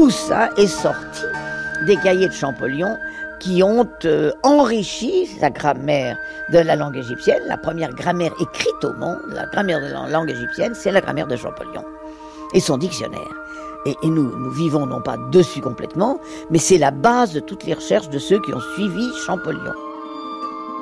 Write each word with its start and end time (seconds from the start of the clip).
tout 0.00 0.08
ça 0.08 0.48
est 0.56 0.66
sorti 0.66 1.26
des 1.86 1.94
cahiers 1.98 2.28
de 2.28 2.32
Champollion 2.32 2.96
qui 3.38 3.62
ont 3.62 3.86
euh, 4.06 4.32
enrichi 4.42 5.28
la 5.42 5.50
grammaire 5.50 6.16
de 6.50 6.58
la 6.58 6.74
langue 6.74 6.96
égyptienne. 6.96 7.42
La 7.46 7.58
première 7.58 7.92
grammaire 7.92 8.32
écrite 8.40 8.82
au 8.82 8.94
monde, 8.94 9.18
la 9.28 9.44
grammaire 9.44 9.78
de 9.78 9.92
la 9.92 10.08
langue 10.08 10.30
égyptienne, 10.30 10.72
c'est 10.74 10.90
la 10.90 11.02
grammaire 11.02 11.26
de 11.26 11.36
Champollion 11.36 11.84
et 12.54 12.60
son 12.60 12.78
dictionnaire. 12.78 13.28
Et, 13.84 13.94
nous, 14.04 14.34
nous 14.34 14.50
vivons 14.50 14.86
non 14.86 15.02
pas 15.02 15.18
dessus 15.30 15.60
complètement, 15.60 16.18
mais 16.50 16.58
c'est 16.58 16.78
la 16.78 16.92
base 16.92 17.34
de 17.34 17.40
toutes 17.40 17.64
les 17.64 17.74
recherches 17.74 18.08
de 18.08 18.18
ceux 18.18 18.40
qui 18.40 18.54
ont 18.54 18.60
suivi 18.74 19.06
Champollion. 19.26 19.74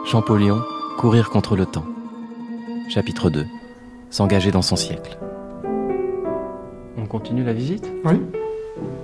Champollion, 0.06 0.62
courir 0.96 1.28
contre 1.30 1.56
le 1.56 1.66
temps. 1.66 1.86
Chapitre 2.88 3.30
2. 3.30 3.44
S'engager 4.10 4.52
dans 4.52 4.62
son 4.62 4.76
siècle. 4.76 5.18
On 6.96 7.06
continue 7.06 7.42
la 7.42 7.52
visite? 7.52 7.90
Oui. 8.04 8.20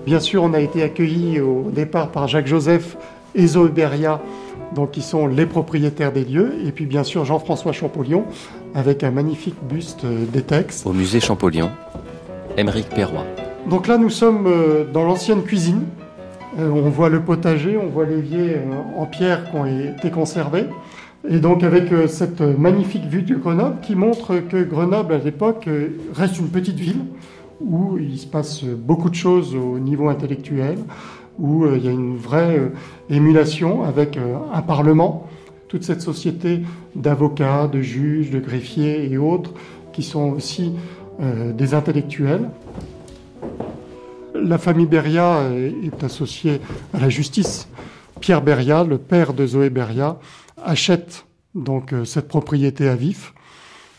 Bien 0.06 0.20
sûr, 0.20 0.42
on 0.42 0.52
a 0.52 0.60
été 0.60 0.82
accueillis 0.82 1.40
au 1.40 1.70
départ 1.70 2.10
par 2.10 2.28
Jacques 2.28 2.46
Joseph 2.46 2.96
et 3.34 3.46
Zoé 3.46 3.70
Beria, 3.70 4.20
donc 4.74 4.90
qui 4.90 5.00
sont 5.00 5.26
les 5.26 5.46
propriétaires 5.46 6.12
des 6.12 6.24
lieux, 6.24 6.54
et 6.66 6.72
puis 6.72 6.84
bien 6.84 7.04
sûr 7.04 7.24
Jean-François 7.24 7.72
Champollion 7.72 8.24
avec 8.74 9.02
un 9.02 9.10
magnifique 9.10 9.56
buste 9.62 10.04
des 10.04 10.42
textes. 10.42 10.86
Au 10.86 10.92
musée 10.92 11.20
Champollion, 11.20 11.70
Émeric 12.58 12.90
Perroy. 12.90 13.24
Donc 13.68 13.86
là, 13.86 13.96
nous 13.96 14.10
sommes 14.10 14.46
euh, 14.46 14.84
dans 14.92 15.04
l'ancienne 15.04 15.42
cuisine. 15.42 15.84
Euh, 16.58 16.68
on 16.68 16.90
voit 16.90 17.08
le 17.08 17.20
potager, 17.20 17.78
on 17.78 17.86
voit 17.86 18.04
l'évier 18.04 18.56
euh, 18.56 18.98
en 18.98 19.06
pierre 19.06 19.50
qui 19.50 19.56
ont 19.56 19.64
été 19.64 20.10
conservés. 20.10 20.66
Et 21.26 21.38
donc 21.38 21.62
avec 21.62 21.84
cette 22.06 22.42
magnifique 22.42 23.06
vue 23.06 23.22
de 23.22 23.34
Grenoble 23.34 23.76
qui 23.80 23.94
montre 23.94 24.40
que 24.46 24.62
Grenoble 24.62 25.14
à 25.14 25.18
l'époque 25.18 25.66
reste 26.12 26.38
une 26.38 26.48
petite 26.48 26.78
ville 26.78 27.00
où 27.64 27.98
il 27.98 28.18
se 28.18 28.26
passe 28.26 28.64
beaucoup 28.64 29.10
de 29.10 29.14
choses 29.14 29.54
au 29.54 29.78
niveau 29.78 30.08
intellectuel, 30.08 30.78
où 31.38 31.66
il 31.66 31.84
y 31.84 31.88
a 31.88 31.90
une 31.90 32.16
vraie 32.16 32.70
émulation 33.10 33.82
avec 33.82 34.18
un 34.52 34.62
parlement, 34.62 35.28
toute 35.68 35.82
cette 35.82 36.00
société 36.00 36.60
d'avocats, 36.94 37.66
de 37.66 37.80
juges, 37.80 38.30
de 38.30 38.38
greffiers 38.38 39.10
et 39.10 39.18
autres 39.18 39.52
qui 39.92 40.02
sont 40.02 40.30
aussi 40.30 40.74
des 41.18 41.74
intellectuels. 41.74 42.48
La 44.34 44.58
famille 44.58 44.86
Beria 44.86 45.42
est 45.82 46.04
associée 46.04 46.60
à 46.92 47.00
la 47.00 47.08
justice. 47.08 47.68
Pierre 48.20 48.42
Beria, 48.42 48.84
le 48.84 48.98
père 48.98 49.34
de 49.34 49.46
Zoé 49.46 49.70
Beria, 49.70 50.18
achète 50.62 51.26
donc 51.54 51.92
euh, 51.92 52.04
cette 52.04 52.28
propriété 52.28 52.88
à 52.88 52.96
Vif 52.96 53.34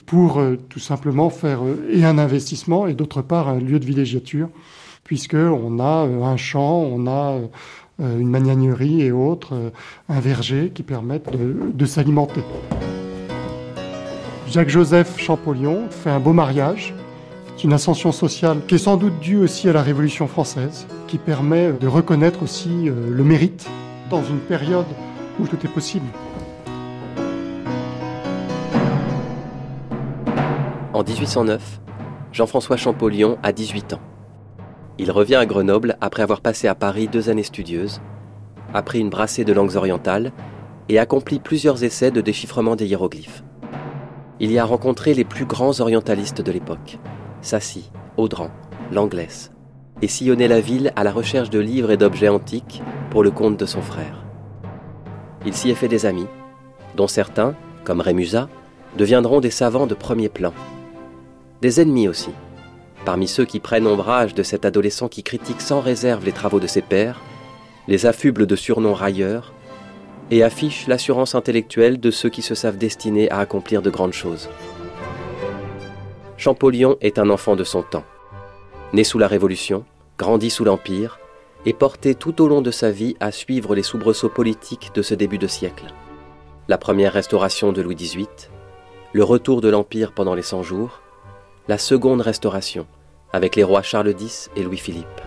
pour 0.05 0.39
euh, 0.39 0.57
tout 0.69 0.79
simplement 0.79 1.29
faire 1.29 1.63
euh, 1.63 1.87
et 1.91 2.05
un 2.05 2.17
investissement 2.17 2.87
et 2.87 2.93
d'autre 2.93 3.21
part 3.21 3.49
un 3.49 3.59
lieu 3.59 3.79
de 3.79 3.85
villégiature, 3.85 4.49
puisque 5.03 5.35
on 5.35 5.79
a 5.79 6.07
un 6.07 6.37
champ, 6.37 6.79
on 6.79 7.07
a 7.07 7.37
une 7.99 8.27
magnanerie 8.27 9.03
et 9.03 9.11
autres, 9.11 9.71
un 10.09 10.19
verger 10.19 10.71
qui 10.73 10.81
permettent 10.81 11.29
de, 11.31 11.85
s'alimenter. 11.85 12.41
Jacques-Joseph 14.47 15.19
Champollion 15.19 15.89
fait 15.91 16.09
un 16.09 16.19
beau 16.19 16.33
mariage 16.33 16.95
c'est 17.55 17.63
une 17.63 17.73
ascension 17.73 18.11
sociale 18.11 18.59
qui 18.67 18.75
est 18.75 18.79
sans 18.79 18.97
doute 18.97 19.17
due 19.21 19.37
aussi 19.37 19.69
à 19.69 19.73
la 19.73 19.81
Révolution 19.81 20.27
française, 20.27 20.87
qui 21.07 21.17
permet 21.17 21.71
de 21.71 21.87
reconnaître 21.87 22.43
aussi 22.43 22.89
euh, 22.89 23.09
le 23.09 23.23
mérite 23.23 23.65
dans 24.09 24.23
une 24.23 24.39
période 24.39 24.85
où 25.39 25.47
tout 25.47 25.57
est 25.63 25.69
possible. 25.69 26.05
En 30.95 31.03
1809, 31.03 31.81
Jean-François 32.31 32.77
Champollion 32.77 33.37
a 33.43 33.51
18 33.51 33.95
ans. 33.95 33.99
Il 34.97 35.11
revient 35.11 35.35
à 35.35 35.45
Grenoble 35.45 35.97
après 35.99 36.23
avoir 36.23 36.39
passé 36.39 36.69
à 36.69 36.73
Paris 36.73 37.09
deux 37.09 37.29
années 37.29 37.43
studieuses, 37.43 37.99
appris 38.73 39.01
une 39.01 39.09
brassée 39.09 39.43
de 39.43 39.51
langues 39.51 39.75
orientales 39.75 40.31
et 40.87 40.97
accompli 40.97 41.39
plusieurs 41.39 41.83
essais 41.83 42.11
de 42.11 42.21
déchiffrement 42.21 42.77
des 42.77 42.85
hiéroglyphes. 42.85 43.43
Il 44.39 44.53
y 44.53 44.57
a 44.57 44.63
rencontré 44.63 45.13
les 45.13 45.25
plus 45.25 45.43
grands 45.43 45.81
orientalistes 45.81 46.41
de 46.41 46.51
l'époque, 46.53 46.97
Sassy, 47.41 47.91
Audran, 48.15 48.51
Langlès, 48.93 49.51
et 50.01 50.07
sillonnait 50.07 50.47
la 50.47 50.61
ville 50.61 50.93
à 50.95 51.03
la 51.03 51.11
recherche 51.11 51.49
de 51.49 51.59
livres 51.59 51.91
et 51.91 51.97
d'objets 51.97 52.29
antiques 52.29 52.81
pour 53.09 53.21
le 53.21 53.31
compte 53.31 53.57
de 53.57 53.65
son 53.65 53.81
frère. 53.81 54.23
Il 55.45 55.53
s'y 55.53 55.69
est 55.69 55.75
fait 55.75 55.89
des 55.89 56.05
amis, 56.05 56.27
dont 56.95 57.07
certains, 57.07 57.53
comme 57.83 57.99
Rémusat, 57.99 58.47
deviendront 58.97 59.41
des 59.41 59.51
savants 59.51 59.87
de 59.87 59.93
premier 59.93 60.29
plan. 60.29 60.53
Des 61.65 61.81
ennemis 61.81 62.07
aussi, 62.07 62.29
parmi 63.05 63.27
ceux 63.27 63.43
qui 63.43 63.59
prennent 63.59 63.87
ombrage 63.87 64.35
de 64.35 64.43
cet 64.43 64.65
adolescent 64.65 65.07
qui 65.07 65.23
critique 65.23 65.61
sans 65.61 65.81
réserve 65.81 66.23
les 66.23 66.31
travaux 66.31 66.59
de 66.59 66.67
ses 66.67 66.83
pairs, 66.83 67.23
les 67.87 68.05
affuble 68.05 68.45
de 68.45 68.55
surnoms 68.55 68.93
railleurs, 68.93 69.51
et 70.29 70.43
affiche 70.43 70.85
l'assurance 70.85 71.33
intellectuelle 71.33 71.99
de 71.99 72.11
ceux 72.11 72.29
qui 72.29 72.43
se 72.43 72.53
savent 72.53 72.77
destinés 72.77 73.31
à 73.31 73.39
accomplir 73.39 73.81
de 73.81 73.89
grandes 73.89 74.13
choses. 74.13 74.47
Champollion 76.37 76.97
est 77.01 77.17
un 77.17 77.31
enfant 77.31 77.55
de 77.55 77.63
son 77.63 77.81
temps. 77.81 78.05
Né 78.93 79.03
sous 79.03 79.17
la 79.17 79.27
Révolution, 79.27 79.85
grandi 80.19 80.51
sous 80.51 80.65
l'Empire, 80.65 81.17
et 81.65 81.73
porté 81.73 82.13
tout 82.13 82.43
au 82.43 82.47
long 82.47 82.61
de 82.61 82.69
sa 82.69 82.91
vie 82.91 83.17
à 83.19 83.31
suivre 83.31 83.73
les 83.73 83.81
soubresauts 83.81 84.29
politiques 84.29 84.91
de 84.93 85.01
ce 85.01 85.15
début 85.15 85.39
de 85.39 85.47
siècle. 85.47 85.87
La 86.67 86.77
première 86.77 87.13
restauration 87.13 87.71
de 87.71 87.81
Louis 87.81 87.95
XVIII, 87.95 88.27
le 89.13 89.23
retour 89.23 89.61
de 89.61 89.69
l'Empire 89.69 90.11
pendant 90.11 90.35
les 90.35 90.43
Cent 90.43 90.61
Jours, 90.61 91.01
la 91.67 91.79
seconde 91.79 92.21
restauration, 92.21 92.85
avec 93.33 93.55
les 93.55 93.63
rois 93.63 93.81
Charles 93.81 94.13
X 94.19 94.51
et 94.55 94.61
Louis-Philippe. 94.61 95.21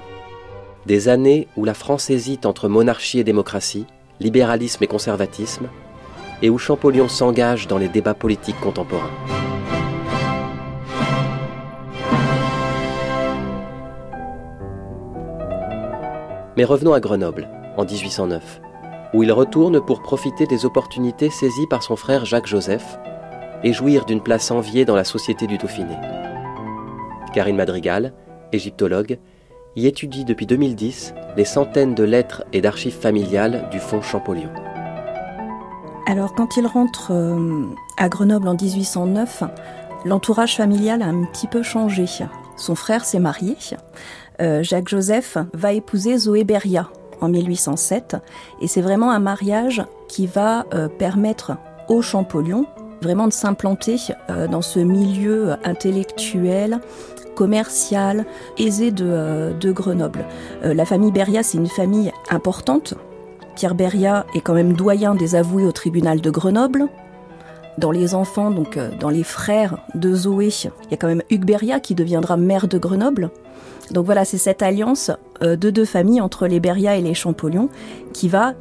Des 0.87 1.09
années 1.09 1.49
où 1.57 1.65
la 1.65 1.75
France 1.75 2.11
hésite 2.11 2.47
entre 2.47 2.69
monarchie 2.69 3.19
et 3.19 3.25
démocratie, 3.25 3.87
libéralisme 4.21 4.85
et 4.85 4.87
conservatisme, 4.87 5.69
et 6.41 6.49
où 6.49 6.57
Champollion 6.57 7.09
s'engage 7.09 7.67
dans 7.67 7.79
les 7.79 7.89
débats 7.89 8.15
politiques 8.15 8.61
contemporains. 8.61 9.11
Mais 16.57 16.65
revenons 16.65 16.93
à 16.93 17.01
Grenoble, 17.01 17.49
en 17.77 17.85
1809, 17.85 18.61
où 19.13 19.25
il 19.25 19.33
retourne 19.33 19.85
pour 19.85 20.03
profiter 20.03 20.47
des 20.47 20.65
opportunités 20.65 21.31
saisies 21.31 21.67
par 21.69 21.83
son 21.83 21.97
frère 21.97 22.25
Jacques-Joseph 22.25 22.99
et 23.65 23.73
jouir 23.73 24.05
d'une 24.05 24.21
place 24.21 24.51
enviée 24.51 24.85
dans 24.85 24.97
la 24.97 25.05
société 25.05 25.47
du 25.47 25.59
Dauphiné. 25.59 25.97
Karine 27.35 27.57
Madrigal, 27.57 28.13
égyptologue, 28.53 29.19
y 29.77 29.87
étudie 29.87 30.25
depuis 30.25 30.47
2010 30.47 31.15
les 31.37 31.45
centaines 31.45 31.95
de 31.95 32.05
lettres 32.05 32.45
et 32.53 32.61
d'archives 32.61 32.99
familiales 32.99 33.69
du 33.71 33.79
fonds 33.79 34.03
Champollion. 34.03 34.51
Alors 36.07 36.35
quand 36.35 36.57
il 36.57 36.67
rentre 36.67 37.13
euh, 37.13 37.67
à 37.97 38.09
Grenoble 38.09 38.49
en 38.49 38.55
1809, 38.55 39.45
l'entourage 40.05 40.57
familial 40.57 41.03
a 41.03 41.07
un 41.07 41.25
petit 41.25 41.47
peu 41.47 41.63
changé. 41.63 42.07
Son 42.57 42.75
frère 42.75 43.05
s'est 43.05 43.21
marié, 43.21 43.57
euh, 44.41 44.63
Jacques 44.63 44.89
Joseph 44.89 45.37
va 45.53 45.73
épouser 45.73 46.17
Zoé 46.17 46.45
Beria 46.45 46.89
en 47.21 47.29
1807 47.29 48.17
et 48.61 48.69
c'est 48.69 48.81
vraiment 48.81 49.11
un 49.11 49.19
mariage 49.19 49.85
qui 50.09 50.27
va 50.27 50.65
euh, 50.73 50.89
permettre 50.89 51.53
au 51.89 52.03
Champollion 52.03 52.67
vraiment 53.03 53.27
de 53.27 53.33
s'implanter 53.33 53.97
euh, 54.31 54.47
dans 54.49 54.63
ce 54.63 54.79
milieu 54.79 55.53
intellectuel 55.65 56.81
commercial, 57.35 58.27
aisé 58.59 58.91
de, 58.91 59.53
de 59.61 59.71
Grenoble. 59.71 60.25
la 60.65 60.85
famille 60.85 61.13
Beria, 61.13 61.45
c'est 61.45 61.57
une 61.57 61.69
famille 61.69 62.11
importante. 62.31 62.95
Pierre 63.55 63.77
Beria 63.77 64.27
est 64.35 64.41
quand 64.41 64.55
même 64.55 64.73
doyen 64.73 65.15
des 65.15 65.37
avoués 65.37 65.65
au 65.65 65.71
tribunal 65.71 66.21
de 66.21 66.31
Grenoble. 66.31 66.89
Dans 67.77 67.93
les 67.93 68.17
enfants, 68.17 68.51
donc 68.51 68.77
dans 68.99 69.11
les 69.11 69.23
frères 69.23 69.79
de 69.95 70.13
Zoé, 70.17 70.49
il 70.49 70.91
y 70.91 70.95
a 70.95 70.97
quand 70.97 71.07
même 71.07 71.23
Hugues 71.31 71.45
Beria 71.45 71.79
qui 71.79 71.95
deviendra 71.95 72.37
maire 72.37 72.67
de 72.67 72.77
Grenoble. 72.77 73.31
Donc 73.91 74.05
voilà, 74.05 74.25
c'est 74.25 74.39
cette 74.39 74.63
alliance 74.63 75.11
euh, 75.43 75.57
de 75.57 75.71
deux 75.71 75.85
familles 75.85 76.21
entre 76.21 76.47
les 76.47 76.61
Beria 76.61 76.97
et 76.97 77.01
les 77.03 77.15
Champollion 77.15 77.69
qui 78.13 78.29
va 78.29 78.55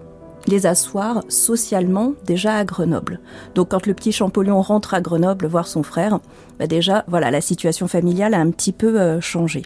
les 0.48 0.66
asseoir 0.66 1.24
socialement 1.30 2.14
déjà 2.26 2.56
à 2.56 2.66
Grenoble. 2.66 3.20
Donc 3.56 3.70
quand 3.70 3.86
le 3.86 3.94
petit 3.94 4.12
Champollion 4.12 4.62
rentre 4.62 4.94
à 4.94 5.02
Grenoble 5.02 5.48
voir 5.48 5.68
son 5.68 5.84
frère, 5.84 6.20
bah 6.60 6.68
déjà 6.68 7.06
voilà 7.08 7.32
la 7.32 7.42
situation 7.42 7.88
familiale 7.88 8.34
a 8.34 8.40
un 8.40 8.52
petit 8.52 8.72
peu 8.72 9.00
euh, 9.00 9.22
changé. 9.22 9.64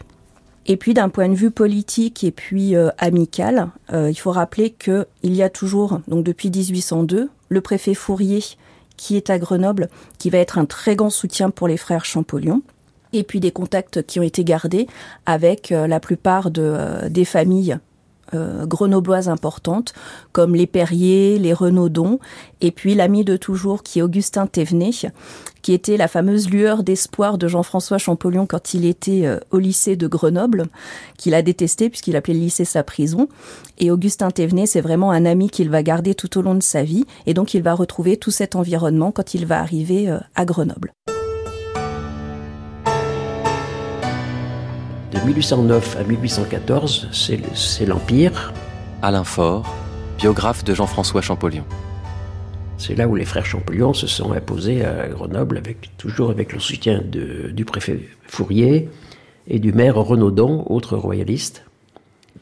Et 0.66 0.76
puis 0.76 0.94
d'un 0.94 1.08
point 1.08 1.28
de 1.28 1.34
vue 1.34 1.50
politique 1.50 2.22
et 2.22 2.30
puis 2.30 2.76
euh, 2.76 2.90
amical, 2.98 3.70
il 3.92 4.14
faut 4.14 4.30
rappeler 4.30 4.70
que 4.70 5.06
il 5.22 5.34
y 5.34 5.42
a 5.42 5.50
toujours 5.50 6.00
donc 6.06 6.24
depuis 6.24 6.50
1802 6.50 7.30
le 7.48 7.60
préfet 7.60 7.94
Fourier 7.94 8.42
qui 8.96 9.16
est 9.16 9.30
à 9.30 9.38
Grenoble, 9.38 9.88
qui 10.18 10.30
va 10.30 10.38
être 10.38 10.58
un 10.58 10.64
très 10.64 10.94
grand 10.94 11.10
soutien 11.10 11.50
pour 11.50 11.66
les 11.66 11.76
frères 11.76 12.04
Champollion 12.04 12.62
et 13.12 13.24
puis 13.24 13.40
des 13.40 13.50
contacts 13.50 14.02
qui 14.06 14.20
ont 14.20 14.22
été 14.22 14.44
gardés 14.44 14.86
avec 15.26 15.72
euh, 15.72 15.86
la 15.86 16.00
plupart 16.00 16.50
de, 16.50 16.62
euh, 16.62 17.08
des 17.08 17.24
familles 17.24 17.78
euh, 18.34 18.66
grenobloises 18.66 19.28
importantes, 19.28 19.94
comme 20.32 20.54
les 20.54 20.66
Perrier, 20.66 21.38
les 21.38 21.52
Renaudon, 21.52 22.18
et 22.60 22.70
puis 22.70 22.94
l'ami 22.94 23.24
de 23.24 23.36
toujours 23.36 23.82
qui 23.82 23.98
est 23.98 24.02
Augustin 24.02 24.46
Thévenet, 24.46 24.90
qui 25.62 25.72
était 25.72 25.96
la 25.96 26.08
fameuse 26.08 26.50
lueur 26.50 26.82
d'espoir 26.82 27.38
de 27.38 27.48
Jean-François 27.48 27.98
Champollion 27.98 28.46
quand 28.46 28.74
il 28.74 28.84
était 28.84 29.26
euh, 29.26 29.38
au 29.50 29.58
lycée 29.58 29.96
de 29.96 30.06
Grenoble, 30.06 30.66
qu'il 31.16 31.34
a 31.34 31.42
détesté 31.42 31.88
puisqu'il 31.88 32.16
appelait 32.16 32.34
le 32.34 32.40
lycée 32.40 32.64
sa 32.64 32.82
prison. 32.82 33.28
Et 33.78 33.90
Augustin 33.90 34.30
Thévenet, 34.30 34.66
c'est 34.66 34.80
vraiment 34.80 35.10
un 35.10 35.24
ami 35.24 35.50
qu'il 35.50 35.70
va 35.70 35.82
garder 35.82 36.14
tout 36.14 36.38
au 36.38 36.42
long 36.42 36.54
de 36.54 36.62
sa 36.62 36.82
vie, 36.82 37.04
et 37.26 37.34
donc 37.34 37.54
il 37.54 37.62
va 37.62 37.74
retrouver 37.74 38.16
tout 38.16 38.30
cet 38.30 38.56
environnement 38.56 39.12
quand 39.12 39.34
il 39.34 39.46
va 39.46 39.60
arriver 39.60 40.10
euh, 40.10 40.18
à 40.34 40.44
Grenoble. 40.44 40.92
De 45.12 45.18
1809 45.26 45.96
à 45.98 46.04
1814, 46.04 47.08
c'est 47.52 47.84
l'Empire. 47.84 48.54
Alain 49.02 49.24
Faure, 49.24 49.74
biographe 50.16 50.64
de 50.64 50.74
Jean-François 50.74 51.20
Champollion. 51.20 51.64
C'est 52.78 52.94
là 52.94 53.06
où 53.06 53.14
les 53.14 53.26
frères 53.26 53.44
Champollion 53.44 53.92
se 53.92 54.06
sont 54.06 54.32
imposés 54.32 54.82
à 54.82 55.08
Grenoble, 55.08 55.58
avec, 55.58 55.90
toujours 55.98 56.30
avec 56.30 56.54
le 56.54 56.60
soutien 56.60 57.02
du 57.02 57.64
préfet 57.66 58.00
Fourier 58.26 58.88
et 59.48 59.58
du 59.58 59.74
maire 59.74 59.96
Renaudon, 59.96 60.64
autre 60.70 60.96
royaliste. 60.96 61.64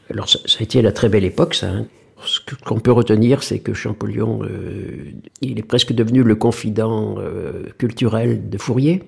Alors 0.09 0.29
ça, 0.29 0.39
a 0.57 0.63
été 0.63 0.81
la 0.81 0.93
très 0.93 1.09
belle 1.09 1.25
époque, 1.25 1.55
ça. 1.55 1.67
Hein. 1.67 1.87
Ce 2.23 2.39
qu'on 2.63 2.79
peut 2.79 2.93
retenir, 2.93 3.43
c'est 3.43 3.59
que 3.59 3.73
Champollion, 3.73 4.43
euh, 4.43 5.11
il 5.41 5.59
est 5.59 5.63
presque 5.63 5.91
devenu 5.91 6.23
le 6.23 6.35
confident 6.35 7.15
euh, 7.17 7.63
culturel 7.77 8.49
de 8.49 8.57
Fourier. 8.57 9.03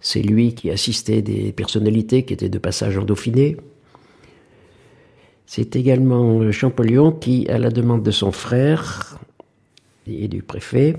C'est 0.00 0.22
lui 0.22 0.54
qui 0.54 0.70
assistait 0.70 1.22
des 1.22 1.52
personnalités 1.52 2.24
qui 2.24 2.34
étaient 2.34 2.48
de 2.48 2.58
passage 2.58 2.96
en 2.98 3.04
Dauphiné. 3.04 3.56
C'est 5.46 5.76
également 5.76 6.50
Champollion 6.52 7.12
qui, 7.12 7.48
à 7.48 7.58
la 7.58 7.70
demande 7.70 8.02
de 8.02 8.10
son 8.10 8.32
frère 8.32 9.18
et 10.06 10.28
du 10.28 10.42
préfet, 10.42 10.96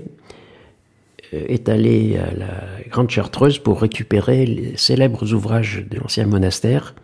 euh, 1.34 1.44
est 1.48 1.68
allé 1.68 2.16
à 2.16 2.34
la 2.34 2.50
Grande 2.88 3.10
Chartreuse 3.10 3.58
pour 3.58 3.80
récupérer 3.80 4.46
les 4.46 4.76
célèbres 4.76 5.32
ouvrages 5.34 5.84
de 5.88 5.98
l'ancien 5.98 6.26
monastère 6.26 6.94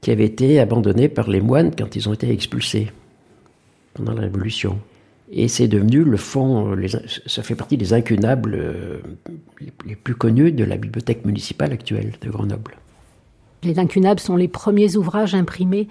qui 0.00 0.10
avaient 0.10 0.26
été 0.26 0.60
abandonnés 0.60 1.08
par 1.08 1.28
les 1.28 1.40
moines 1.40 1.74
quand 1.74 1.96
ils 1.96 2.08
ont 2.08 2.12
été 2.12 2.30
expulsés 2.30 2.92
pendant 3.94 4.12
la 4.12 4.22
Révolution. 4.22 4.78
Et 5.30 5.48
c'est 5.48 5.68
devenu 5.68 6.04
le 6.04 6.16
fond, 6.16 6.74
les, 6.74 6.88
ça 6.88 7.42
fait 7.42 7.56
partie 7.56 7.76
des 7.76 7.92
incunables 7.92 8.54
euh, 8.54 8.98
les 9.84 9.96
plus 9.96 10.14
connus 10.14 10.52
de 10.52 10.64
la 10.64 10.76
bibliothèque 10.76 11.24
municipale 11.24 11.72
actuelle 11.72 12.12
de 12.20 12.30
Grenoble. 12.30 12.76
Les 13.62 13.78
incunables 13.78 14.20
sont 14.20 14.36
les 14.36 14.48
premiers 14.48 14.96
ouvrages 14.96 15.34
imprimés 15.34 15.88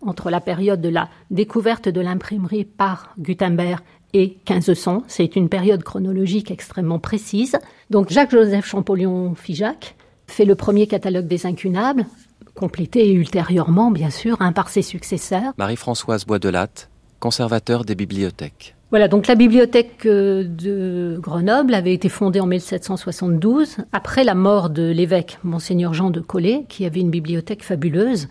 entre 0.00 0.30
la 0.30 0.40
période 0.40 0.80
de 0.80 0.88
la 0.88 1.08
découverte 1.30 1.88
de 1.88 2.00
l'imprimerie 2.00 2.64
par 2.64 3.12
Gutenberg 3.18 3.80
et 4.14 4.38
1500. 4.48 5.02
C'est 5.08 5.36
une 5.36 5.48
période 5.48 5.82
chronologique 5.82 6.50
extrêmement 6.50 6.98
précise. 6.98 7.58
Donc 7.90 8.10
Jacques-Joseph 8.10 8.66
Champollion-Figeac 8.66 9.96
fait 10.26 10.44
le 10.44 10.54
premier 10.54 10.86
catalogue 10.86 11.26
des 11.26 11.46
incunables, 11.46 12.06
complété 12.54 13.12
ultérieurement, 13.12 13.90
bien 13.90 14.10
sûr, 14.10 14.40
hein, 14.40 14.52
par 14.52 14.68
ses 14.68 14.82
successeurs. 14.82 15.52
Marie-Françoise 15.58 16.24
Bois-Delatte, 16.24 16.90
conservateur 17.18 17.84
des 17.84 17.94
bibliothèques. 17.94 18.76
Voilà, 18.90 19.06
donc 19.06 19.26
la 19.26 19.34
bibliothèque 19.34 20.06
euh, 20.06 20.44
de 20.44 21.18
Grenoble 21.20 21.74
avait 21.74 21.92
été 21.92 22.08
fondée 22.08 22.40
en 22.40 22.46
1772, 22.46 23.76
après 23.92 24.24
la 24.24 24.34
mort 24.34 24.70
de 24.70 24.90
l'évêque, 24.90 25.38
monseigneur 25.44 25.92
Jean 25.92 26.08
de 26.08 26.20
Collet, 26.20 26.64
qui 26.70 26.86
avait 26.86 27.00
une 27.00 27.10
bibliothèque 27.10 27.62
fabuleuse. 27.62 28.28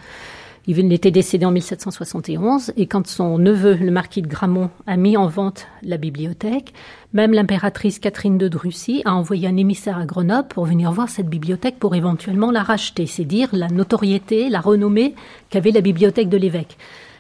Il 0.65 0.91
était 0.91 1.11
décédé 1.11 1.45
en 1.45 1.51
1771 1.51 2.73
et 2.75 2.87
quand 2.87 3.05
son 3.05 3.37
neveu, 3.37 3.75
le 3.75 3.91
marquis 3.91 4.23
de 4.23 4.27
Gramont, 4.27 4.71
a 4.87 4.97
mis 4.97 5.15
en 5.15 5.27
vente 5.27 5.67
la 5.83 5.97
bibliothèque, 5.97 6.73
même 7.13 7.33
l'impératrice 7.33 7.99
Catherine 7.99 8.39
de 8.39 8.57
Russie 8.57 9.03
a 9.05 9.13
envoyé 9.13 9.47
un 9.47 9.55
émissaire 9.57 9.99
à 9.99 10.05
Grenoble 10.05 10.47
pour 10.49 10.65
venir 10.65 10.91
voir 10.91 11.07
cette 11.07 11.29
bibliothèque 11.29 11.77
pour 11.79 11.95
éventuellement 11.95 12.51
la 12.51 12.63
racheter. 12.63 13.05
C'est 13.05 13.23
dire 13.25 13.49
la 13.53 13.67
notoriété, 13.67 14.49
la 14.49 14.59
renommée 14.59 15.13
qu'avait 15.51 15.71
la 15.71 15.81
bibliothèque 15.81 16.29
de 16.29 16.37
l'évêque. 16.37 16.77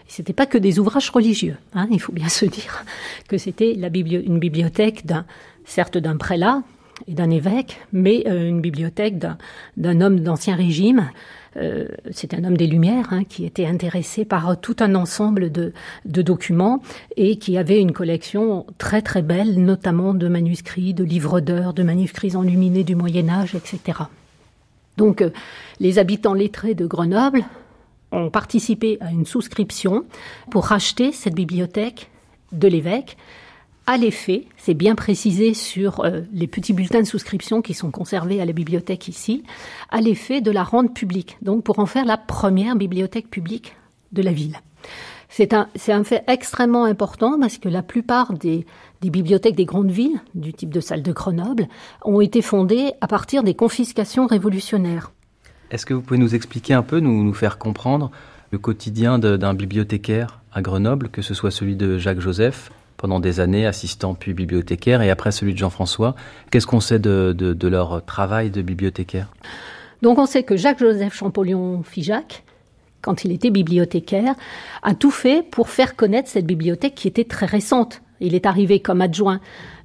C'était 0.07 0.33
pas 0.33 0.45
que 0.45 0.57
des 0.57 0.79
ouvrages 0.79 1.09
religieux. 1.09 1.57
Hein, 1.73 1.87
il 1.91 1.99
faut 1.99 2.13
bien 2.13 2.29
se 2.29 2.45
dire 2.45 2.83
que 3.27 3.37
c'était 3.37 3.73
une 3.73 4.39
bibliothèque 4.39 5.05
d'un, 5.05 5.25
certes 5.65 5.97
d'un 5.97 6.17
prélat 6.17 6.63
et 7.07 7.13
d'un 7.13 7.29
évêque, 7.29 7.79
mais 7.93 8.23
euh, 8.27 8.47
une 8.47 8.61
bibliothèque 8.61 9.17
d'un 9.19 10.01
homme 10.01 10.21
d'ancien 10.21 10.55
régime 10.55 11.09
euh, 11.57 11.87
c'est 12.11 12.33
un 12.33 12.43
homme 12.43 12.57
des 12.57 12.67
Lumières 12.67 13.07
hein, 13.11 13.23
qui 13.23 13.45
était 13.45 13.65
intéressé 13.65 14.25
par 14.25 14.59
tout 14.59 14.75
un 14.79 14.93
ensemble 14.95 15.51
de, 15.51 15.73
documents 16.05 16.81
et 17.15 17.37
qui 17.37 17.57
avait 17.57 17.79
une 17.79 17.93
collection 17.93 18.65
très 18.77 19.01
très 19.01 19.21
belle, 19.21 19.63
notamment 19.63 20.13
de 20.13 20.27
manuscrits, 20.27 20.93
de 20.93 21.03
livres 21.03 21.39
d'heures, 21.39 21.73
de 21.73 21.83
manuscrits 21.83 22.35
enluminés 22.35 22.83
du 22.83 22.95
Moyen 22.95 23.29
Âge, 23.29 23.55
etc. 23.55 23.99
Donc 24.97 25.21
euh, 25.21 25.31
les 25.79 25.99
habitants 25.99 26.33
lettrés 26.33 26.75
de 26.75 26.85
Grenoble 26.85 27.43
ont 28.11 28.29
participé 28.29 28.97
à 29.01 29.11
une 29.11 29.25
souscription 29.25 30.05
pour 30.49 30.65
racheter 30.65 31.11
cette 31.11 31.35
bibliothèque 31.35 32.09
de 32.51 32.67
l'évêque 32.67 33.17
à 33.89 33.95
l'effet, 33.95 34.43
c'est 34.57 34.73
bien 34.73 34.95
précisé 34.95 35.53
sur 35.53 36.01
euh, 36.01 36.21
les 36.33 36.47
petits 36.47 36.73
bulletins 36.73 36.99
de 36.99 37.05
souscription 37.05 37.61
qui 37.61 37.73
sont 37.73 37.89
conservés 37.89 38.41
à 38.41 38.45
la 38.45 38.51
bibliothèque 38.51 39.07
ici, 39.07 39.43
à 39.89 40.01
l'effet 40.01 40.41
de 40.41 40.51
la 40.51 40.63
rendre 40.63 40.91
publique, 40.91 41.37
donc 41.41 41.63
pour 41.63 41.79
en 41.79 41.85
faire 41.85 42.03
la 42.03 42.17
première 42.17 42.75
bibliothèque 42.75 43.29
publique 43.29 43.75
de 44.11 44.21
la 44.21 44.33
ville. 44.33 44.57
C'est 45.29 45.53
un, 45.53 45.67
fait 46.03 46.23
extrêmement 46.27 46.85
important 46.85 47.39
parce 47.39 47.57
que 47.57 47.69
la 47.69 47.81
plupart 47.81 48.33
des, 48.33 48.65
bibliothèques 49.01 49.55
des 49.55 49.65
grandes 49.65 49.91
villes, 49.91 50.19
du 50.35 50.53
type 50.53 50.73
de 50.73 50.79
salle 50.79 51.03
de 51.03 51.11
Grenoble, 51.11 51.67
ont 52.03 52.21
été 52.21 52.41
fondées 52.41 52.91
à 53.01 53.07
partir 53.07 53.43
des 53.43 53.53
confiscations 53.53 54.27
révolutionnaires. 54.27 55.11
Est-ce 55.71 55.85
que 55.85 55.93
vous 55.93 56.01
pouvez 56.01 56.19
nous 56.19 56.35
expliquer 56.35 56.73
un 56.73 56.83
peu, 56.83 56.99
nous, 56.99 57.23
nous 57.23 57.33
faire 57.33 57.57
comprendre 57.57 58.11
le 58.51 58.57
quotidien 58.57 59.19
d'un 59.19 59.53
bibliothécaire 59.53 60.39
à 60.53 60.61
Grenoble, 60.61 61.09
que 61.09 61.21
ce 61.21 61.33
soit 61.33 61.51
celui 61.51 61.75
de 61.75 61.97
Jacques 61.97 62.21
Joseph 62.21 62.71
pendant 62.95 63.19
des 63.19 63.39
années, 63.39 63.65
assistant 63.65 64.15
puis 64.15 64.33
bibliothécaire, 64.33 65.01
et 65.01 65.11
après 65.11 65.31
celui 65.31 65.53
de 65.53 65.59
Jean-François? 65.59 66.15
Qu'est-ce 66.49 66.65
qu'on 66.65 66.79
sait 66.79 66.99
de, 66.99 67.67
leur 67.67 68.03
travail 68.05 68.49
de 68.49 68.61
bibliothécaire? 68.61 69.27
Donc 70.01 70.17
on 70.17 70.25
sait 70.25 70.43
que 70.43 70.55
Jacques-Joseph 70.55 71.13
Champollion-Figeac, 71.13 72.43
quand 73.01 73.25
il 73.25 73.31
était 73.31 73.49
bibliothécaire, 73.49 74.35
a 74.83 74.95
tout 74.95 75.11
fait 75.11 75.43
pour 75.43 75.69
faire 75.69 75.95
connaître 75.95 76.29
cette 76.29 76.45
bibliothèque 76.45 76.95
qui 76.95 77.07
était 77.07 77.23
très 77.23 77.45
récente. 77.45 78.01
Il 78.19 78.35
est 78.35 78.45
arrivé 78.45 78.79
comme 78.79 79.01
adjoint 79.01 79.39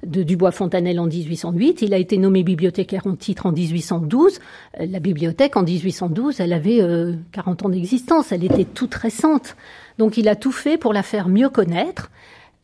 de 0.05 0.23
Dubois-Fontanelle 0.23 0.99
en 0.99 1.07
1808. 1.07 1.81
Il 1.81 1.93
a 1.93 1.97
été 1.97 2.17
nommé 2.17 2.43
bibliothécaire 2.43 3.07
en 3.07 3.15
titre 3.15 3.45
en 3.45 3.51
1812. 3.51 4.39
La 4.79 4.99
bibliothèque 4.99 5.55
en 5.57 5.63
1812, 5.63 6.39
elle 6.39 6.53
avait 6.53 6.79
40 7.31 7.61
euh, 7.61 7.65
ans 7.65 7.69
d'existence. 7.69 8.31
Elle 8.31 8.43
était 8.43 8.65
toute 8.65 8.93
récente. 8.95 9.55
Donc 9.97 10.17
il 10.17 10.27
a 10.27 10.35
tout 10.35 10.51
fait 10.51 10.77
pour 10.77 10.93
la 10.93 11.03
faire 11.03 11.27
mieux 11.29 11.49
connaître. 11.49 12.09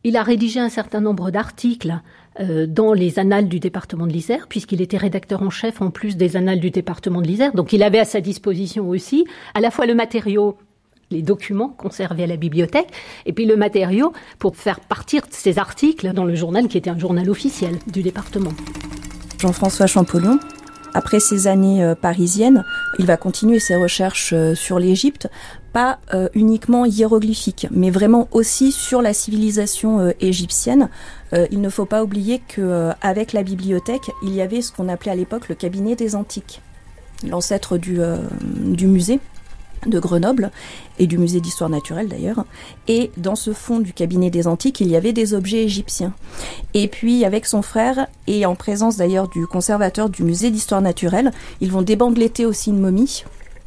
Il 0.03 0.15
a 0.15 0.23
rédigé 0.23 0.59
un 0.61 0.69
certain 0.69 1.01
nombre 1.01 1.29
d'articles 1.29 2.01
euh, 2.39 2.65
dans 2.65 2.93
les 2.93 3.19
annales 3.19 3.49
du 3.49 3.59
département 3.59 4.07
de 4.07 4.13
l'Isère, 4.13 4.47
puisqu'il 4.47 4.81
était 4.81 4.97
rédacteur 4.97 5.41
en 5.41 5.49
chef 5.49 5.81
en 5.81 5.91
plus 5.91 6.15
des 6.15 6.37
annales 6.37 6.61
du 6.61 6.71
département 6.71 7.21
de 7.21 7.27
l'Isère. 7.27 7.53
Donc 7.53 7.73
il 7.73 7.83
avait 7.83 7.99
à 7.99 8.05
sa 8.05 8.21
disposition 8.21 8.87
aussi 8.87 9.25
à 9.53 9.59
la 9.59 9.71
fois 9.71 9.85
le 9.85 9.95
matériau, 9.95 10.57
les 11.11 11.21
documents 11.21 11.69
conservés 11.69 12.23
à 12.23 12.27
la 12.27 12.37
bibliothèque, 12.37 12.89
et 13.25 13.33
puis 13.33 13.45
le 13.45 13.55
matériau 13.55 14.13
pour 14.37 14.55
faire 14.55 14.79
partir 14.79 15.23
ces 15.29 15.57
articles 15.57 16.13
dans 16.13 16.25
le 16.25 16.35
journal 16.35 16.67
qui 16.67 16.77
était 16.77 16.89
un 16.89 16.99
journal 16.99 17.29
officiel 17.29 17.77
du 17.87 18.03
département. 18.03 18.51
Jean-François 19.39 19.87
Champollion, 19.87 20.39
après 20.93 21.19
ces 21.19 21.47
années 21.47 21.83
euh, 21.83 21.95
parisiennes, 21.95 22.65
il 22.97 23.05
va 23.05 23.17
continuer 23.17 23.59
ses 23.59 23.75
recherches 23.75 24.33
euh, 24.33 24.55
sur 24.55 24.79
l'Égypte 24.79 25.29
pas 25.71 25.99
euh, 26.15 26.29
uniquement 26.33 26.83
hiéroglyphique, 26.83 27.67
mais 27.69 27.91
vraiment 27.91 28.27
aussi 28.31 28.71
sur 28.71 29.03
la 29.03 29.13
civilisation 29.13 30.11
égyptienne. 30.19 30.89
Il 31.51 31.61
ne 31.61 31.69
faut 31.69 31.85
pas 31.85 32.03
oublier 32.03 32.41
que 32.47 32.89
avec 33.01 33.33
la 33.33 33.43
bibliothèque, 33.43 34.09
il 34.23 34.33
y 34.33 34.41
avait 34.41 34.63
ce 34.63 34.71
qu'on 34.71 34.89
appelait 34.89 35.11
à 35.11 35.15
l'époque 35.15 35.47
le 35.47 35.53
cabinet 35.53 35.95
des 35.95 36.15
antiques, 36.15 36.59
l'ancêtre 37.23 37.77
du, 37.77 37.99
du 38.41 38.87
musée 38.87 39.19
de 39.85 39.99
Grenoble 39.99 40.51
et 40.97 41.07
du 41.07 41.17
musée 41.17 41.39
d'histoire 41.39 41.69
naturelle 41.69 42.07
d'ailleurs. 42.07 42.45
Et 42.87 43.11
dans 43.17 43.35
ce 43.35 43.53
fond 43.53 43.79
du 43.79 43.93
cabinet 43.93 44.29
des 44.29 44.47
antiques, 44.47 44.81
il 44.81 44.87
y 44.89 44.95
avait 44.95 45.13
des 45.13 45.33
objets 45.33 45.63
égyptiens. 45.63 46.13
Et 46.73 46.87
puis 46.87 47.25
avec 47.25 47.45
son 47.45 47.61
frère 47.61 48.07
et 48.27 48.45
en 48.45 48.55
présence 48.55 48.97
d'ailleurs 48.97 49.27
du 49.27 49.47
conservateur 49.47 50.09
du 50.09 50.23
musée 50.23 50.51
d'histoire 50.51 50.81
naturelle, 50.81 51.31
ils 51.61 51.71
vont 51.71 51.81
débangleter 51.81 52.45
aussi 52.45 52.69
une 52.69 52.79
momie 52.79 53.23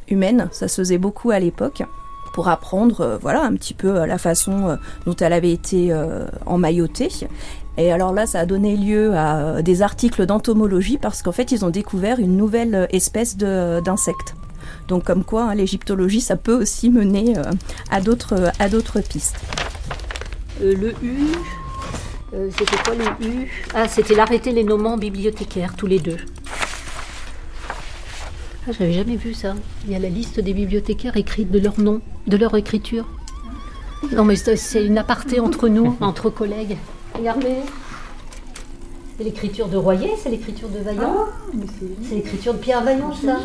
humaine, 0.09 0.49
ça 0.51 0.67
se 0.67 0.81
faisait 0.81 0.97
beaucoup 0.97 1.31
à 1.31 1.39
l'époque 1.39 1.83
pour 2.33 2.49
apprendre 2.49 3.01
euh, 3.01 3.17
voilà 3.21 3.43
un 3.43 3.53
petit 3.53 3.73
peu 3.73 3.95
euh, 3.95 4.05
la 4.05 4.17
façon 4.17 4.67
euh, 4.67 4.75
dont 5.05 5.15
elle 5.15 5.31
avait 5.31 5.51
été 5.51 5.93
emmaillotée. 6.45 7.09
Et 7.77 7.91
alors 7.91 8.13
là, 8.13 8.27
ça 8.27 8.41
a 8.41 8.45
donné 8.45 8.75
lieu 8.75 9.15
à 9.15 9.61
des 9.61 9.81
articles 9.81 10.25
d'entomologie 10.25 10.97
parce 10.97 11.23
qu'en 11.23 11.31
fait, 11.31 11.51
ils 11.51 11.65
ont 11.65 11.69
découvert 11.69 12.19
une 12.19 12.37
nouvelle 12.37 12.87
espèce 12.91 13.35
d'insecte. 13.37 14.35
Donc 14.87 15.03
comme 15.05 15.23
quoi, 15.23 15.43
hein, 15.43 15.55
l'égyptologie, 15.55 16.21
ça 16.21 16.35
peut 16.35 16.61
aussi 16.61 16.89
mener 16.89 17.33
à 17.89 18.01
d'autres 18.01 18.51
à 18.59 18.69
d'autres 18.69 19.01
pistes. 19.01 19.37
le 20.61 20.91
U, 21.03 21.27
c'était 22.57 22.77
quoi 22.83 22.95
le 22.95 23.25
U? 23.25 23.49
Ah, 23.73 23.87
c'était 23.87 24.15
l'arrêté 24.15 24.51
les 24.51 24.63
nommants 24.63 24.97
bibliothécaires, 24.97 25.75
tous 25.75 25.87
les 25.87 25.99
deux. 25.99 26.17
Ah, 28.65 28.71
j'avais 28.71 28.93
jamais 28.93 29.17
vu 29.17 29.33
ça. 29.33 29.55
Il 29.85 29.91
y 29.91 29.95
a 29.95 29.99
la 29.99 30.07
liste 30.07 30.39
des 30.39 30.53
bibliothécaires 30.53 31.17
écrite 31.17 31.51
de 31.51 31.59
leur 31.59 31.79
nom, 31.79 32.01
de 32.27 32.37
leur 32.37 32.55
écriture. 32.55 33.05
Non, 34.11 34.23
mais 34.23 34.35
c'est 34.35 34.85
une 34.85 34.97
aparté 34.97 35.39
entre 35.39 35.67
nous, 35.67 35.97
entre 36.01 36.29
collègues. 36.29 36.77
Regardez. 37.13 37.57
C'est 39.23 39.29
l'écriture 39.29 39.69
de 39.69 39.77
Royer, 39.77 40.09
c'est 40.21 40.29
l'écriture 40.29 40.67
de 40.67 40.79
Vaillant. 40.79 41.15
Ah, 41.15 41.57
c'est 42.03 42.15
l'écriture 42.15 42.53
de 42.55 42.59
Pierre 42.59 42.83
Vaillant, 42.83 43.13
ça. 43.13 43.39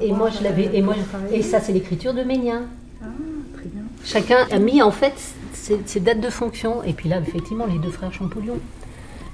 Et 0.00 0.12
moi, 0.12 0.30
je 0.30 0.42
l'avais. 0.42 0.70
Et, 0.72 0.80
moi, 0.80 0.94
et 1.30 1.42
ça, 1.42 1.60
c'est 1.60 1.72
l'écriture 1.72 2.14
de 2.14 2.22
Ménien. 2.22 2.62
Ah, 3.02 3.08
très 3.52 3.66
bien. 3.66 3.82
Chacun 4.02 4.46
a 4.50 4.58
mis, 4.58 4.80
en 4.80 4.90
fait, 4.90 5.12
ses, 5.52 6.00
dates 6.00 6.22
de 6.22 6.30
fonction. 6.30 6.82
Et 6.84 6.94
puis 6.94 7.10
là, 7.10 7.20
effectivement, 7.20 7.66
les 7.66 7.78
deux 7.78 7.90
frères 7.90 8.14
Champollion. 8.14 8.58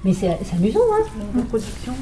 Mais 0.03 0.11
c'est 0.11 0.27
amusant, 0.53 0.81
hein 0.93 1.41
production, 1.47 1.93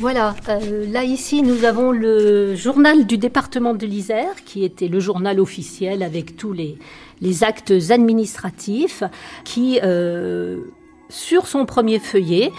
voilà, 0.00 0.36
euh, 0.48 0.86
là 0.86 1.02
ici 1.02 1.42
nous 1.42 1.64
avons 1.64 1.90
le 1.90 2.54
journal 2.54 3.04
du 3.04 3.18
département 3.18 3.74
de 3.74 3.84
l'Isère, 3.84 4.44
qui 4.44 4.62
était 4.64 4.86
le 4.86 5.00
journal 5.00 5.40
officiel 5.40 6.04
avec 6.04 6.36
tous 6.36 6.52
les, 6.52 6.78
les 7.20 7.42
actes 7.42 7.74
administratifs, 7.90 9.02
qui, 9.42 9.80
euh, 9.82 10.60
sur 11.08 11.46
son 11.46 11.66
premier 11.66 11.98
feuillet, 11.98 12.52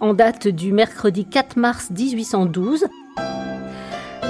en 0.00 0.14
date 0.14 0.48
du 0.48 0.72
mercredi 0.72 1.24
4 1.24 1.56
mars 1.56 1.90
1812, 1.90 2.86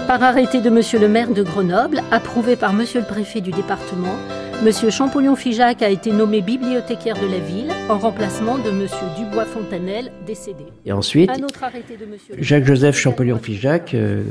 par 0.06 0.22
arrêté 0.22 0.60
de 0.60 0.70
Monsieur 0.70 0.98
le 0.98 1.08
maire 1.08 1.32
de 1.32 1.42
Grenoble, 1.42 2.02
approuvé 2.10 2.56
par 2.56 2.72
Monsieur 2.72 3.00
le 3.00 3.06
préfet 3.06 3.40
du 3.40 3.50
département, 3.50 4.14
Monsieur 4.62 4.88
Champollion-Figeac 4.88 5.82
a 5.82 5.90
été 5.90 6.12
nommé 6.12 6.40
bibliothécaire 6.40 7.16
de 7.20 7.26
la 7.26 7.38
ville 7.38 7.72
en 7.90 7.98
remplacement 7.98 8.56
de 8.58 8.70
Monsieur 8.70 9.06
Dubois-Fontanel, 9.18 10.10
décédé. 10.26 10.64
Et 10.86 10.92
ensuite, 10.92 11.30
Jacques-Joseph 12.38 12.96
Champollion-Figeac, 12.96 13.94
euh, 13.94 14.22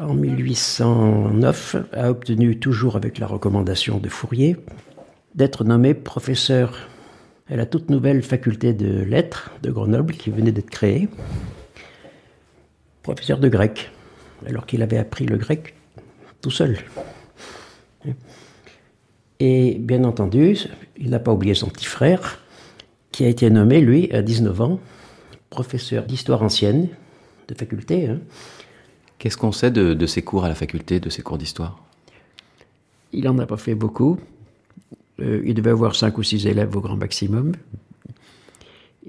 en 0.00 0.14
1809, 0.14 1.76
a 1.92 2.10
obtenu, 2.10 2.58
toujours 2.58 2.96
avec 2.96 3.18
la 3.18 3.26
recommandation 3.26 3.98
de 3.98 4.08
Fourier, 4.08 4.56
d'être 5.34 5.64
nommé 5.64 5.94
professeur 5.94 6.88
à 7.50 7.56
la 7.56 7.66
toute 7.66 7.90
nouvelle 7.90 8.22
faculté 8.22 8.72
de 8.72 9.02
lettres 9.02 9.50
de 9.62 9.70
Grenoble 9.70 10.14
qui 10.14 10.30
venait 10.30 10.52
d'être 10.52 10.70
créée, 10.70 11.08
professeur 13.02 13.38
de 13.38 13.48
grec, 13.48 13.90
alors 14.46 14.66
qu'il 14.66 14.82
avait 14.82 14.98
appris 14.98 15.24
le 15.24 15.36
grec 15.36 15.74
tout 16.40 16.50
seul. 16.50 16.78
Et 19.40 19.76
bien 19.78 20.04
entendu, 20.04 20.56
il 20.96 21.10
n'a 21.10 21.18
pas 21.18 21.32
oublié 21.32 21.54
son 21.54 21.68
petit 21.68 21.86
frère, 21.86 22.40
qui 23.12 23.24
a 23.24 23.28
été 23.28 23.48
nommé, 23.50 23.80
lui, 23.80 24.12
à 24.12 24.22
19 24.22 24.60
ans, 24.60 24.80
professeur 25.50 26.04
d'histoire 26.04 26.42
ancienne 26.42 26.88
de 27.48 27.54
faculté. 27.54 28.08
Hein. 28.08 28.20
Qu'est-ce 29.18 29.36
qu'on 29.36 29.52
sait 29.52 29.70
de, 29.70 30.06
ses 30.06 30.22
cours 30.22 30.44
à 30.44 30.48
la 30.48 30.54
faculté, 30.54 31.00
de 31.00 31.08
ses 31.10 31.22
cours 31.22 31.38
d'histoire? 31.38 31.82
Il 33.12 33.24
n'en 33.24 33.38
a 33.38 33.46
pas 33.46 33.56
fait 33.56 33.74
beaucoup. 33.74 34.18
Euh, 35.20 35.42
il 35.44 35.54
devait 35.54 35.70
avoir 35.70 35.94
5 35.94 36.16
ou 36.18 36.22
6 36.22 36.46
élèves 36.46 36.76
au 36.76 36.80
grand 36.80 36.96
maximum. 36.96 37.52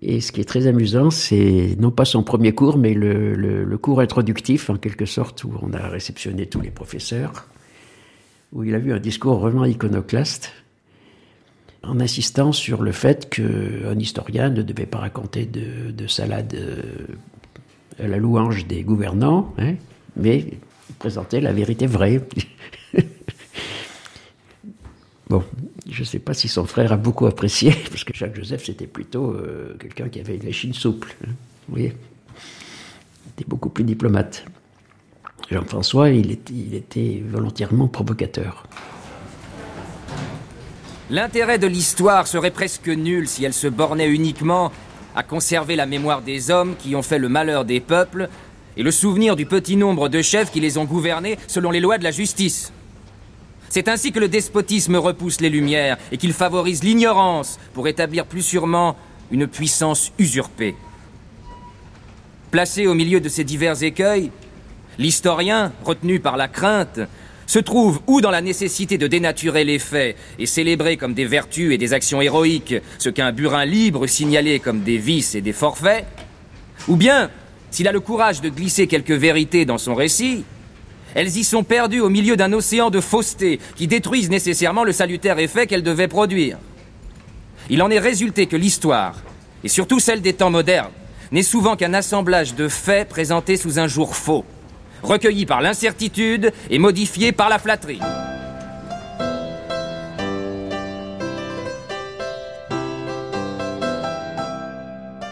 Et 0.02 0.22
ce 0.22 0.32
qui 0.32 0.40
est 0.42 0.46
très 0.46 0.66
amusant, 0.66 1.12
c'est 1.12 1.76
non 1.78 1.92
pas 1.92 2.06
son 2.06 2.24
premier 2.24 2.54
cours, 2.54 2.78
mais 2.78 2.94
le, 2.94 3.78
cours 3.78 4.00
introductif, 4.00 4.70
en 4.70 4.78
quelque 4.78 5.06
sorte, 5.06 5.44
où 5.44 5.52
on 5.62 5.74
a 5.74 5.88
réceptionné 5.88 6.46
tous 6.46 6.62
les 6.62 6.72
professeurs 6.72 7.48
où 8.52 8.64
il 8.64 8.74
a 8.74 8.80
vu 8.80 8.94
un 8.94 9.00
discours 9.00 9.40
vraiment 9.40 9.66
iconoclaste, 9.66 10.52
en 11.84 12.00
insistant 12.00 12.52
sur 12.52 12.82
le 12.82 12.92
fait 12.92 13.30
qu'un 13.30 13.98
historien 13.98 14.50
ne 14.50 14.62
devait 14.62 14.86
pas 14.86 14.98
raconter 14.98 15.46
de, 15.46 15.92
de 15.92 16.08
salade 16.08 16.54
euh, 16.56 18.04
à 18.04 18.08
la 18.08 18.18
louange 18.18 18.68
des 18.68 18.84
gouvernants, 18.84 19.54
hein, 19.58 19.76
mais 20.18 20.46
présenter 20.98 21.40
la 21.40 21.54
vérité 21.54 21.88
vraie. 21.88 22.22
bon, 25.30 25.44
je 25.92 26.02
ne 26.02 26.06
sais 26.06 26.20
pas 26.20 26.34
si 26.34 26.48
son 26.48 26.66
frère 26.66 26.92
a 26.92 26.98
beaucoup 26.98 27.26
apprécié, 27.26 27.74
parce 27.90 28.04
que 28.04 28.14
Jacques 28.14 28.36
Joseph, 28.36 28.66
c'était 28.66 28.88
plutôt 28.88 29.32
euh, 29.32 29.76
quelqu'un 29.80 30.10
qui 30.10 30.20
avait 30.20 30.36
une 30.36 30.48
échine 30.48 30.74
souple. 30.74 31.16
Hein, 31.24 31.32
vous 31.68 31.76
voyez? 31.76 31.94
Il 33.26 33.30
était 33.42 33.50
beaucoup 33.50 33.70
plus 33.70 33.84
diplomate. 33.84 34.46
Jean-François, 35.52 36.10
il, 36.10 36.32
était 36.32 37.24
volontairement 37.28 37.88
provocateur. 37.88 38.68
L'intérêt 41.10 41.58
de 41.58 41.66
l'histoire 41.66 42.28
serait 42.28 42.52
presque 42.52 42.88
nul 42.88 43.28
si 43.28 43.44
elle 43.44 43.54
se 43.54 43.68
bornait 43.68 44.10
uniquement 44.10 44.72
à 45.16 45.24
conserver 45.24 45.76
la 45.76 45.88
mémoire 45.88 46.22
des 46.22 46.52
hommes 46.52 46.76
qui 46.78 46.96
ont 46.96 47.02
fait 47.02 47.18
le 47.18 47.30
malheur 47.30 47.66
des 47.66 47.80
peuples 47.80 48.30
et 48.78 48.84
le 48.84 48.92
souvenir 48.92 49.36
du 49.36 49.48
petit 49.48 49.76
nombre 49.76 50.08
de 50.08 50.22
chefs 50.22 50.52
qui 50.52 50.60
les 50.60 50.78
ont 50.78 50.86
gouvernés 50.86 51.40
selon 51.48 51.72
les 51.72 51.80
lois 51.80 51.98
de 51.98 52.04
la 52.04 52.12
justice. 52.12 52.72
C'est 53.70 53.88
ainsi 53.88 54.12
que 54.12 54.20
le 54.20 54.28
despotisme 54.28 54.96
repousse 54.96 55.42
les 55.42 55.50
lumières 55.50 55.98
et 56.12 56.18
qu'il 56.18 56.34
favorise 56.34 56.84
l'ignorance 56.84 57.60
pour 57.74 57.88
établir 57.88 58.26
plus 58.26 58.42
sûrement 58.42 58.96
une 59.32 59.48
puissance 59.48 60.12
usurpée. 60.18 60.76
Placé 62.52 62.88
au 62.88 62.96
milieu 62.96 63.20
de 63.20 63.30
ces 63.30 63.44
divers 63.44 63.84
écueils, 63.84 64.32
L'historien, 65.00 65.72
retenu 65.86 66.20
par 66.20 66.36
la 66.36 66.50
crainte, 66.50 67.00
se 67.48 67.58
trouve 67.58 68.02
ou 68.06 68.20
dans 68.20 68.32
la 68.32 68.42
nécessité 68.42 68.98
de 68.98 69.08
dénaturer 69.08 69.64
les 69.64 69.80
faits 69.80 70.18
et 70.38 70.46
célébrer 70.46 70.98
comme 70.98 71.14
des 71.14 71.26
vertus 71.26 71.74
et 71.74 71.78
des 71.78 71.94
actions 71.94 72.22
héroïques 72.22 72.76
ce 73.00 73.10
qu'un 73.10 73.32
burin 73.32 73.64
libre 73.64 74.08
signalait 74.08 74.60
comme 74.60 74.82
des 74.82 74.98
vices 74.98 75.36
et 75.36 75.42
des 75.42 75.54
forfaits, 75.54 76.06
ou 76.90 76.98
bien, 76.98 77.32
s'il 77.72 77.88
a 77.88 77.94
le 77.94 78.02
courage 78.02 78.42
de 78.42 78.50
glisser 78.50 78.88
quelques 78.88 79.12
vérités 79.12 79.64
dans 79.64 79.78
son 79.78 79.96
récit, 79.96 80.44
elles 81.16 81.38
y 81.38 81.44
sont 81.44 81.64
perdues 81.64 82.02
au 82.02 82.10
milieu 82.10 82.36
d'un 82.36 82.54
océan 82.54 82.90
de 82.90 83.00
fausseté 83.00 83.60
qui 83.76 83.88
détruisent 83.88 84.30
nécessairement 84.30 84.84
le 84.84 84.92
salutaire 84.92 85.40
effet 85.40 85.68
qu'elles 85.68 85.84
devaient 85.84 86.08
produire. 86.08 86.58
Il 87.70 87.82
en 87.82 87.90
est 87.90 88.00
résulté 88.00 88.48
que 88.48 88.56
l'histoire, 88.56 89.16
et 89.64 89.70
surtout 89.70 90.00
celle 90.00 90.22
des 90.22 90.34
temps 90.34 90.50
modernes, 90.50 90.92
n'est 91.32 91.44
souvent 91.44 91.76
qu'un 91.76 91.94
assemblage 91.94 92.56
de 92.56 92.68
faits 92.68 93.10
présentés 93.10 93.58
sous 93.58 93.80
un 93.80 93.88
jour 93.88 94.16
faux 94.16 94.46
recueilli 95.04 95.46
par 95.46 95.62
l'incertitude 95.62 96.52
et 96.70 96.80
modifié 96.80 97.32
par 97.32 97.50
la 97.50 97.60
flatterie. 97.60 98.00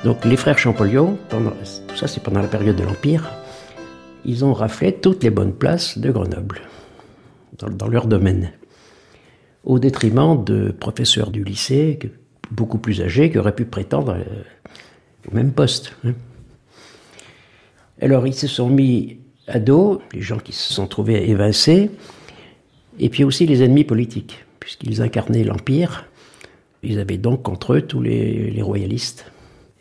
Donc 0.03 0.23
les 0.23 0.37
frères 0.37 0.57
Champollion, 0.57 1.17
tout 1.29 1.97
ça 1.97 2.07
c'est 2.07 2.23
pendant 2.23 2.41
la 2.41 2.47
période 2.47 2.75
de 2.75 2.83
l'Empire, 2.83 3.29
ils 4.27 4.43
ont 4.43 4.53
raflé 4.53 4.91
toutes 4.91 5.23
les 5.23 5.29
bonnes 5.29 5.53
places 5.53 5.97
de 5.97 6.11
Grenoble, 6.11 6.61
dans, 7.57 7.87
leur 7.87 8.07
domaine, 8.07 8.51
au 9.63 9.79
détriment 9.79 10.43
de 10.43 10.71
professeurs 10.71 11.31
du 11.31 11.43
lycée, 11.43 11.97
beaucoup 12.51 12.77
plus 12.77 13.01
âgés, 13.01 13.31
qui 13.31 13.37
auraient 13.37 13.55
pu 13.55 13.65
prétendre 13.65 14.17
euh, 14.17 14.43
au 15.31 15.35
même 15.35 15.53
poste. 15.53 15.93
Hein. 16.05 16.13
Alors 18.01 18.27
ils 18.27 18.33
se 18.33 18.47
sont 18.47 18.69
mis 18.69 19.19
ados, 19.47 19.99
les 20.13 20.21
gens 20.21 20.37
qui 20.37 20.51
se 20.51 20.73
sont 20.73 20.87
trouvés 20.87 21.29
évincés, 21.29 21.89
et 22.99 23.09
puis 23.09 23.23
aussi 23.23 23.47
les 23.47 23.63
ennemis 23.63 23.85
politiques, 23.85 24.45
puisqu'ils 24.59 25.01
incarnaient 25.01 25.43
l'Empire. 25.43 26.05
Ils 26.83 26.99
avaient 26.99 27.17
donc 27.17 27.43
contre 27.43 27.73
eux 27.73 27.81
tous 27.81 28.01
les, 28.01 28.61
royalistes 28.61 29.31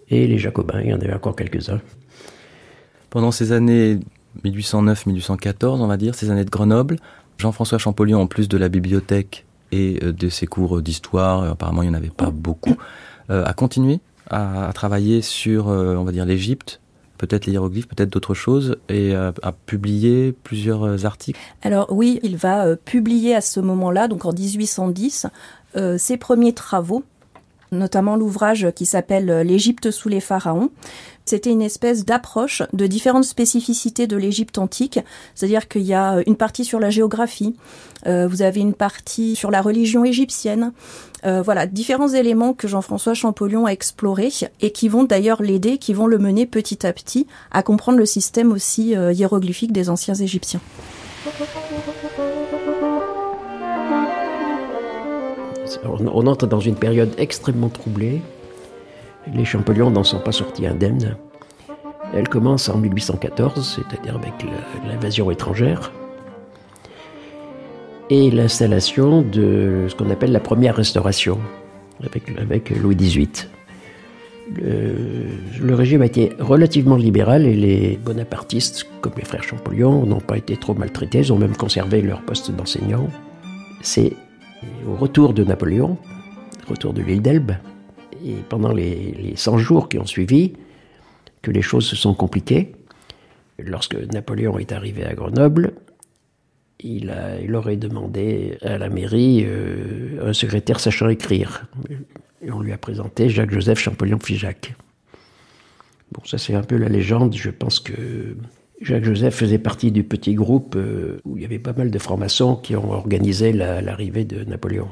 et 0.08 0.26
les 0.26 0.38
jacobins, 0.38 0.80
il 0.80 0.90
y 0.90 0.94
en 0.94 1.00
avait 1.00 1.12
encore 1.12 1.34
quelques-uns. 1.34 1.80
Pendant 3.10 3.32
ces 3.32 3.52
années 3.52 3.98
1809-1814, 4.44 5.80
on 5.80 5.86
va 5.86 5.96
dire, 5.96 6.14
ces 6.14 6.30
années 6.30 6.44
de 6.44 6.50
Grenoble, 6.50 6.96
Jean-François 7.38 7.78
Champollion, 7.78 8.20
en 8.20 8.26
plus 8.26 8.48
de 8.48 8.56
la 8.56 8.68
bibliothèque 8.68 9.46
et 9.72 9.98
euh, 10.02 10.12
de 10.12 10.28
ses 10.28 10.46
cours 10.46 10.80
d'histoire, 10.82 11.42
euh, 11.42 11.50
apparemment 11.52 11.82
il 11.82 11.88
n'y 11.88 11.94
en 11.94 11.98
avait 11.98 12.08
pas 12.08 12.30
beaucoup, 12.30 12.76
euh, 13.30 13.44
a 13.44 13.52
continué 13.52 14.00
à, 14.30 14.70
travailler 14.74 15.22
sur, 15.22 15.68
on 15.68 16.02
va 16.02 16.10
dire, 16.10 16.24
l'Égypte, 16.24 16.80
peut-être 17.16 17.46
les 17.46 17.52
hiéroglyphes, 17.52 17.86
peut-être 17.86 18.10
d'autres 18.10 18.34
choses, 18.34 18.76
et 18.88 19.14
a, 19.14 19.32
publié 19.66 20.32
plusieurs 20.32 21.06
articles. 21.06 21.38
Alors 21.62 21.86
oui, 21.92 22.18
il 22.24 22.36
va 22.36 22.74
publier 22.74 23.36
à 23.36 23.40
ce 23.40 23.60
moment-là, 23.60 24.08
donc 24.08 24.24
en 24.24 24.32
1810, 24.32 25.28
euh, 25.76 25.98
ses 25.98 26.16
premiers 26.16 26.54
travaux, 26.54 27.04
notamment 27.70 28.16
l'ouvrage 28.16 28.68
qui 28.74 28.86
s'appelle 28.86 29.26
L'Égypte 29.42 29.90
sous 29.90 30.08
les 30.08 30.20
pharaons. 30.20 30.70
C'était 31.26 31.50
une 31.50 31.62
espèce 31.62 32.04
d'approche 32.04 32.62
de 32.72 32.86
différentes 32.86 33.24
spécificités 33.24 34.06
de 34.06 34.16
l'Égypte 34.16 34.58
antique, 34.58 35.00
c'est-à-dire 35.34 35.68
qu'il 35.68 35.82
y 35.82 35.94
a 35.94 36.22
une 36.26 36.36
partie 36.36 36.64
sur 36.64 36.80
la 36.80 36.90
géographie, 36.90 37.56
vous 38.04 38.42
avez 38.42 38.60
une 38.60 38.74
partie 38.74 39.34
sur 39.34 39.50
la 39.50 39.60
religion 39.60 40.04
égyptienne, 40.04 40.72
euh, 41.26 41.42
voilà, 41.42 41.66
différents 41.66 42.08
éléments 42.08 42.52
que 42.52 42.68
Jean-François 42.68 43.14
Champollion 43.14 43.66
a 43.66 43.70
explorés 43.70 44.30
et 44.60 44.70
qui 44.70 44.88
vont 44.88 45.02
d'ailleurs 45.02 45.42
l'aider, 45.42 45.78
qui 45.78 45.92
vont 45.92 46.06
le 46.06 46.18
mener 46.18 46.46
petit 46.46 46.86
à 46.86 46.92
petit 46.92 47.26
à 47.50 47.62
comprendre 47.62 47.98
le 47.98 48.06
système 48.06 48.52
aussi 48.52 48.96
euh, 48.96 49.12
hiéroglyphique 49.12 49.72
des 49.72 49.90
anciens 49.90 50.14
Égyptiens. 50.14 50.60
On 55.84 56.26
entre 56.26 56.46
dans 56.46 56.60
une 56.60 56.76
période 56.76 57.12
extrêmement 57.18 57.68
troublée. 57.68 58.22
Les 59.34 59.44
Champollion 59.44 59.90
n'en 59.90 60.04
sont 60.04 60.20
pas 60.20 60.32
sortis 60.32 60.66
indemnes. 60.66 61.16
Elle 62.14 62.28
commence 62.28 62.68
en 62.68 62.78
1814, 62.78 63.76
c'est-à-dire 63.76 64.16
avec 64.16 64.34
l'invasion 64.88 65.30
étrangère, 65.30 65.92
et 68.08 68.30
l'installation 68.30 69.22
de 69.22 69.86
ce 69.88 69.94
qu'on 69.96 70.10
appelle 70.10 70.32
la 70.32 70.40
première 70.40 70.76
restauration, 70.76 71.38
avec, 72.04 72.70
Louis 72.70 72.94
XVIII. 72.94 73.48
Le, 74.54 75.74
régime 75.74 76.02
a 76.02 76.06
été 76.06 76.32
relativement 76.38 76.94
libéral 76.94 77.46
et 77.46 77.54
les 77.54 77.96
bonapartistes, 77.96 78.86
comme 79.00 79.14
les 79.16 79.24
frères 79.24 79.42
Champollion, 79.42 80.06
n'ont 80.06 80.20
pas 80.20 80.38
été 80.38 80.56
trop 80.56 80.74
maltraités, 80.74 81.18
ils 81.18 81.32
ont 81.32 81.38
même 81.38 81.56
conservé 81.56 82.00
leur 82.00 82.22
poste 82.22 82.52
d'enseignant. 82.52 83.08
C'est 83.82 84.12
au 84.88 84.94
retour 84.94 85.32
de 85.32 85.42
Napoléon, 85.42 85.98
retour 86.68 86.92
de 86.92 87.02
l'île 87.02 87.22
d'Elbe, 87.22 87.52
et 88.24 88.36
pendant 88.48 88.72
les, 88.72 89.12
les 89.12 89.36
100 89.36 89.58
jours 89.58 89.88
qui 89.88 89.98
ont 89.98 90.06
suivi, 90.06 90.54
que 91.42 91.50
les 91.50 91.62
choses 91.62 91.86
se 91.86 91.96
sont 91.96 92.14
compliquées. 92.14 92.72
Lorsque 93.58 93.94
Napoléon 93.94 94.58
est 94.58 94.72
arrivé 94.72 95.04
à 95.04 95.14
Grenoble, 95.14 95.72
il, 96.80 97.10
a, 97.10 97.36
aurait 97.56 97.76
demandé 97.76 98.58
à 98.62 98.78
la 98.78 98.88
mairie 98.88 99.44
euh, 99.46 100.28
un 100.28 100.32
secrétaire 100.32 100.80
sachant 100.80 101.08
écrire. 101.08 101.66
Et 102.42 102.50
on 102.50 102.60
lui 102.60 102.72
a 102.72 102.78
présenté 102.78 103.28
Jacques-Joseph 103.28 103.78
Champollion-Figeac. 103.78 104.74
Bon, 106.12 106.22
ça 106.24 106.38
c'est 106.38 106.54
un 106.54 106.62
peu 106.62 106.76
la 106.76 106.88
légende. 106.88 107.34
Je 107.34 107.50
pense 107.50 107.80
que 107.80 108.36
Jacques-Joseph 108.80 109.34
faisait 109.34 109.58
partie 109.58 109.90
du 109.90 110.04
petit 110.04 110.34
groupe 110.34 110.74
euh, 110.76 111.18
où 111.24 111.36
il 111.36 111.42
y 111.42 111.46
avait 111.46 111.58
pas 111.58 111.72
mal 111.72 111.90
de 111.90 111.98
francs-maçons 111.98 112.56
qui 112.56 112.76
ont 112.76 112.92
organisé 112.92 113.52
l'arrivée 113.52 114.24
de 114.24 114.44
Napoléon. 114.44 114.88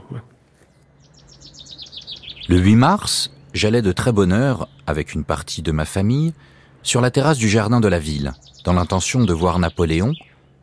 Le 2.46 2.58
8 2.58 2.76
mars, 2.76 3.30
j'allais 3.54 3.80
de 3.80 3.90
très 3.90 4.12
bonne 4.12 4.32
heure, 4.32 4.68
avec 4.86 5.14
une 5.14 5.24
partie 5.24 5.62
de 5.62 5.72
ma 5.72 5.86
famille, 5.86 6.34
sur 6.82 7.00
la 7.00 7.10
terrasse 7.10 7.38
du 7.38 7.48
jardin 7.48 7.80
de 7.80 7.88
la 7.88 7.98
ville, 7.98 8.34
dans 8.64 8.74
l'intention 8.74 9.24
de 9.24 9.32
voir 9.32 9.58
Napoléon, 9.58 10.12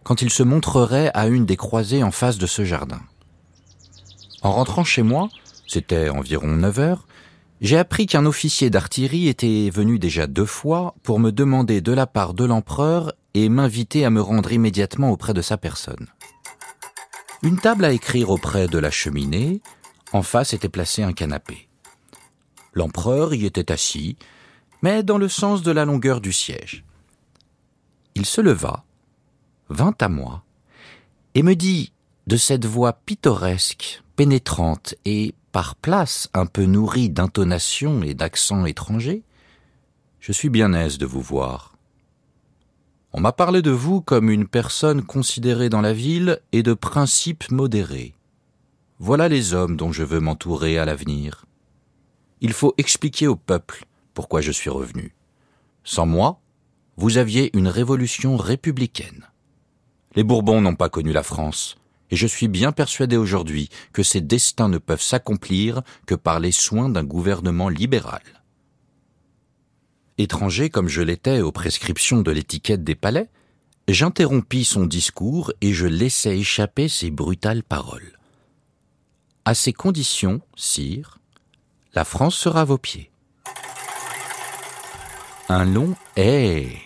quand 0.03 0.21
il 0.21 0.29
se 0.29 0.43
montrerait 0.43 1.09
à 1.15 1.25
une 1.25 1.47
des 1.47 1.57
croisées 1.57 2.03
en 2.03 2.11
face 2.11 2.37
de 2.37 2.45
ce 2.45 2.63
jardin. 2.63 3.01
En 4.43 4.51
rentrant 4.51 4.83
chez 4.83 5.01
moi, 5.01 5.29
c'était 5.67 6.09
environ 6.09 6.49
9 6.49 6.79
heures, 6.79 7.07
j'ai 7.61 7.79
appris 7.79 8.05
qu'un 8.05 8.27
officier 8.27 8.69
d'artillerie 8.69 9.27
était 9.27 9.71
venu 9.73 9.97
déjà 9.97 10.27
deux 10.27 10.45
fois 10.45 10.93
pour 11.01 11.19
me 11.19 11.31
demander 11.31 11.81
de 11.81 11.93
la 11.93 12.05
part 12.05 12.35
de 12.35 12.45
l'empereur 12.45 13.11
et 13.33 13.49
m'inviter 13.49 14.05
à 14.05 14.11
me 14.11 14.21
rendre 14.21 14.51
immédiatement 14.51 15.09
auprès 15.09 15.33
de 15.33 15.41
sa 15.41 15.57
personne. 15.57 16.07
Une 17.41 17.57
table 17.57 17.85
à 17.85 17.91
écrire 17.91 18.29
auprès 18.29 18.67
de 18.67 18.77
la 18.77 18.91
cheminée, 18.91 19.61
en 20.13 20.21
face 20.21 20.53
était 20.53 20.69
placé 20.69 21.01
un 21.01 21.13
canapé. 21.13 21.70
L'empereur 22.73 23.33
y 23.33 23.45
était 23.45 23.71
assis, 23.71 24.17
mais 24.81 25.03
dans 25.03 25.17
le 25.17 25.27
sens 25.27 25.61
de 25.61 25.71
la 25.71 25.85
longueur 25.85 26.21
du 26.21 26.31
siège. 26.31 26.83
Il 28.15 28.25
se 28.25 28.41
leva, 28.41 28.83
vint 29.69 29.95
à 29.99 30.09
moi, 30.09 30.43
et 31.35 31.43
me 31.43 31.55
dit, 31.55 31.91
de 32.27 32.37
cette 32.37 32.65
voix 32.65 32.93
pittoresque, 32.93 34.03
pénétrante 34.15 34.95
et 35.05 35.33
par 35.51 35.75
place 35.75 36.29
un 36.33 36.45
peu 36.45 36.65
nourrie 36.65 37.09
d'intonations 37.09 38.03
et 38.03 38.13
d'accents 38.13 38.65
étrangers, 38.65 39.23
Je 40.19 40.31
suis 40.31 40.49
bien 40.49 40.71
aise 40.73 40.99
de 40.99 41.07
vous 41.07 41.19
voir. 41.19 41.75
On 43.11 43.19
m'a 43.19 43.31
parlé 43.31 43.63
de 43.63 43.71
vous 43.71 44.01
comme 44.01 44.29
une 44.29 44.47
personne 44.47 45.01
considérée 45.01 45.67
dans 45.67 45.81
la 45.81 45.93
ville 45.93 46.39
et 46.51 46.61
de 46.61 46.75
principes 46.75 47.49
modérés. 47.49 48.13
Voilà 48.99 49.27
les 49.27 49.55
hommes 49.55 49.77
dont 49.77 49.91
je 49.91 50.03
veux 50.03 50.19
m'entourer 50.19 50.77
à 50.77 50.85
l'avenir 50.85 51.45
il 52.41 52.53
faut 52.53 52.73
expliquer 52.77 53.27
au 53.27 53.35
peuple 53.35 53.85
pourquoi 54.13 54.41
je 54.41 54.51
suis 54.51 54.69
revenu. 54.69 55.15
Sans 55.83 56.05
moi, 56.05 56.41
vous 56.97 57.17
aviez 57.17 57.55
une 57.55 57.67
révolution 57.67 58.35
républicaine. 58.35 59.27
Les 60.15 60.23
Bourbons 60.23 60.59
n'ont 60.59 60.75
pas 60.75 60.89
connu 60.89 61.13
la 61.13 61.23
France, 61.23 61.77
et 62.09 62.15
je 62.15 62.27
suis 62.27 62.47
bien 62.47 62.71
persuadé 62.71 63.15
aujourd'hui 63.15 63.69
que 63.93 64.03
ces 64.03 64.21
destins 64.21 64.67
ne 64.67 64.79
peuvent 64.79 65.01
s'accomplir 65.01 65.81
que 66.05 66.15
par 66.15 66.39
les 66.39 66.51
soins 66.51 66.89
d'un 66.89 67.03
gouvernement 67.03 67.69
libéral. 67.69 68.21
Étranger 70.17 70.69
comme 70.69 70.89
je 70.89 71.01
l'étais 71.01 71.41
aux 71.41 71.53
prescriptions 71.53 72.21
de 72.21 72.31
l'étiquette 72.31 72.83
des 72.83 72.95
palais, 72.95 73.29
j'interrompis 73.87 74.65
son 74.65 74.85
discours 74.85 75.53
et 75.61 75.73
je 75.73 75.87
laissai 75.87 76.37
échapper 76.37 76.89
ces 76.89 77.09
brutales 77.09 77.63
paroles. 77.63 78.19
À 79.45 79.55
ces 79.55 79.73
conditions, 79.73 80.41
sire, 80.55 81.20
la 81.93 82.05
France 82.05 82.35
sera 82.35 82.61
à 82.61 82.65
vos 82.65 82.77
pieds. 82.77 83.11
Un 85.49 85.65
long 85.65 85.93
hé, 86.15 86.77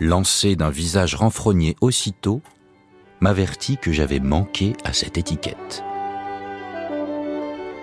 lancé 0.00 0.56
d'un 0.56 0.70
visage 0.70 1.14
renfrogné 1.14 1.76
aussitôt, 1.82 2.40
m'avertit 3.20 3.76
que 3.76 3.92
j'avais 3.92 4.20
manqué 4.20 4.74
à 4.84 4.94
cette 4.94 5.18
étiquette. 5.18 5.84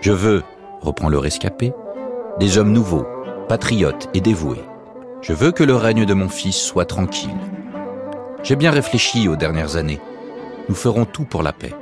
Je 0.01 0.11
veux, 0.11 0.43
reprend 0.81 1.09
le 1.09 1.19
rescapé, 1.19 1.73
des 2.39 2.57
hommes 2.57 2.71
nouveaux, 2.71 3.05
patriotes 3.47 4.09
et 4.15 4.21
dévoués. 4.21 4.63
Je 5.21 5.33
veux 5.33 5.51
que 5.51 5.63
le 5.63 5.75
règne 5.75 6.05
de 6.05 6.15
mon 6.15 6.29
fils 6.29 6.57
soit 6.57 6.85
tranquille. 6.85 7.29
J'ai 8.41 8.55
bien 8.55 8.71
réfléchi 8.71 9.27
aux 9.27 9.35
dernières 9.35 9.75
années. 9.75 10.01
Nous 10.69 10.75
ferons 10.75 11.05
tout 11.05 11.25
pour 11.25 11.43
la 11.43 11.53
paix. 11.53 11.75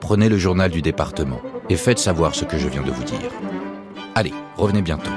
Prenez 0.00 0.28
le 0.28 0.36
journal 0.36 0.72
du 0.72 0.82
département 0.82 1.40
et 1.70 1.76
faites 1.76 2.00
savoir 2.00 2.34
ce 2.34 2.44
que 2.44 2.58
je 2.58 2.66
viens 2.66 2.82
de 2.82 2.90
vous 2.90 3.04
dire. 3.04 3.30
Allez, 4.16 4.32
revenez 4.56 4.80
bientôt. 4.80 5.10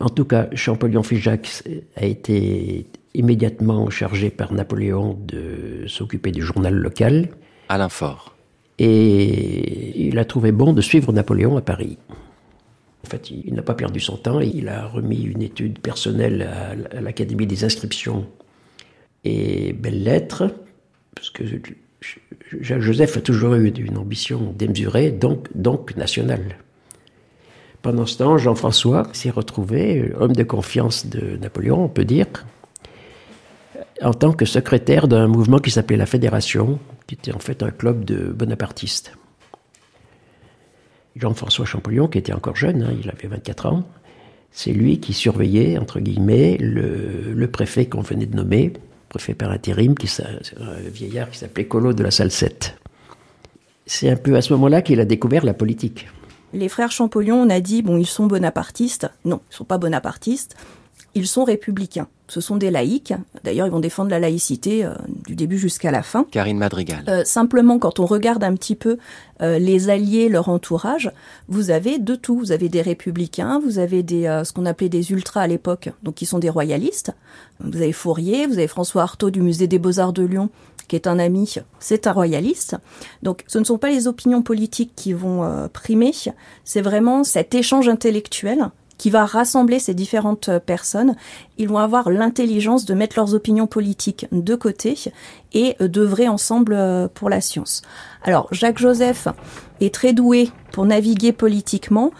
En 0.00 0.08
tout 0.08 0.24
cas, 0.24 0.48
Champollion-Figeac 0.54 1.64
a 1.96 2.06
été 2.06 2.86
immédiatement 3.12 3.90
chargé 3.90 4.30
par 4.30 4.54
Napoléon 4.54 5.18
de 5.20 5.86
s'occuper 5.86 6.30
du 6.30 6.40
journal 6.40 6.74
local. 6.74 7.28
Alain 7.68 7.90
Faure. 7.90 8.34
Et 8.78 10.06
il 10.06 10.18
a 10.18 10.24
trouvé 10.24 10.50
bon 10.50 10.72
de 10.72 10.80
suivre 10.80 11.12
Napoléon 11.12 11.58
à 11.58 11.60
Paris. 11.60 11.98
En 13.04 13.10
fait, 13.10 13.30
il 13.30 13.52
n'a 13.52 13.62
pas 13.62 13.74
perdu 13.74 14.00
son 14.00 14.16
temps. 14.16 14.40
Il 14.40 14.68
a 14.68 14.86
remis 14.86 15.22
une 15.22 15.42
étude 15.42 15.78
personnelle 15.78 16.48
à 16.90 17.00
l'Académie 17.02 17.46
des 17.46 17.64
inscriptions 17.64 18.26
et 19.24 19.74
belles 19.74 20.04
lettres, 20.04 20.54
parce 21.14 21.28
que 21.28 21.42
Joseph 22.60 23.16
a 23.16 23.20
toujours 23.20 23.54
eu 23.54 23.68
une 23.68 23.98
ambition 23.98 24.54
démesurée, 24.56 25.10
donc, 25.10 25.96
nationale. 25.96 26.56
Pendant 27.82 28.06
ce 28.06 28.18
temps, 28.18 28.38
Jean-François 28.38 29.08
s'est 29.12 29.30
retrouvé 29.30 30.12
homme 30.18 30.34
de 30.34 30.42
confiance 30.42 31.06
de 31.06 31.36
Napoléon, 31.36 31.84
on 31.84 31.88
peut 31.88 32.04
dire, 32.04 32.26
en 34.02 34.14
tant 34.14 34.32
que 34.32 34.44
secrétaire 34.44 35.08
d'un 35.08 35.26
mouvement 35.26 35.58
qui 35.58 35.70
s'appelait 35.70 35.96
la 35.96 36.06
Fédération, 36.06 36.78
qui 37.06 37.14
était 37.14 37.32
en 37.32 37.38
fait 37.38 37.62
un 37.62 37.70
club 37.70 38.04
de 38.04 38.28
bonapartistes. 38.28 39.12
Jean-François 41.16 41.64
Champollion, 41.64 42.06
qui 42.06 42.18
était 42.18 42.32
encore 42.32 42.56
jeune, 42.56 42.82
hein, 42.82 42.94
il 43.00 43.08
avait 43.10 43.28
24 43.28 43.66
ans, 43.66 43.84
c'est 44.50 44.72
lui 44.72 45.00
qui 45.00 45.12
surveillait, 45.12 45.78
entre 45.78 46.00
guillemets, 46.00 46.56
le, 46.58 47.32
le 47.32 47.50
préfet 47.50 47.86
qu'on 47.86 48.02
venait 48.02 48.26
de 48.26 48.36
nommer, 48.36 48.72
préfet 49.08 49.34
par 49.34 49.50
intérim, 49.50 49.94
qui, 49.94 50.08
un 50.22 50.88
vieillard 50.90 51.30
qui 51.30 51.38
s'appelait 51.38 51.66
Colo 51.66 51.92
de 51.92 52.02
la 52.02 52.10
Salsette. 52.10 52.76
C'est 53.86 54.10
un 54.10 54.16
peu 54.16 54.36
à 54.36 54.42
ce 54.42 54.52
moment-là 54.52 54.82
qu'il 54.82 55.00
a 55.00 55.04
découvert 55.04 55.44
la 55.44 55.54
politique. 55.54 56.08
Les 56.52 56.68
frères 56.68 56.90
Champollion, 56.90 57.36
on 57.42 57.50
a 57.50 57.60
dit, 57.60 57.82
bon, 57.82 57.96
ils 57.98 58.06
sont 58.06 58.26
bonapartistes. 58.26 59.10
Non, 59.24 59.40
ils 59.48 59.52
ne 59.52 59.56
sont 59.56 59.64
pas 59.64 59.78
bonapartistes. 59.78 60.56
Ils 61.18 61.26
sont 61.26 61.42
républicains. 61.42 62.06
Ce 62.28 62.40
sont 62.40 62.54
des 62.54 62.70
laïcs. 62.70 63.12
D'ailleurs, 63.42 63.66
ils 63.66 63.72
vont 63.72 63.80
défendre 63.80 64.08
la 64.08 64.20
laïcité 64.20 64.84
euh, 64.84 64.94
du 65.26 65.34
début 65.34 65.58
jusqu'à 65.58 65.90
la 65.90 66.04
fin. 66.04 66.24
Karine 66.30 66.58
Madrigal. 66.58 67.02
Euh, 67.08 67.24
simplement, 67.24 67.80
quand 67.80 67.98
on 67.98 68.06
regarde 68.06 68.44
un 68.44 68.54
petit 68.54 68.76
peu 68.76 68.98
euh, 69.42 69.58
les 69.58 69.90
alliés, 69.90 70.28
leur 70.28 70.48
entourage, 70.48 71.10
vous 71.48 71.72
avez 71.72 71.98
de 71.98 72.14
tout. 72.14 72.38
Vous 72.38 72.52
avez 72.52 72.68
des 72.68 72.82
républicains, 72.82 73.58
vous 73.58 73.80
avez 73.80 74.04
des 74.04 74.42
ce 74.44 74.52
qu'on 74.52 74.64
appelait 74.64 74.88
des 74.88 75.10
ultras 75.10 75.40
à 75.40 75.48
l'époque, 75.48 75.90
donc 76.04 76.14
qui 76.14 76.24
sont 76.26 76.38
des 76.38 76.50
royalistes. 76.50 77.10
Vous 77.58 77.82
avez 77.82 77.92
Fourier, 77.92 78.46
vous 78.46 78.58
avez 78.58 78.68
François 78.68 79.02
Artaud 79.02 79.30
du 79.30 79.40
Musée 79.40 79.66
des 79.66 79.80
Beaux-Arts 79.80 80.12
de 80.12 80.22
Lyon, 80.22 80.50
qui 80.86 80.94
est 80.94 81.08
un 81.08 81.18
ami, 81.18 81.56
c'est 81.80 82.06
un 82.06 82.12
royaliste. 82.12 82.76
Donc 83.24 83.42
ce 83.48 83.58
ne 83.58 83.64
sont 83.64 83.78
pas 83.78 83.90
les 83.90 84.06
opinions 84.06 84.42
politiques 84.42 84.92
qui 84.94 85.12
vont 85.12 85.68
primer, 85.72 86.12
c'est 86.64 86.80
vraiment 86.80 87.24
cet 87.24 87.56
échange 87.56 87.88
intellectuel 87.88 88.70
qui 88.98 89.10
va 89.10 89.24
rassembler 89.24 89.78
ces 89.78 89.94
différentes 89.94 90.50
personnes. 90.58 91.14
Ils 91.56 91.68
vont 91.68 91.78
avoir 91.78 92.10
l'intelligence 92.10 92.84
de 92.84 92.94
mettre 92.94 93.16
leurs 93.16 93.34
opinions 93.34 93.66
politiques 93.66 94.26
de 94.32 94.54
côté 94.54 94.96
et 95.54 95.76
d'œuvrer 95.80 96.28
ensemble 96.28 96.74
euh, 96.74 97.08
pour 97.12 97.30
la 97.30 97.40
science. 97.40 97.82
Alors, 98.22 98.48
Jacques 98.52 98.78
Joseph 98.78 99.28
est 99.80 99.94
très 99.94 100.12
doué 100.12 100.50
pour 100.72 100.84
naviguer 100.84 101.32
politiquement. 101.32 102.10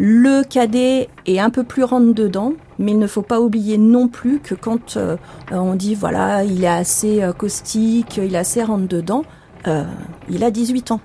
Le 0.00 0.44
cadet 0.44 1.08
est 1.26 1.40
un 1.40 1.50
peu 1.50 1.64
plus 1.64 1.82
rentre 1.82 2.14
dedans, 2.14 2.52
mais 2.78 2.92
il 2.92 3.00
ne 3.00 3.08
faut 3.08 3.22
pas 3.22 3.40
oublier 3.40 3.78
non 3.78 4.06
plus 4.06 4.38
que 4.38 4.54
quand 4.54 4.96
euh, 4.96 5.16
on 5.50 5.74
dit 5.74 5.96
voilà, 5.96 6.44
il 6.44 6.62
est 6.62 6.68
assez 6.68 7.20
euh, 7.20 7.32
caustique, 7.32 8.18
il 8.18 8.32
est 8.32 8.38
assez 8.38 8.62
rentre 8.62 8.86
dedans, 8.86 9.24
euh, 9.66 9.82
il 10.28 10.44
a 10.44 10.52
18 10.52 10.92
ans. 10.92 11.00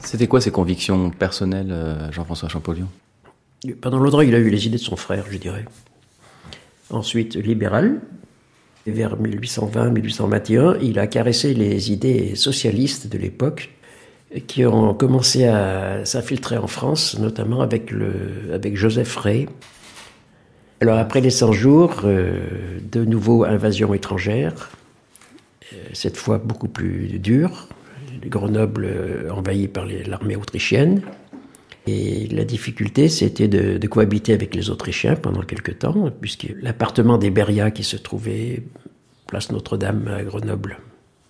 C'était 0.00 0.26
quoi 0.26 0.40
ses 0.40 0.50
convictions 0.50 1.10
personnelles, 1.10 1.72
Jean-François 2.10 2.48
Champollion? 2.48 2.88
Pendant 3.80 3.98
longtemps, 3.98 4.20
il 4.20 4.34
a 4.34 4.38
eu 4.38 4.50
les 4.50 4.66
idées 4.66 4.78
de 4.78 4.82
son 4.82 4.96
frère, 4.96 5.24
je 5.30 5.38
dirais. 5.38 5.64
Ensuite, 6.90 7.36
libéral. 7.36 8.00
Vers 8.86 9.16
1820-1821, 9.16 10.78
il 10.82 10.98
a 10.98 11.06
caressé 11.06 11.54
les 11.54 11.90
idées 11.90 12.34
socialistes 12.34 13.08
de 13.08 13.16
l'époque, 13.16 13.70
qui 14.46 14.66
ont 14.66 14.92
commencé 14.92 15.46
à 15.46 16.04
s'infiltrer 16.04 16.58
en 16.58 16.66
France, 16.66 17.18
notamment 17.18 17.62
avec 17.62 17.94
Joseph 18.74 19.16
Ray. 19.16 19.48
Alors 20.80 20.98
après 20.98 21.22
les 21.22 21.30
100 21.30 21.52
jours, 21.52 22.02
euh, 22.04 22.78
de 22.82 23.04
nouveau 23.04 23.44
invasion 23.44 23.94
étrangère, 23.94 24.70
euh, 25.72 25.76
cette 25.94 26.18
fois 26.18 26.36
beaucoup 26.36 26.68
plus 26.68 27.18
dure, 27.18 27.68
Grenoble 28.26 28.84
euh, 28.84 29.30
envahi 29.30 29.68
par 29.68 29.86
l'armée 29.86 30.36
autrichienne. 30.36 31.02
Et 31.86 32.28
la 32.28 32.44
difficulté, 32.44 33.08
c'était 33.08 33.48
de, 33.48 33.86
cohabiter 33.86 34.32
avec 34.32 34.54
les 34.54 34.70
Autrichiens 34.70 35.16
pendant 35.16 35.42
quelque 35.42 35.72
temps, 35.72 36.10
puisque 36.20 36.46
l'appartement 36.60 37.18
des 37.18 37.30
Beria 37.30 37.70
qui 37.70 37.84
se 37.84 37.96
trouvait 37.96 38.62
place 39.26 39.52
Notre-Dame 39.52 40.08
à 40.08 40.22
Grenoble 40.22 40.78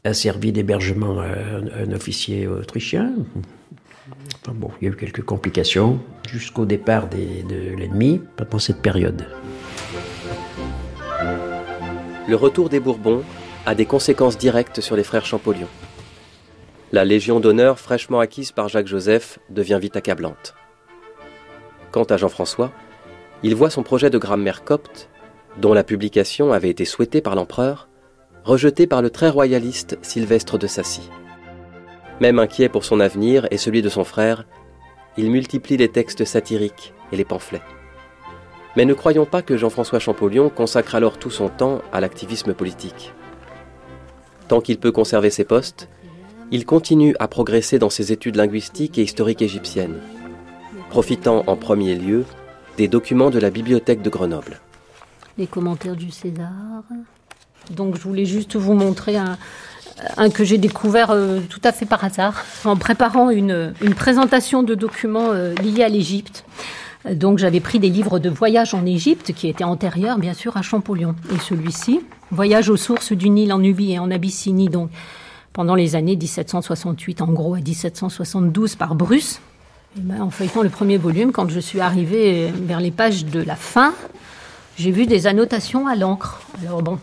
a 0.05 0.15
servi 0.15 0.53
d'hébergement 0.53 1.19
à 1.21 1.27
un, 1.27 1.93
officier 1.93 2.47
autrichien. 2.47 3.13
il 4.47 4.85
y 4.85 4.87
a 4.87 4.91
eu 4.91 4.97
quelques 4.97 5.23
complications 5.23 5.99
jusqu'au 6.29 6.67
départ 6.67 7.09
de 7.09 7.77
l'ennemi 7.77 8.21
pendant 8.37 8.59
cette 8.59 8.83
période. 8.83 9.27
Le 12.29 12.37
retour 12.37 12.69
des 12.69 12.81
Bourbons 12.81 13.23
a 13.67 13.75
des 13.75 13.87
conséquences 13.87 14.39
directes 14.39 14.81
sur 14.81 14.97
les 14.97 15.05
frères 15.05 15.27
Champollion. 15.27 15.69
La 16.95 17.05
Légion 17.05 17.41
d'honneur 17.41 17.81
fraîchement 17.81 18.21
acquise 18.21 18.53
par 18.53 18.69
Jacques-Joseph 18.69 19.41
devient 19.51 19.81
vite 19.83 19.97
accablante. 19.97 20.55
Quant 21.91 22.05
à 22.05 22.17
Jean-François, 22.17 22.71
il 23.43 23.57
voit 23.57 23.69
son 23.69 23.83
projet 23.83 24.11
de 24.11 24.19
grammaire 24.19 24.63
copte, 24.63 25.11
dont 25.61 25.75
la 25.75 25.83
publication 25.83 26.53
avait 26.53 26.71
été 26.71 26.85
souhaitée 26.85 27.21
par 27.21 27.35
l'empereur, 27.35 27.89
rejeté 28.45 28.87
par 28.87 29.03
le 29.03 29.11
très 29.11 29.29
royaliste 29.29 29.99
Sylvestre 30.03 30.57
de 30.57 30.69
Sassy. 30.69 31.11
Même 32.21 32.39
inquiet 32.39 32.69
pour 32.69 32.85
son 32.85 33.01
avenir 33.01 33.49
et 33.51 33.59
celui 33.59 33.83
de 33.83 33.89
son 33.89 34.05
frère, 34.05 34.47
il 35.17 35.33
multiplie 35.33 35.77
les 35.77 35.89
textes 35.89 36.25
satiriques 36.25 36.95
et 37.11 37.17
les 37.17 37.25
pamphlets. 37.25 37.63
Mais 38.77 38.85
ne 38.85 38.95
croyons 38.95 39.27
pas 39.27 39.43
que 39.43 39.57
Jean-François 39.57 39.99
Champollion 39.99 40.49
consacre 40.49 40.95
alors 40.95 41.19
tout 41.19 41.31
son 41.31 41.49
temps 41.49 41.83
à 41.93 42.01
l'activisme 42.01 42.55
politique. 42.55 43.13
Tant 44.47 44.61
qu'il 44.61 44.79
peut 44.79 44.93
conserver 44.93 45.31
ses 45.31 45.45
postes, 45.45 45.89
il 46.51 46.67
continue 46.67 47.15
à 47.19 47.29
progresser 47.29 47.79
dans 47.79 47.91
ses 47.91 48.13
études 48.13 48.37
linguistiques 48.37 48.99
et 48.99 49.03
historiques 49.03 49.43
égyptiennes, 49.43 50.01
profitant 50.91 51.45
en 51.47 51.57
premier 51.57 51.95
lieu 51.95 52.25
des 52.77 52.89
documents 52.89 53.31
de 53.31 53.39
la 53.39 53.51
bibliothèque 53.51 54.03
de 54.03 54.11
Grenoble. 54.11 54.61
Les 55.39 55.47
commentaires 55.47 55.97
du 55.97 56.11
César, 56.11 56.83
donc 57.71 57.97
je 57.97 58.03
voulais 58.03 58.25
juste 58.27 58.57
vous 58.57 58.75
montrer 58.75 59.17
un, 59.17 60.31
que 60.31 60.45
j'ai 60.45 60.59
découvert 60.59 61.11
euh, 61.11 61.41
tout 61.49 61.61
à 61.65 61.73
fait 61.73 61.87
par 61.87 62.05
hasard 62.05 62.45
en 62.65 62.77
préparant 62.77 63.31
une, 63.31 63.75
présentation 63.97 64.63
de 64.63 64.75
documents 64.75 65.31
euh, 65.31 65.55
liés 65.57 65.83
à 65.83 65.89
l'Égypte. 65.89 66.45
Donc 67.11 67.39
j'avais 67.39 67.61
pris 67.61 67.79
des 67.79 67.91
livres 67.91 68.19
de 68.19 68.31
voyage 68.31 68.73
en 68.73 68.87
Égypte 68.87 69.33
qui 69.35 69.49
étaient 69.49 69.65
antérieurs 69.65 70.19
bien 70.19 70.35
sûr 70.35 70.57
à 70.57 70.63
Champollion. 70.63 71.15
Et 71.35 71.39
celui-ci, 71.39 72.01
Voyage 72.31 72.69
aux 72.69 72.77
sources 72.77 73.13
du 73.13 73.31
Nil 73.31 73.53
en 73.53 73.59
Nubie 73.59 73.93
et 73.93 73.99
en 73.99 74.11
Abyssinie, 74.11 74.69
donc 74.69 74.91
pendant 75.55 75.77
les 75.77 75.95
années 75.95 76.17
1768 76.17 77.23
en 77.23 77.29
gros 77.29 77.55
à 77.55 77.61
1772 77.61 78.75
par 78.75 78.95
Bruce. 78.95 79.41
Ben, 79.97 80.21
en 80.21 80.31
feuilletant 80.31 80.63
le 80.63 80.69
premier 80.69 80.99
volume, 80.99 81.31
quand 81.31 81.49
je 81.49 81.61
suis 81.61 81.81
arrivée 81.81 82.53
vers 82.53 82.81
les 82.81 82.91
pages 82.91 83.25
de 83.25 83.41
la 83.41 83.55
fin, 83.55 83.95
j'ai 84.77 84.91
vu 84.91 85.07
des 85.07 85.29
annotations 85.29 85.87
à 85.87 85.95
l'encre. 85.95 86.43
Alors 86.61 86.83
bon, 86.83 86.99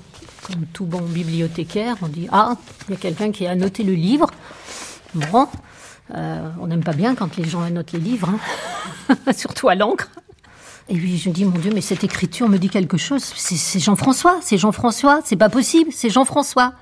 comme 0.46 0.66
tout 0.74 0.84
bon 0.84 1.00
bibliothécaire, 1.00 1.96
on 2.02 2.10
dit 2.10 2.28
Ah, 2.34 2.58
il 2.90 2.92
y 2.92 2.98
a 2.98 3.00
quelqu'un 3.00 3.32
qui 3.32 3.48
a 3.48 3.52
annoté 3.52 3.84
le 3.84 3.94
livre. 3.94 4.30
Bon, 5.16 5.48
euh, 6.14 6.50
on 6.60 6.68
n'aime 6.68 6.84
pas 6.84 6.94
bien 6.94 7.16
quand 7.16 7.38
les 7.38 7.46
gens 7.46 7.62
annotent 7.62 7.94
les 7.94 8.00
livres, 8.00 8.30
hein. 9.10 9.16
surtout 9.34 9.70
à 9.70 9.76
l'encre. 9.76 10.10
Et 10.90 10.96
puis 10.96 11.18
je 11.18 11.30
dis 11.30 11.46
Mon 11.46 11.58
Dieu, 11.58 11.72
mais 11.74 11.80
cette 11.80 12.04
écriture 12.04 12.50
me 12.50 12.58
dit 12.58 12.70
quelque 12.70 12.98
chose. 12.98 13.24
C'est 13.24 13.80
Jean-François, 13.80 14.40
c'est 14.42 14.58
Jean-François, 14.58 15.22
c'est 15.24 15.38
pas 15.38 15.50
possible, 15.50 15.92
c'est 15.94 16.10
Jean-François. 16.10 16.74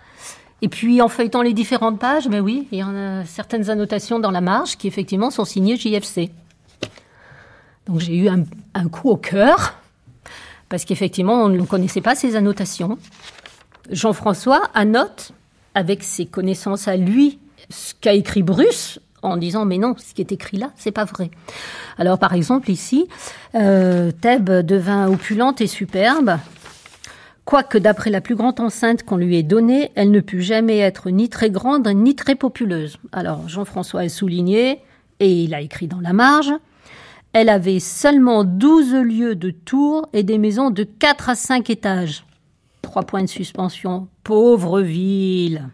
Et 0.61 0.67
puis 0.67 1.01
en 1.01 1.07
feuilletant 1.07 1.41
les 1.41 1.53
différentes 1.53 1.99
pages, 1.99 2.27
mais 2.27 2.39
oui, 2.39 2.67
il 2.71 2.79
y 2.79 2.83
en 2.83 2.95
a 2.95 3.25
certaines 3.25 3.69
annotations 3.69 4.19
dans 4.19 4.31
la 4.31 4.41
marge 4.41 4.77
qui 4.77 4.87
effectivement 4.87 5.31
sont 5.31 5.45
signées 5.45 5.77
JFC. 5.77 6.31
Donc 7.87 7.99
j'ai 7.99 8.15
eu 8.15 8.27
un, 8.27 8.43
un 8.73 8.89
coup 8.89 9.09
au 9.09 9.17
cœur, 9.17 9.75
parce 10.67 10.85
qu'effectivement 10.85 11.43
on 11.43 11.49
ne 11.49 11.63
connaissait 11.63 12.01
pas 12.01 12.15
ces 12.15 12.35
annotations. 12.35 12.97
Jean-François 13.89 14.69
annote, 14.73 15.31
avec 15.75 16.03
ses 16.03 16.25
connaissances 16.25 16.87
à 16.87 16.97
lui, 16.97 17.39
ce 17.69 17.93
qu'a 17.99 18.13
écrit 18.13 18.43
Bruce 18.43 18.99
en 19.21 19.37
disant 19.37 19.65
mais 19.65 19.77
non, 19.77 19.95
ce 19.97 20.13
qui 20.13 20.21
est 20.21 20.31
écrit 20.31 20.57
là, 20.57 20.71
c'est 20.77 20.91
pas 20.91 21.05
vrai. 21.05 21.31
Alors 21.97 22.19
par 22.19 22.33
exemple 22.33 22.69
ici, 22.69 23.07
euh, 23.55 24.11
Thèbes 24.11 24.65
devint 24.65 25.07
opulente 25.07 25.61
et 25.61 25.67
superbe. 25.67 26.37
Quoique 27.49 27.79
d'après 27.79 28.11
la 28.11 28.21
plus 28.21 28.35
grande 28.35 28.59
enceinte 28.59 29.01
qu'on 29.01 29.17
lui 29.17 29.35
ait 29.35 29.41
donnée, 29.41 29.89
elle 29.95 30.11
ne 30.11 30.19
put 30.19 30.43
jamais 30.43 30.77
être 30.77 31.09
ni 31.09 31.29
très 31.29 31.49
grande 31.49 31.87
ni 31.87 32.13
très 32.13 32.35
populeuse. 32.35 32.99
Alors 33.11 33.49
Jean-François 33.49 34.01
a 34.01 34.09
souligné, 34.09 34.81
et 35.19 35.31
il 35.31 35.55
a 35.55 35.61
écrit 35.61 35.87
dans 35.87 35.99
la 35.99 36.13
marge, 36.13 36.51
elle 37.33 37.49
avait 37.49 37.79
seulement 37.79 38.43
12 38.43 38.93
lieues 38.97 39.35
de 39.35 39.49
tours 39.49 40.07
et 40.13 40.21
des 40.21 40.37
maisons 40.37 40.69
de 40.69 40.83
4 40.83 41.29
à 41.29 41.33
5 41.33 41.71
étages. 41.71 42.23
Trois 42.83 43.01
points 43.01 43.23
de 43.23 43.27
suspension. 43.27 44.07
Pauvre 44.23 44.81
ville. 44.81 45.69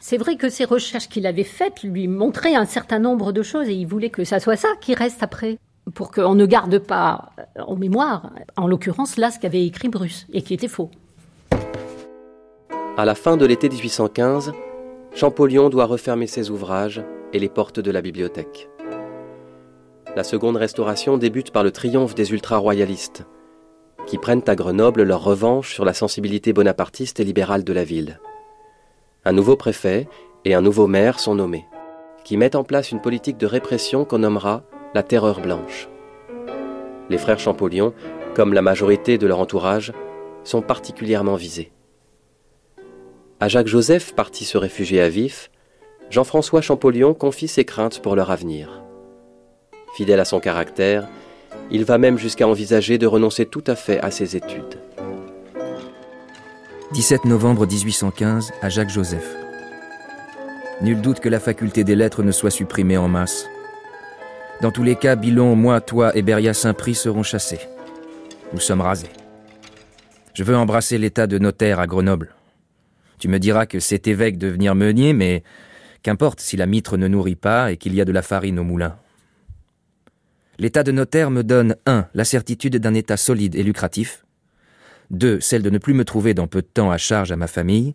C'est 0.00 0.16
vrai 0.16 0.36
que 0.36 0.48
ces 0.48 0.64
recherches 0.64 1.10
qu'il 1.10 1.26
avait 1.26 1.44
faites 1.44 1.82
lui 1.82 2.08
montraient 2.08 2.54
un 2.56 2.64
certain 2.64 3.00
nombre 3.00 3.32
de 3.32 3.42
choses 3.42 3.68
et 3.68 3.74
il 3.74 3.86
voulait 3.86 4.08
que 4.08 4.24
ça 4.24 4.40
soit 4.40 4.56
ça 4.56 4.68
qui 4.80 4.94
reste 4.94 5.22
après. 5.22 5.58
Pour 5.92 6.10
qu'on 6.10 6.34
ne 6.34 6.46
garde 6.46 6.78
pas 6.78 7.30
en 7.58 7.76
mémoire, 7.76 8.30
en 8.56 8.66
l'occurrence, 8.66 9.16
là, 9.16 9.30
ce 9.30 9.38
qu'avait 9.38 9.66
écrit 9.66 9.88
Bruce 9.88 10.26
et 10.32 10.42
qui 10.42 10.54
était 10.54 10.68
faux. 10.68 10.90
À 12.96 13.04
la 13.04 13.14
fin 13.14 13.36
de 13.36 13.44
l'été 13.44 13.68
1815, 13.68 14.52
Champollion 15.14 15.68
doit 15.68 15.84
refermer 15.84 16.26
ses 16.26 16.50
ouvrages 16.50 17.02
et 17.32 17.38
les 17.38 17.48
portes 17.48 17.80
de 17.80 17.90
la 17.90 18.00
bibliothèque. 18.00 18.68
La 20.16 20.24
seconde 20.24 20.56
restauration 20.56 21.18
débute 21.18 21.50
par 21.50 21.64
le 21.64 21.72
triomphe 21.72 22.14
des 22.14 22.32
ultra-royalistes, 22.32 23.26
qui 24.06 24.18
prennent 24.18 24.44
à 24.46 24.54
Grenoble 24.54 25.02
leur 25.02 25.24
revanche 25.24 25.74
sur 25.74 25.84
la 25.84 25.92
sensibilité 25.92 26.52
bonapartiste 26.52 27.20
et 27.20 27.24
libérale 27.24 27.64
de 27.64 27.72
la 27.72 27.84
ville. 27.84 28.20
Un 29.24 29.32
nouveau 29.32 29.56
préfet 29.56 30.08
et 30.44 30.54
un 30.54 30.60
nouveau 30.60 30.86
maire 30.86 31.18
sont 31.18 31.34
nommés, 31.34 31.66
qui 32.24 32.36
mettent 32.36 32.54
en 32.54 32.64
place 32.64 32.92
une 32.92 33.00
politique 33.00 33.38
de 33.38 33.46
répression 33.46 34.04
qu'on 34.04 34.18
nommera 34.18 34.62
la 34.94 35.02
terreur 35.02 35.40
blanche. 35.40 35.88
Les 37.10 37.18
frères 37.18 37.40
Champollion, 37.40 37.92
comme 38.34 38.54
la 38.54 38.62
majorité 38.62 39.18
de 39.18 39.26
leur 39.26 39.40
entourage, 39.40 39.92
sont 40.44 40.62
particulièrement 40.62 41.34
visés. 41.34 41.72
À 43.40 43.48
Jacques-Joseph, 43.48 44.14
parti 44.14 44.44
se 44.44 44.56
réfugier 44.56 45.00
à 45.00 45.08
Vif, 45.08 45.50
Jean-François 46.10 46.62
Champollion 46.62 47.12
confie 47.12 47.48
ses 47.48 47.64
craintes 47.64 48.00
pour 48.00 48.14
leur 48.14 48.30
avenir. 48.30 48.82
Fidèle 49.96 50.20
à 50.20 50.24
son 50.24 50.40
caractère, 50.40 51.08
il 51.70 51.84
va 51.84 51.98
même 51.98 52.18
jusqu'à 52.18 52.46
envisager 52.46 52.98
de 52.98 53.06
renoncer 53.06 53.46
tout 53.46 53.64
à 53.66 53.74
fait 53.74 54.00
à 54.00 54.10
ses 54.10 54.36
études. 54.36 54.78
17 56.92 57.24
novembre 57.24 57.66
1815 57.66 58.52
à 58.62 58.68
Jacques 58.68 58.90
Joseph. 58.90 59.36
Nul 60.80 61.00
doute 61.00 61.20
que 61.20 61.28
la 61.28 61.40
faculté 61.40 61.82
des 61.82 61.96
lettres 61.96 62.22
ne 62.22 62.32
soit 62.32 62.50
supprimée 62.50 62.96
en 62.96 63.08
masse. 63.08 63.48
Dans 64.60 64.70
tous 64.70 64.82
les 64.82 64.96
cas, 64.96 65.16
Bilon, 65.16 65.56
moi, 65.56 65.80
toi 65.80 66.16
et 66.16 66.22
Beria 66.22 66.54
Saint-Prix 66.54 66.94
seront 66.94 67.22
chassés. 67.22 67.60
Nous 68.52 68.60
sommes 68.60 68.80
rasés. 68.80 69.10
Je 70.32 70.44
veux 70.44 70.56
embrasser 70.56 70.98
l'état 70.98 71.26
de 71.26 71.38
notaire 71.38 71.80
à 71.80 71.86
Grenoble. 71.86 72.34
Tu 73.18 73.28
me 73.28 73.38
diras 73.38 73.66
que 73.66 73.80
c'est 73.80 74.06
évêque 74.08 74.38
de 74.38 74.48
venir 74.48 74.74
meunier, 74.74 75.12
mais 75.12 75.42
qu'importe 76.02 76.40
si 76.40 76.56
la 76.56 76.66
mitre 76.66 76.96
ne 76.96 77.08
nourrit 77.08 77.36
pas 77.36 77.72
et 77.72 77.76
qu'il 77.76 77.94
y 77.94 78.00
a 78.00 78.04
de 78.04 78.12
la 78.12 78.22
farine 78.22 78.58
au 78.58 78.64
moulin. 78.64 78.96
L'état 80.58 80.82
de 80.82 80.92
notaire 80.92 81.30
me 81.30 81.42
donne 81.42 81.76
1. 81.86 82.06
la 82.14 82.24
certitude 82.24 82.76
d'un 82.76 82.94
état 82.94 83.16
solide 83.16 83.56
et 83.56 83.62
lucratif, 83.62 84.24
2. 85.10 85.40
celle 85.40 85.62
de 85.62 85.70
ne 85.70 85.78
plus 85.78 85.94
me 85.94 86.04
trouver 86.04 86.32
dans 86.32 86.46
peu 86.46 86.62
de 86.62 86.66
temps 86.66 86.90
à 86.90 86.98
charge 86.98 87.32
à 87.32 87.36
ma 87.36 87.46
famille, 87.46 87.94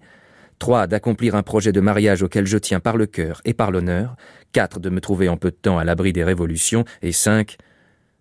3. 0.59 0.87
D'accomplir 0.87 1.35
un 1.35 1.43
projet 1.43 1.71
de 1.71 1.81
mariage 1.81 2.23
auquel 2.23 2.45
je 2.45 2.57
tiens 2.57 2.79
par 2.79 2.97
le 2.97 3.05
cœur 3.05 3.41
et 3.45 3.53
par 3.53 3.71
l'honneur. 3.71 4.15
4. 4.51 4.79
De 4.79 4.89
me 4.89 5.01
trouver 5.01 5.29
en 5.29 5.37
peu 5.37 5.51
de 5.51 5.55
temps 5.55 5.77
à 5.77 5.83
l'abri 5.83 6.13
des 6.13 6.23
révolutions. 6.23 6.85
Et 7.01 7.11
5. 7.11 7.57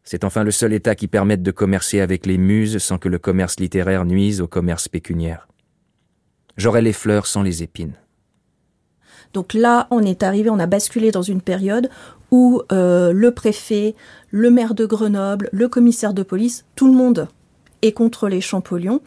C'est 0.04 0.24
enfin 0.24 0.42
le 0.42 0.50
seul 0.50 0.72
État 0.72 0.94
qui 0.94 1.06
permette 1.06 1.42
de 1.42 1.50
commercer 1.50 2.00
avec 2.00 2.24
les 2.24 2.38
muses 2.38 2.78
sans 2.78 2.96
que 2.96 3.10
le 3.10 3.18
commerce 3.18 3.60
littéraire 3.60 4.06
nuise 4.06 4.40
au 4.40 4.46
commerce 4.46 4.88
pécuniaire. 4.88 5.48
J'aurai 6.56 6.80
les 6.80 6.94
fleurs 6.94 7.26
sans 7.26 7.42
les 7.42 7.62
épines. 7.62 7.94
Donc 9.34 9.52
là, 9.52 9.86
on 9.90 10.02
est 10.02 10.22
arrivé, 10.22 10.48
on 10.48 10.58
a 10.58 10.66
basculé 10.66 11.10
dans 11.10 11.22
une 11.22 11.42
période 11.42 11.90
où 12.30 12.62
euh, 12.72 13.12
le 13.12 13.32
préfet, 13.32 13.94
le 14.30 14.50
maire 14.50 14.74
de 14.74 14.86
Grenoble, 14.86 15.50
le 15.52 15.68
commissaire 15.68 16.14
de 16.14 16.22
police, 16.22 16.64
tout 16.74 16.86
le 16.86 16.96
monde 16.96 17.28
est 17.82 17.92
contre 17.92 18.28
les 18.28 18.40
Champollions 18.40 19.00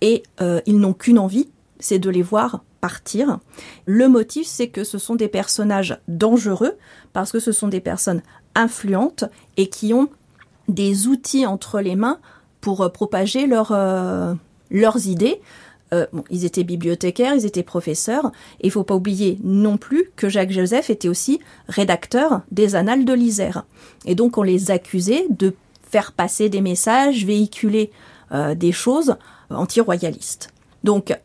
et 0.00 0.22
euh, 0.40 0.60
ils 0.66 0.78
n'ont 0.78 0.92
qu'une 0.92 1.18
envie, 1.18 1.48
c'est 1.84 1.98
de 1.98 2.08
les 2.08 2.22
voir 2.22 2.64
partir. 2.80 3.40
Le 3.84 4.08
motif, 4.08 4.46
c'est 4.46 4.68
que 4.68 4.84
ce 4.84 4.96
sont 4.96 5.16
des 5.16 5.28
personnages 5.28 5.98
dangereux 6.08 6.78
parce 7.12 7.30
que 7.30 7.40
ce 7.40 7.52
sont 7.52 7.68
des 7.68 7.80
personnes 7.80 8.22
influentes 8.54 9.24
et 9.58 9.68
qui 9.68 9.92
ont 9.92 10.08
des 10.66 11.08
outils 11.08 11.44
entre 11.44 11.80
les 11.80 11.94
mains 11.94 12.20
pour 12.62 12.80
euh, 12.80 12.88
propager 12.88 13.46
euh, 13.52 14.34
leurs 14.70 15.06
idées. 15.06 15.42
Euh, 15.92 16.06
ils 16.30 16.46
étaient 16.46 16.64
bibliothécaires, 16.64 17.34
ils 17.34 17.44
étaient 17.44 17.62
professeurs, 17.62 18.32
et 18.62 18.68
il 18.68 18.70
faut 18.70 18.82
pas 18.82 18.94
oublier 18.94 19.38
non 19.44 19.76
plus 19.76 20.10
que 20.16 20.30
Jacques 20.30 20.52
Joseph 20.52 20.88
était 20.88 21.08
aussi 21.08 21.38
rédacteur 21.68 22.40
des 22.50 22.76
Annales 22.76 23.04
de 23.04 23.12
l'Isère. 23.12 23.66
Et 24.06 24.14
donc 24.14 24.38
on 24.38 24.42
les 24.42 24.70
accusait 24.70 25.26
de 25.28 25.54
faire 25.82 26.12
passer 26.12 26.48
des 26.48 26.62
messages, 26.62 27.26
véhiculer 27.26 27.90
des 28.56 28.72
choses 28.72 29.16
anti-royalistes. 29.50 30.48
Donc 30.82 31.16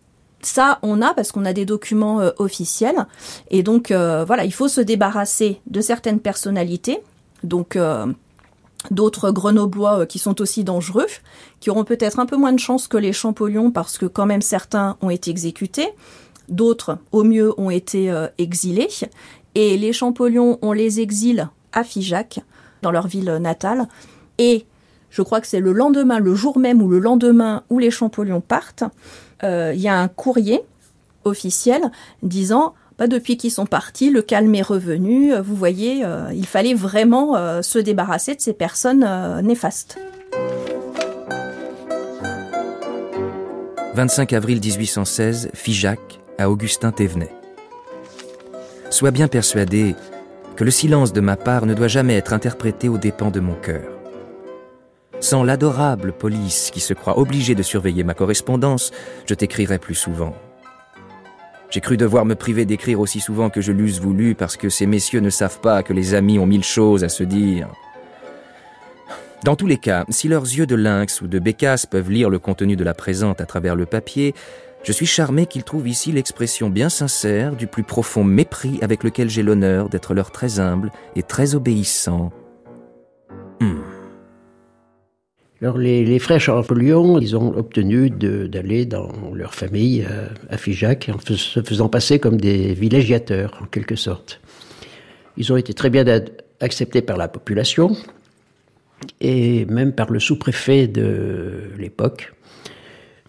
ça, 0.41 0.79
on 0.83 1.01
a 1.01 1.13
parce 1.13 1.31
qu'on 1.31 1.45
a 1.45 1.53
des 1.53 1.65
documents 1.65 2.21
euh, 2.21 2.31
officiels. 2.37 3.07
Et 3.49 3.63
donc, 3.63 3.91
euh, 3.91 4.23
voilà, 4.25 4.45
il 4.45 4.53
faut 4.53 4.67
se 4.67 4.81
débarrasser 4.81 5.61
de 5.67 5.81
certaines 5.81 6.19
personnalités. 6.19 6.99
Donc, 7.43 7.75
euh, 7.75 8.05
d'autres 8.91 9.31
grenoblois 9.31 10.05
qui 10.05 10.19
sont 10.19 10.41
aussi 10.41 10.63
dangereux, 10.63 11.07
qui 11.59 11.69
auront 11.69 11.83
peut-être 11.83 12.19
un 12.19 12.25
peu 12.25 12.37
moins 12.37 12.53
de 12.53 12.59
chance 12.59 12.87
que 12.87 12.97
les 12.97 13.13
Champollions 13.13 13.71
parce 13.71 13.97
que 13.97 14.05
quand 14.05 14.25
même 14.25 14.41
certains 14.41 14.97
ont 15.01 15.09
été 15.09 15.29
exécutés. 15.31 15.89
D'autres, 16.47 16.97
au 17.11 17.23
mieux, 17.23 17.53
ont 17.59 17.69
été 17.69 18.11
exilés. 18.39 18.87
Et 19.53 19.77
les 19.77 19.93
Champollions, 19.93 20.57
on 20.63 20.71
les 20.71 20.99
exile 20.99 21.49
à 21.73 21.83
Figeac, 21.83 22.39
dans 22.81 22.89
leur 22.89 23.05
ville 23.05 23.37
natale. 23.39 23.87
Et 24.39 24.65
je 25.11 25.21
crois 25.21 25.41
que 25.41 25.47
c'est 25.47 25.59
le 25.59 25.73
lendemain, 25.73 26.19
le 26.19 26.33
jour 26.33 26.57
même 26.57 26.81
ou 26.81 26.87
le 26.87 26.97
lendemain 26.97 27.63
où 27.69 27.77
les 27.77 27.91
Champollions 27.91 28.41
partent. 28.41 28.83
Euh, 29.43 29.71
il 29.73 29.81
y 29.81 29.87
a 29.87 29.97
un 29.97 30.07
courrier 30.07 30.61
officiel 31.23 31.91
disant 32.23 32.73
bah, 32.97 33.07
depuis 33.07 33.37
qu'ils 33.37 33.51
sont 33.51 33.65
partis, 33.65 34.09
le 34.09 34.21
calme 34.21 34.53
est 34.55 34.61
revenu. 34.61 35.33
Vous 35.35 35.55
voyez, 35.55 36.03
euh, 36.03 36.31
il 36.33 36.45
fallait 36.45 36.73
vraiment 36.73 37.35
euh, 37.35 37.61
se 37.61 37.79
débarrasser 37.79 38.35
de 38.35 38.41
ces 38.41 38.53
personnes 38.53 39.07
néfastes. 39.41 39.97
25 43.93 44.33
avril 44.33 44.59
1816, 44.59 45.51
Figeac, 45.53 45.99
à 46.37 46.49
Augustin 46.49 46.91
Thévenet. 46.91 47.31
Sois 48.89 49.11
bien 49.11 49.27
persuadé 49.27 49.95
que 50.55 50.63
le 50.63 50.71
silence 50.71 51.13
de 51.13 51.21
ma 51.21 51.35
part 51.35 51.65
ne 51.65 51.73
doit 51.73 51.87
jamais 51.87 52.15
être 52.15 52.33
interprété 52.33 52.89
aux 52.89 52.97
dépens 52.97 53.31
de 53.31 53.39
mon 53.39 53.55
cœur. 53.55 53.98
Sans 55.21 55.43
l'adorable 55.43 56.13
police 56.13 56.71
qui 56.71 56.79
se 56.79 56.93
croit 56.93 57.19
obligée 57.19 57.53
de 57.53 57.63
surveiller 57.63 58.03
ma 58.03 58.13
correspondance, 58.13 58.91
je 59.27 59.33
t'écrirai 59.33 59.77
plus 59.77 59.95
souvent. 59.95 60.33
J'ai 61.69 61.81
cru 61.81 61.97
devoir 61.97 62.25
me 62.25 62.35
priver 62.35 62.65
d'écrire 62.65 62.99
aussi 62.99 63.19
souvent 63.19 63.49
que 63.49 63.61
je 63.61 63.71
l'eusse 63.71 63.99
voulu 63.99 64.33
parce 64.33 64.57
que 64.57 64.69
ces 64.69 64.85
messieurs 64.85 65.19
ne 65.19 65.29
savent 65.29 65.59
pas 65.59 65.83
que 65.83 65.93
les 65.93 66.13
amis 66.13 66.39
ont 66.39 66.45
mille 66.45 66.63
choses 66.63 67.03
à 67.03 67.09
se 67.09 67.23
dire. 67.23 67.67
Dans 69.43 69.55
tous 69.55 69.67
les 69.67 69.77
cas, 69.77 70.05
si 70.09 70.27
leurs 70.27 70.43
yeux 70.43 70.65
de 70.65 70.75
lynx 70.75 71.21
ou 71.21 71.27
de 71.27 71.37
bécasse 71.37 71.85
peuvent 71.85 72.09
lire 72.09 72.29
le 72.29 72.39
contenu 72.39 72.75
de 72.75 72.83
la 72.83 72.93
présente 72.93 73.39
à 73.39 73.45
travers 73.45 73.75
le 73.75 73.85
papier, 73.85 74.33
je 74.83 74.91
suis 74.91 75.05
charmé 75.05 75.45
qu'ils 75.45 75.63
trouvent 75.63 75.87
ici 75.87 76.11
l'expression 76.11 76.69
bien 76.69 76.89
sincère 76.89 77.55
du 77.55 77.67
plus 77.67 77.83
profond 77.83 78.23
mépris 78.23 78.79
avec 78.81 79.03
lequel 79.03 79.29
j'ai 79.29 79.43
l'honneur 79.43 79.89
d'être 79.89 80.13
leur 80.13 80.31
très 80.31 80.59
humble 80.59 80.91
et 81.15 81.23
très 81.23 81.55
obéissant. 81.55 82.31
Hmm. 83.59 83.79
Alors 85.61 85.77
les, 85.77 86.19
frères 86.19 86.39
Champollion, 86.39 87.19
ils 87.19 87.35
ont 87.35 87.53
obtenu 87.57 88.09
d'aller 88.09 88.85
dans 88.85 89.11
leur 89.33 89.53
famille 89.53 90.05
euh, 90.09 90.27
à 90.49 90.57
Figeac 90.57 91.09
en 91.13 91.19
se 91.19 91.61
faisant 91.61 91.89
passer 91.89 92.17
comme 92.17 92.39
des 92.39 92.73
villégiateurs 92.73 93.59
en 93.61 93.65
quelque 93.65 93.97
sorte. 93.97 94.39
Ils 95.35 95.51
ont 95.51 95.57
été 95.57 95.73
très 95.73 95.89
bien 95.89 96.05
acceptés 96.61 97.01
par 97.01 97.17
la 97.17 97.27
population 97.27 97.91
et 99.19 99.65
même 99.65 99.91
par 99.91 100.11
le 100.11 100.19
sous-préfet 100.21 100.87
de 100.87 101.71
l'époque. 101.77 102.33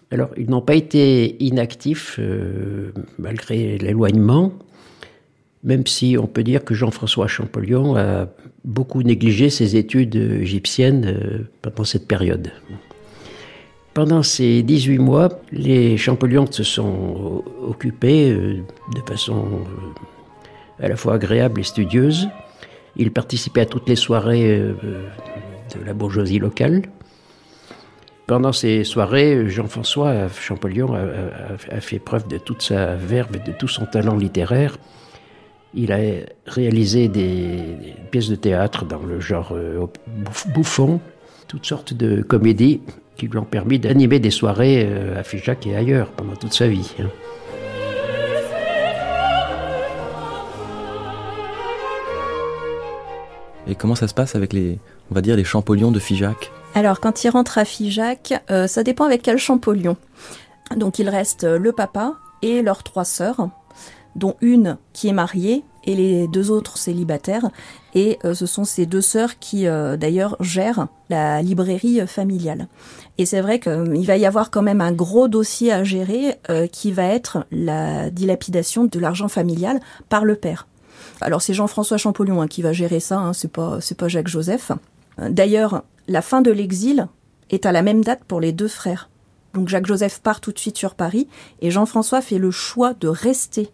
Alors 0.09 0.29
ils 0.37 0.49
n'ont 0.49 0.61
pas 0.61 0.75
été 0.75 1.43
inactifs 1.43 2.15
euh, 2.17 2.93
malgré 3.19 3.77
l'éloignement 3.77 4.53
même 5.63 5.85
si 5.85 6.17
on 6.17 6.27
peut 6.27 6.43
dire 6.43 6.63
que 6.63 6.73
Jean-François 6.73 7.27
Champollion 7.27 7.95
a 7.95 8.27
beaucoup 8.63 9.03
négligé 9.03 9.49
ses 9.49 9.75
études 9.75 10.15
égyptiennes 10.15 11.05
euh, 11.05 11.49
pendant 11.61 11.83
cette 11.83 12.07
période. 12.07 12.51
Pendant 13.93 14.23
ces 14.23 14.63
18 14.63 14.99
mois, 14.99 15.29
les 15.51 15.97
Champollions 15.97 16.49
se 16.49 16.63
sont 16.63 17.43
occupés 17.61 18.31
euh, 18.31 18.61
de 18.95 19.01
façon 19.07 19.45
euh, 19.45 20.85
à 20.85 20.87
la 20.87 20.95
fois 20.95 21.15
agréable 21.15 21.59
et 21.59 21.63
studieuse. 21.63 22.29
Ils 22.95 23.11
participaient 23.11 23.61
à 23.61 23.65
toutes 23.65 23.87
les 23.87 23.95
soirées 23.95 24.59
de 24.59 25.85
la 25.85 25.93
bourgeoisie 25.93 26.39
locale. 26.39 26.81
Pendant 28.27 28.51
ces 28.51 28.83
soirées, 28.83 29.49
Jean-François 29.49 30.27
Champollion 30.27 30.93
a, 30.93 31.79
fait 31.79 31.99
preuve 31.99 32.27
de 32.27 32.37
toute 32.37 32.61
sa 32.61 32.95
verve 32.95 33.37
et 33.37 33.49
de 33.49 33.55
tout 33.55 33.69
son 33.69 33.85
talent 33.85 34.17
littéraire. 34.17 34.77
Il 35.73 35.93
a 35.93 35.99
réalisé 36.45 37.07
des, 37.07 37.95
pièces 38.11 38.27
de 38.27 38.35
théâtre 38.35 38.83
dans 38.83 39.01
le 39.01 39.21
genre 39.21 39.53
euh, 39.53 39.87
bouffon, 40.53 40.99
toutes 41.47 41.65
sortes 41.65 41.93
de 41.93 42.21
comédies 42.21 42.81
qui 43.15 43.27
lui 43.27 43.37
ont 43.37 43.45
permis 43.45 43.79
d'animer 43.79 44.19
des 44.19 44.31
soirées 44.31 44.85
euh, 44.85 45.17
à 45.17 45.23
Figeac 45.23 45.65
et 45.67 45.75
ailleurs 45.75 46.09
pendant 46.11 46.35
toute 46.35 46.53
sa 46.53 46.67
vie. 46.67 46.93
Hein. 46.99 47.05
Et 53.67 53.75
comment 53.75 53.95
ça 53.95 54.09
se 54.09 54.13
passe 54.13 54.35
avec 54.35 54.51
les, 54.51 54.77
on 55.09 55.15
va 55.15 55.21
dire, 55.21 55.37
les 55.37 55.45
Champollions 55.45 55.91
de 55.91 55.99
Figeac? 55.99 56.51
Alors, 56.75 56.99
quand 56.99 57.23
il 57.23 57.29
rentre 57.29 57.57
à 57.57 57.63
Figeac, 57.63 58.33
euh, 58.49 58.67
ça 58.67 58.83
dépend 58.83 59.05
avec 59.05 59.21
quel 59.21 59.37
Champollion. 59.37 59.95
Donc, 60.75 60.99
il 60.99 61.07
reste 61.07 61.43
le 61.43 61.71
papa 61.71 62.15
et 62.41 62.61
leurs 62.61 62.83
trois 62.83 63.05
sœurs 63.05 63.49
dont 64.15 64.35
une 64.41 64.77
qui 64.93 65.07
est 65.07 65.13
mariée 65.13 65.63
et 65.83 65.95
les 65.95 66.27
deux 66.27 66.51
autres 66.51 66.77
célibataires. 66.77 67.49
Et 67.93 68.19
euh, 68.23 68.33
ce 68.33 68.45
sont 68.45 68.63
ces 68.63 68.85
deux 68.85 69.01
sœurs 69.01 69.39
qui, 69.39 69.67
euh, 69.67 69.97
d'ailleurs, 69.97 70.37
gèrent 70.39 70.87
la 71.09 71.41
librairie 71.41 72.05
familiale. 72.07 72.67
Et 73.17 73.25
c'est 73.25 73.41
vrai 73.41 73.59
qu'il 73.59 74.05
va 74.05 74.17
y 74.17 74.25
avoir 74.25 74.51
quand 74.51 74.61
même 74.61 74.81
un 74.81 74.91
gros 74.91 75.27
dossier 75.27 75.71
à 75.71 75.83
gérer 75.83 76.39
euh, 76.49 76.67
qui 76.67 76.91
va 76.91 77.05
être 77.05 77.45
la 77.51 78.09
dilapidation 78.09 78.85
de 78.85 78.99
l'argent 78.99 79.27
familial 79.27 79.79
par 80.09 80.25
le 80.25 80.35
père. 80.35 80.67
Alors 81.19 81.41
c'est 81.41 81.53
Jean-François 81.53 81.97
Champollion 81.97 82.41
hein, 82.41 82.47
qui 82.47 82.61
va 82.61 82.73
gérer 82.73 82.99
ça, 82.99 83.19
hein, 83.19 83.33
c'est 83.33 83.51
pas 83.51 83.79
c'est 83.79 83.97
pas 83.97 84.07
Jacques 84.07 84.27
Joseph. 84.27 84.71
D'ailleurs, 85.17 85.83
la 86.07 86.21
fin 86.21 86.41
de 86.41 86.51
l'exil 86.51 87.07
est 87.51 87.65
à 87.65 87.71
la 87.71 87.83
même 87.83 88.03
date 88.03 88.23
pour 88.27 88.39
les 88.39 88.51
deux 88.51 88.67
frères. 88.67 89.09
Donc 89.53 89.67
Jacques 89.67 89.85
Joseph 89.85 90.19
part 90.21 90.41
tout 90.41 90.51
de 90.51 90.59
suite 90.59 90.77
sur 90.77 90.95
Paris 90.95 91.27
et 91.61 91.71
Jean-François 91.71 92.21
fait 92.21 92.37
le 92.37 92.51
choix 92.51 92.93
de 92.93 93.07
rester 93.07 93.69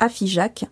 à 0.00 0.08
Figeac 0.08 0.64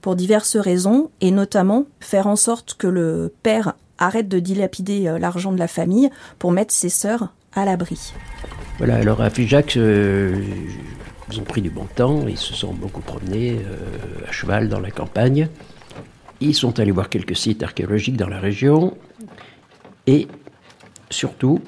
pour 0.00 0.14
diverses 0.14 0.56
raisons, 0.56 1.10
et 1.20 1.30
notamment 1.30 1.86
faire 1.98 2.26
en 2.26 2.36
sorte 2.36 2.74
que 2.74 2.86
le 2.86 3.32
père 3.42 3.72
arrête 3.98 4.28
de 4.28 4.38
dilapider 4.38 5.08
euh, 5.08 5.18
l'argent 5.18 5.50
de 5.50 5.58
la 5.58 5.66
famille 5.66 6.10
pour 6.38 6.52
mettre 6.52 6.74
ses 6.74 6.90
sœurs 6.90 7.32
à 7.54 7.64
l'abri. 7.64 8.12
Voilà, 8.78 8.96
alors 8.96 9.22
à 9.22 9.30
Figeac, 9.30 9.76
euh, 9.76 10.44
ils 11.30 11.40
ont 11.40 11.44
pris 11.44 11.62
du 11.62 11.70
bon 11.70 11.86
temps, 11.94 12.26
ils 12.28 12.36
se 12.36 12.52
sont 12.52 12.74
beaucoup 12.74 13.00
promenés 13.00 13.60
euh, 13.64 14.28
à 14.28 14.32
cheval 14.32 14.68
dans 14.68 14.80
la 14.80 14.90
campagne. 14.90 15.48
Ils 16.40 16.54
sont 16.54 16.78
allés 16.78 16.90
voir 16.90 17.08
quelques 17.08 17.36
sites 17.36 17.62
archéologiques 17.62 18.18
dans 18.18 18.28
la 18.28 18.40
région 18.40 18.96
et 20.06 20.28
surtout, 21.08 21.60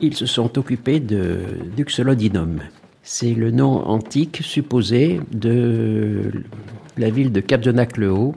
ils 0.00 0.14
se 0.14 0.26
sont 0.26 0.58
occupés 0.58 1.00
de 1.00 1.40
d'Uxolodinum. 1.76 2.60
C'est 3.08 3.34
le 3.34 3.52
nom 3.52 3.86
antique 3.86 4.40
supposé 4.42 5.20
de 5.30 6.32
la 6.98 7.08
ville 7.08 7.30
de 7.30 7.38
Capdenac-le-Haut. 7.38 8.34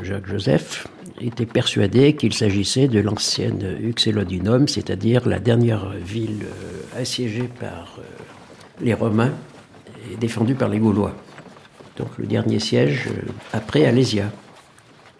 Jacques 0.00 0.28
Joseph 0.28 0.86
était 1.20 1.46
persuadé 1.46 2.14
qu'il 2.14 2.32
s'agissait 2.32 2.86
de 2.86 3.00
l'ancienne 3.00 3.76
Uxellodinum, 3.82 4.68
c'est-à-dire 4.68 5.28
la 5.28 5.40
dernière 5.40 5.90
ville 5.90 6.44
euh, 6.44 7.02
assiégée 7.02 7.50
par 7.58 7.98
euh, 7.98 8.02
les 8.80 8.94
Romains 8.94 9.32
est 10.12 10.16
défendu 10.16 10.54
par 10.54 10.68
les 10.68 10.78
Gaulois. 10.78 11.16
Donc 11.96 12.18
le 12.18 12.26
dernier 12.26 12.60
siège 12.60 13.08
euh, 13.08 13.32
après 13.52 13.84
Alésia. 13.84 14.30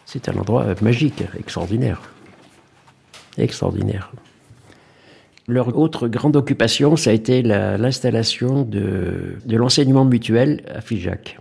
C'est 0.06 0.28
un 0.28 0.36
endroit 0.36 0.64
magique, 0.82 1.24
extraordinaire. 1.36 2.00
Extraordinaire. 3.38 4.12
Leur 5.48 5.78
autre 5.78 6.08
grande 6.08 6.36
occupation, 6.36 6.96
ça 6.96 7.08
a 7.08 7.14
été 7.14 7.40
l'installation 7.40 8.64
de, 8.64 9.38
l'enseignement 9.48 10.04
mutuel 10.04 10.62
à 10.68 10.82
Figeac. 10.82 11.38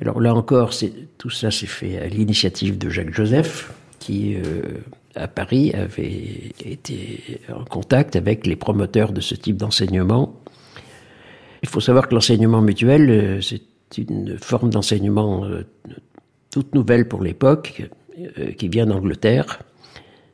Alors 0.00 0.20
là 0.20 0.32
encore, 0.32 0.70
tout 1.18 1.28
ça 1.28 1.50
s'est 1.50 1.66
fait 1.66 1.98
à 1.98 2.06
l'initiative 2.06 2.78
de 2.78 2.88
Jacques 2.88 3.12
Joseph, 3.12 3.72
qui 3.98 4.36
euh, 4.36 4.62
à 5.16 5.26
Paris 5.26 5.72
avait 5.74 6.52
été 6.64 7.40
en 7.52 7.64
contact 7.64 8.14
avec 8.14 8.46
les 8.46 8.56
promoteurs 8.56 9.12
de 9.12 9.20
ce 9.20 9.34
type 9.34 9.56
d'enseignement. 9.56 10.32
Il 11.64 11.68
faut 11.68 11.80
savoir 11.80 12.08
que 12.08 12.14
l'enseignement 12.14 12.62
mutuel, 12.62 13.10
euh, 13.10 13.40
c'est 13.40 13.98
une 13.98 14.38
forme 14.38 14.70
d'enseignement 14.70 15.44
euh, 15.44 15.66
toute 16.52 16.76
nouvelle 16.76 17.08
pour 17.08 17.22
l'époque, 17.22 17.90
qui 18.58 18.68
vient 18.68 18.86
d'Angleterre 18.86 19.60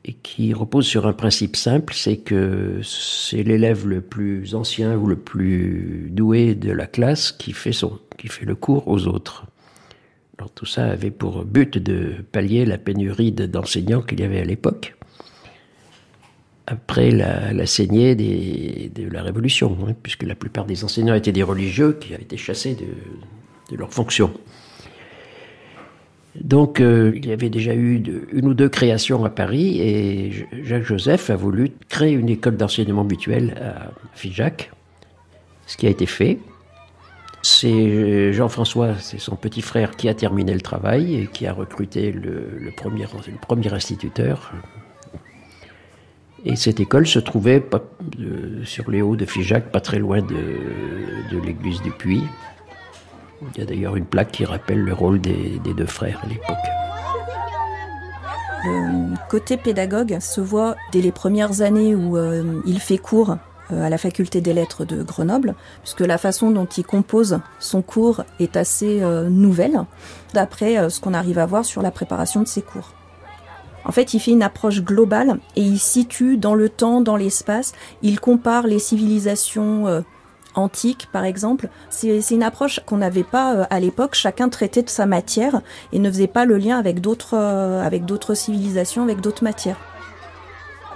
et 0.07 0.13
qui 0.13 0.55
repose 0.55 0.87
sur 0.87 1.09
un 1.09 1.13
principe 1.13 1.57
simple, 1.57 1.93
c'est 1.93 2.19
que 2.19 2.81
c'est 2.85 3.43
l'élève 3.43 3.89
le 3.89 4.01
plus 4.01 4.55
ancien 4.55 4.97
ou 4.97 5.09
le 5.09 5.17
plus 5.17 6.09
doué 6.13 6.55
de 6.55 6.71
la 6.71 6.87
classe 6.87 7.33
qui 7.33 7.53
fait, 7.53 7.73
le 8.43 8.55
cours 8.55 8.87
aux 8.87 9.09
autres. 9.09 9.47
Alors 10.39 10.51
tout 10.51 10.65
ça 10.65 10.87
avait 10.87 11.11
pour 11.11 11.45
but 11.45 11.77
de 11.77 12.15
pallier 12.31 12.65
la 12.65 12.79
pénurie 12.79 13.33
d'enseignants 13.33 14.01
qu'il 14.01 14.21
y 14.21 14.23
avait 14.23 14.41
à 14.41 14.45
l'époque, 14.45 14.95
après 16.69 17.11
la, 17.11 17.67
saignée 17.67 18.15
de 18.15 19.11
la 19.11 19.25
Révolution, 19.25 19.77
hein, 19.89 19.95
puisque 20.05 20.23
la 20.23 20.37
plupart 20.37 20.67
des 20.67 20.85
enseignants 20.85 21.15
étaient 21.15 21.33
des 21.33 21.43
religieux 21.43 21.99
qui 22.01 22.15
avaient 22.15 22.23
été 22.23 22.37
chassés 22.37 22.77
de, 22.77 23.75
de 23.75 23.77
leurs 23.77 23.93
fonctions. 23.93 24.33
Donc 26.41 26.81
euh, 26.81 27.13
il 27.15 27.27
y 27.27 27.33
avait 27.33 27.49
déjà 27.49 27.75
eu 27.75 28.03
une 28.33 28.47
ou 28.47 28.55
deux 28.55 28.69
créations 28.69 29.25
à 29.25 29.31
Paris 29.31 29.81
et 29.81 30.47
Jacques 30.63 30.85
Joseph 30.85 31.31
a 31.31 31.37
voulu 31.37 31.71
créer 31.89 32.13
une 32.13 32.29
école 32.29 32.57
d'enseignement 32.57 33.05
mutuel 33.05 33.55
à 33.61 33.91
Figeac, 34.15 34.71
ce 35.67 35.77
qui 35.77 35.87
a 35.87 35.91
été 35.91 36.07
fait. 36.07 36.39
C'est 37.43 38.33
Jean-François, 38.33 38.97
c'est 38.99 39.21
son 39.21 39.37
petit 39.37 39.63
frère 39.63 39.93
qui 39.93 40.09
a 40.09 40.15
terminé 40.15 40.53
le 40.53 40.61
travail 40.61 41.15
et 41.15 41.27
qui 41.29 41.47
a 41.47 41.53
recruté 41.53 42.11
le, 42.11 42.73
premier, 42.77 43.73
instituteur. 43.73 44.53
Et 46.45 46.57
cette 46.57 46.81
école 46.81 47.07
se 47.07 47.21
trouvait 47.21 47.65
sur 48.65 48.91
les 48.91 49.01
hauts 49.01 49.15
de 49.15 49.25
Figeac, 49.25 49.71
pas 49.71 49.81
très 49.81 50.01
loin 50.01 50.23
de, 50.23 51.37
de 51.37 51.39
l'église 51.41 51.81
du 51.83 51.93
Puy. 51.93 52.23
Il 53.43 53.61
y 53.61 53.63
a 53.63 53.67
d'ailleurs 53.67 53.97
une 53.97 54.07
plaque 54.07 54.33
qui 54.33 54.45
rappelle 54.45 54.81
le 54.81 54.93
rôle 54.93 55.21
des, 55.21 55.61
deux 55.65 55.87
frères 55.87 56.21
à 56.25 56.27
l'époque. 56.27 56.57
Le 58.65 59.29
côté 59.29 59.57
pédagogue 59.57 60.19
se 60.21 60.41
voit 60.41 60.77
dès 60.91 61.01
les 61.01 61.13
premières 61.13 61.61
années 61.61 61.95
où 61.95 62.17
euh, 62.17 62.61
il 62.67 62.81
fait 62.81 62.99
cours 62.99 63.37
euh, 63.73 63.85
à 63.85 63.91
la 63.91 63.99
faculté 63.99 64.41
des 64.41 64.53
lettres 64.53 64.85
de 64.85 65.03
Grenoble, 65.03 65.55
puisque 65.83 66.01
la 66.01 66.19
façon 66.19 66.51
dont 66.51 66.67
il 66.67 66.85
compose 66.85 67.41
son 67.61 67.83
cours 67.83 68.25
est 68.41 68.57
assez 68.57 69.03
euh, 69.03 69.29
nouvelle, 69.29 69.85
d'après 70.35 70.91
ce 70.91 71.01
qu'on 71.01 71.15
arrive 71.15 71.39
à 71.39 71.47
voir 71.47 71.65
sur 71.65 71.83
la 71.83 71.91
préparation 71.91 72.43
de 72.43 72.49
ses 72.49 72.63
cours. 72.63 72.93
En 73.85 73.93
fait, 73.93 74.15
il 74.15 74.21
fait 74.21 74.33
une 74.33 74.43
approche 74.43 74.83
globale 74.83 75.39
et 75.55 75.63
il 75.63 75.79
situe 75.79 76.37
dans 76.37 76.55
le 76.57 76.69
temps, 76.69 77.01
dans 77.01 77.17
l'espace, 77.17 77.73
il 78.03 78.19
compare 78.19 78.67
les 78.67 78.81
civilisations 78.81 80.03
antique, 80.57 81.09
par 81.13 81.25
exemple. 81.25 81.69
C'est 81.91 82.31
une 82.31 82.43
approche 82.43 82.81
qu'on 82.87 82.97
n'avait 82.97 83.23
pas 83.23 83.55
euh, 83.55 83.65
à 83.71 83.79
l'époque. 83.79 84.15
Chacun 84.15 84.49
traitait 84.49 84.83
de 84.83 84.89
sa 84.89 85.07
matière 85.07 85.61
et 85.93 85.99
ne 85.99 86.11
faisait 86.11 86.27
pas 86.27 86.45
le 86.45 86.57
lien 86.59 86.79
avec 86.79 87.01
d'autres 87.01 87.37
euh, 87.37 87.83
avec 87.83 88.05
d'autres 88.05 88.35
civilisations, 88.35 89.03
avec 89.03 89.21
d'autres 89.21 89.45
matières. 89.45 89.77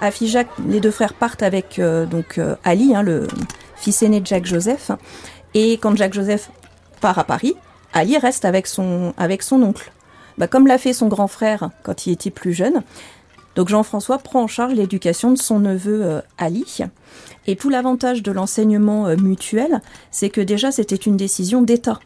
À 0.01 0.09
Figeac, 0.11 0.47
les 0.67 0.79
deux 0.79 0.91
frères 0.91 1.13
partent 1.13 1.43
avec 1.43 1.77
euh, 1.77 2.05
donc 2.05 2.41
Ali, 2.63 2.95
hein, 2.95 3.03
le 3.03 3.27
fils 3.75 4.01
aîné 4.01 4.19
de 4.19 4.25
Jacques 4.25 4.47
Joseph. 4.47 4.91
Et 5.53 5.73
quand 5.73 5.95
Jacques 5.95 6.13
Joseph 6.13 6.49
part 6.99 7.19
à 7.19 7.23
Paris, 7.23 7.55
Ali 7.93 8.17
reste 8.17 8.45
avec 8.45 8.67
son 8.67 9.13
avec 9.17 9.43
son 9.43 9.61
oncle. 9.61 9.91
Bah, 10.37 10.47
comme 10.47 10.65
l'a 10.65 10.77
fait 10.77 10.93
son 10.93 11.07
grand 11.07 11.27
frère 11.27 11.69
quand 11.83 12.07
il 12.07 12.13
était 12.13 12.31
plus 12.31 12.53
jeune. 12.53 12.81
Donc 13.55 13.67
Jean-François 13.67 14.17
prend 14.17 14.43
en 14.43 14.47
charge 14.47 14.73
l'éducation 14.73 15.31
de 15.31 15.37
son 15.37 15.59
neveu 15.59 16.21
Ali. 16.37 16.65
Et 17.47 17.55
tout 17.55 17.69
l'avantage 17.69 18.23
de 18.23 18.31
l'enseignement 18.31 19.07
euh, 19.07 19.15
mutuel, 19.15 19.81
c'est 20.11 20.29
que 20.29 20.41
déjà 20.41 20.71
c'était 20.71 20.95
une 20.95 21.17
décision 21.17 21.61
d'État. 21.61 21.99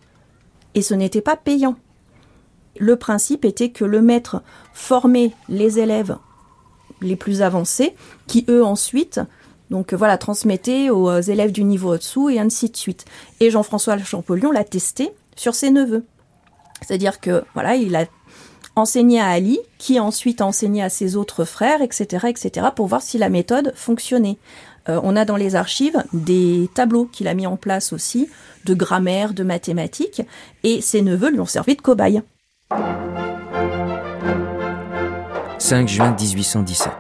Et 0.74 0.82
ce 0.82 0.94
n'était 0.94 1.22
pas 1.22 1.36
payant. 1.36 1.76
Le 2.78 2.96
principe 2.96 3.46
était 3.46 3.70
que 3.70 3.86
le 3.86 4.02
maître 4.02 4.42
formait 4.74 5.32
les 5.48 5.80
élèves 5.80 6.18
les 7.02 7.16
plus 7.16 7.42
avancés, 7.42 7.96
qui 8.28 8.46
eux 8.50 8.64
ensuite, 8.64 9.20
donc 9.70 9.94
euh, 9.94 9.98
voilà, 9.98 10.18
transmettaient 10.18 10.90
aux 10.90 11.10
euh, 11.10 11.22
élèves 11.22 11.52
du 11.52 11.64
niveau 11.64 11.94
au-dessous 11.94 12.30
et 12.30 12.40
ainsi 12.40 12.70
de 12.70 12.78
suite. 12.78 13.06
Et 13.40 13.50
Jean-François 13.50 13.98
Champollion 13.98 14.52
l'a 14.52 14.64
testé 14.64 15.12
sur 15.36 15.56
ses 15.56 15.72
neveux. 15.72 16.06
C'est-à-dire 16.82 17.20
que 17.20 17.44
voilà, 17.54 17.76
il 17.76 17.96
a 17.96 18.06
enseigné 18.76 19.20
à 19.20 19.28
Ali, 19.28 19.60
qui 19.78 19.98
a 19.98 20.04
ensuite 20.04 20.42
enseigné 20.42 20.84
à 20.84 20.90
ses 20.90 21.16
autres 21.16 21.46
frères, 21.46 21.82
etc., 21.82 22.28
etc., 22.28 22.68
pour 22.76 22.88
voir 22.88 23.02
si 23.02 23.18
la 23.18 23.30
méthode 23.30 23.72
fonctionnait. 23.76 24.38
Euh, 24.88 25.00
on 25.04 25.16
a 25.16 25.26
dans 25.26 25.36
les 25.36 25.56
archives 25.56 26.04
des 26.14 26.70
tableaux 26.74 27.06
qu'il 27.06 27.28
a 27.28 27.34
mis 27.34 27.48
en 27.48 27.58
place 27.58 27.94
aussi, 27.94 28.30
de 28.66 28.74
grammaire, 28.74 29.34
de 29.34 29.44
mathématiques, 29.44 30.22
et 30.64 30.82
ses 30.82 31.02
neveux 31.02 31.32
lui 31.32 31.40
ont 31.40 31.46
servi 31.46 31.76
de 31.76 31.82
cobaye. 31.82 32.22
5 35.58 35.88
juin 35.88 36.16
1817. 36.20 36.92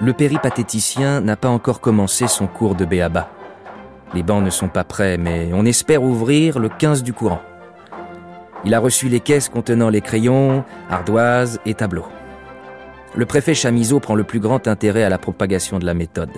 Le 0.00 0.12
péripatéticien 0.14 1.20
n'a 1.20 1.36
pas 1.36 1.50
encore 1.50 1.80
commencé 1.80 2.26
son 2.26 2.46
cours 2.46 2.74
de 2.74 2.86
béaba. 2.86 3.28
Les 4.14 4.22
bancs 4.22 4.42
ne 4.42 4.50
sont 4.50 4.68
pas 4.68 4.84
prêts, 4.84 5.18
mais 5.18 5.50
on 5.52 5.66
espère 5.66 6.02
ouvrir 6.02 6.58
le 6.58 6.70
15 6.70 7.02
du 7.02 7.12
courant. 7.12 7.42
Il 8.64 8.74
a 8.74 8.80
reçu 8.80 9.08
les 9.08 9.20
caisses 9.20 9.48
contenant 9.48 9.90
les 9.90 10.00
crayons, 10.00 10.64
ardoises 10.88 11.60
et 11.66 11.74
tableaux. 11.74 12.06
Le 13.16 13.26
préfet 13.26 13.54
Chamiseau 13.54 13.98
prend 13.98 14.14
le 14.14 14.22
plus 14.22 14.38
grand 14.38 14.68
intérêt 14.68 15.02
à 15.02 15.08
la 15.08 15.18
propagation 15.18 15.80
de 15.80 15.86
la 15.86 15.94
méthode. 15.94 16.30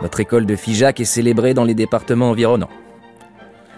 Notre 0.00 0.20
école 0.20 0.46
de 0.46 0.56
Figeac 0.56 1.00
est 1.00 1.04
célébrée 1.04 1.52
dans 1.52 1.64
les 1.64 1.74
départements 1.74 2.30
environnants. 2.30 2.70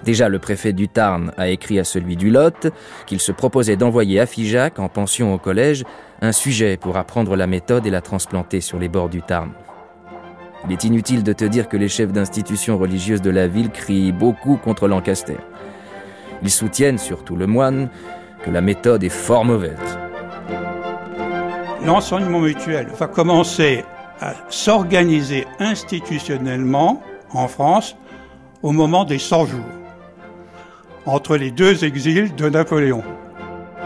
Déjà, 0.04 0.28
le 0.28 0.38
préfet 0.38 0.72
du 0.72 0.88
Tarn 0.88 1.32
a 1.36 1.48
écrit 1.48 1.80
à 1.80 1.84
celui 1.84 2.16
du 2.16 2.30
Lot 2.30 2.68
qu'il 3.06 3.20
se 3.20 3.32
proposait 3.32 3.76
d'envoyer 3.76 4.20
à 4.20 4.26
Figeac, 4.26 4.78
en 4.78 4.88
pension 4.88 5.34
au 5.34 5.38
collège, 5.38 5.84
un 6.22 6.32
sujet 6.32 6.76
pour 6.76 6.96
apprendre 6.96 7.34
la 7.34 7.48
méthode 7.48 7.86
et 7.86 7.90
la 7.90 8.00
transplanter 8.00 8.60
sur 8.60 8.78
les 8.78 8.88
bords 8.88 9.08
du 9.08 9.22
Tarn. 9.22 9.50
Il 10.66 10.72
est 10.72 10.84
inutile 10.84 11.24
de 11.24 11.32
te 11.32 11.44
dire 11.44 11.68
que 11.68 11.76
les 11.76 11.88
chefs 11.88 12.12
d'institutions 12.12 12.78
religieuses 12.78 13.22
de 13.22 13.30
la 13.30 13.48
ville 13.48 13.70
crient 13.70 14.12
beaucoup 14.12 14.56
contre 14.56 14.86
Lancaster. 14.86 15.36
Ils 16.42 16.50
soutiennent, 16.50 16.98
surtout 16.98 17.34
le 17.34 17.46
moine, 17.46 17.88
que 18.44 18.50
la 18.50 18.60
méthode 18.60 19.02
est 19.02 19.08
fort 19.08 19.44
mauvaise 19.44 19.98
l'enseignement 21.84 22.40
mutuel 22.40 22.88
va 22.88 23.06
commencer 23.06 23.84
à 24.20 24.34
s'organiser 24.50 25.46
institutionnellement 25.58 27.02
en 27.30 27.48
France 27.48 27.96
au 28.62 28.72
moment 28.72 29.04
des 29.04 29.18
100 29.18 29.46
jours, 29.46 29.64
entre 31.06 31.36
les 31.36 31.50
deux 31.50 31.84
exils 31.84 32.34
de 32.34 32.48
Napoléon. 32.48 33.02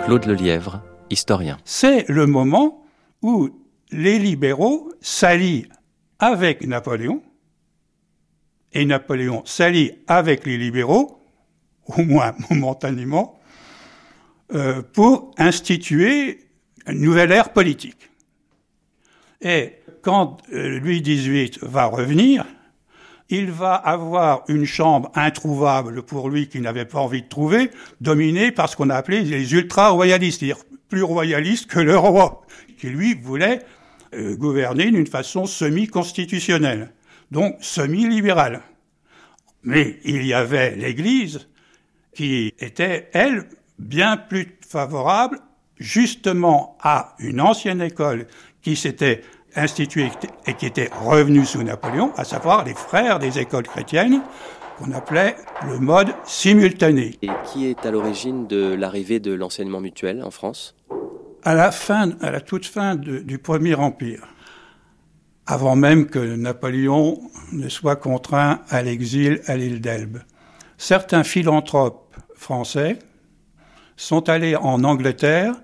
Claude 0.04 0.26
Lelièvre, 0.26 0.82
historien. 1.10 1.58
C'est 1.64 2.08
le 2.08 2.26
moment 2.26 2.82
où 3.22 3.48
les 3.92 4.18
libéraux 4.18 4.90
s'allient 5.00 5.68
avec 6.18 6.66
Napoléon, 6.66 7.22
et 8.72 8.84
Napoléon 8.84 9.42
s'allie 9.44 9.92
avec 10.08 10.44
les 10.44 10.58
libéraux, 10.58 11.20
au 11.96 12.02
moins 12.02 12.34
momentanément, 12.50 13.38
euh, 14.52 14.82
pour 14.82 15.30
instituer 15.38 16.43
une 16.86 17.00
nouvelle 17.00 17.32
ère 17.32 17.52
politique. 17.52 18.10
Et 19.40 19.72
quand 20.02 20.38
euh, 20.52 20.80
Louis 20.80 21.02
XVIII 21.02 21.58
va 21.62 21.86
revenir, 21.86 22.44
il 23.30 23.50
va 23.50 23.74
avoir 23.74 24.44
une 24.48 24.66
chambre 24.66 25.10
introuvable 25.14 26.02
pour 26.02 26.28
lui 26.28 26.48
qu'il 26.48 26.62
n'avait 26.62 26.84
pas 26.84 27.00
envie 27.00 27.22
de 27.22 27.28
trouver, 27.28 27.70
dominée 28.00 28.52
par 28.52 28.68
ce 28.68 28.76
qu'on 28.76 28.90
a 28.90 28.96
appelé 28.96 29.22
les 29.22 29.54
ultra-royalistes, 29.54 30.40
c'est-à-dire 30.40 30.64
plus 30.88 31.02
royalistes 31.02 31.66
que 31.66 31.80
le 31.80 31.96
roi, 31.96 32.42
qui 32.78 32.88
lui 32.88 33.14
voulait 33.14 33.62
euh, 34.14 34.36
gouverner 34.36 34.90
d'une 34.90 35.06
façon 35.06 35.46
semi-constitutionnelle, 35.46 36.92
donc 37.30 37.56
semi-libérale. 37.60 38.62
Mais 39.62 39.98
il 40.04 40.24
y 40.26 40.34
avait 40.34 40.76
l'Église 40.76 41.48
qui 42.14 42.52
était, 42.58 43.08
elle, 43.12 43.48
bien 43.78 44.16
plus 44.16 44.56
favorable 44.66 45.40
justement 45.78 46.76
à 46.82 47.14
une 47.18 47.40
ancienne 47.40 47.82
école 47.82 48.26
qui 48.62 48.76
s'était 48.76 49.22
instituée 49.56 50.10
et 50.46 50.54
qui 50.54 50.66
était 50.66 50.90
revenue 51.04 51.44
sous 51.44 51.62
Napoléon, 51.62 52.12
à 52.16 52.24
savoir 52.24 52.64
les 52.64 52.74
frères 52.74 53.18
des 53.18 53.38
écoles 53.38 53.66
chrétiennes, 53.66 54.22
qu'on 54.78 54.90
appelait 54.92 55.36
le 55.66 55.78
mode 55.78 56.08
simultané. 56.24 57.18
Et 57.22 57.28
qui 57.44 57.66
est 57.66 57.86
à 57.86 57.90
l'origine 57.90 58.46
de 58.46 58.74
l'arrivée 58.74 59.20
de 59.20 59.32
l'enseignement 59.32 59.80
mutuel 59.80 60.22
en 60.22 60.30
France? 60.30 60.74
À 61.44 61.54
la 61.54 61.70
fin, 61.70 62.12
à 62.20 62.30
la 62.30 62.40
toute 62.40 62.66
fin 62.66 62.96
du 62.96 63.38
Premier 63.38 63.74
Empire, 63.74 64.26
avant 65.46 65.76
même 65.76 66.06
que 66.06 66.18
Napoléon 66.18 67.20
ne 67.52 67.68
soit 67.68 67.96
contraint 67.96 68.60
à 68.70 68.82
l'exil 68.82 69.42
à 69.46 69.56
l'île 69.56 69.80
d'Elbe, 69.80 70.18
certains 70.78 71.22
philanthropes 71.22 72.16
français 72.34 72.98
sont 73.96 74.28
allés 74.28 74.56
en 74.56 74.84
Angleterre 74.84 75.54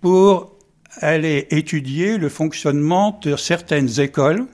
pour 0.00 0.58
aller 1.00 1.46
étudier 1.50 2.18
le 2.18 2.28
fonctionnement 2.28 3.18
de 3.22 3.36
certaines 3.36 4.00
écoles 4.00 4.46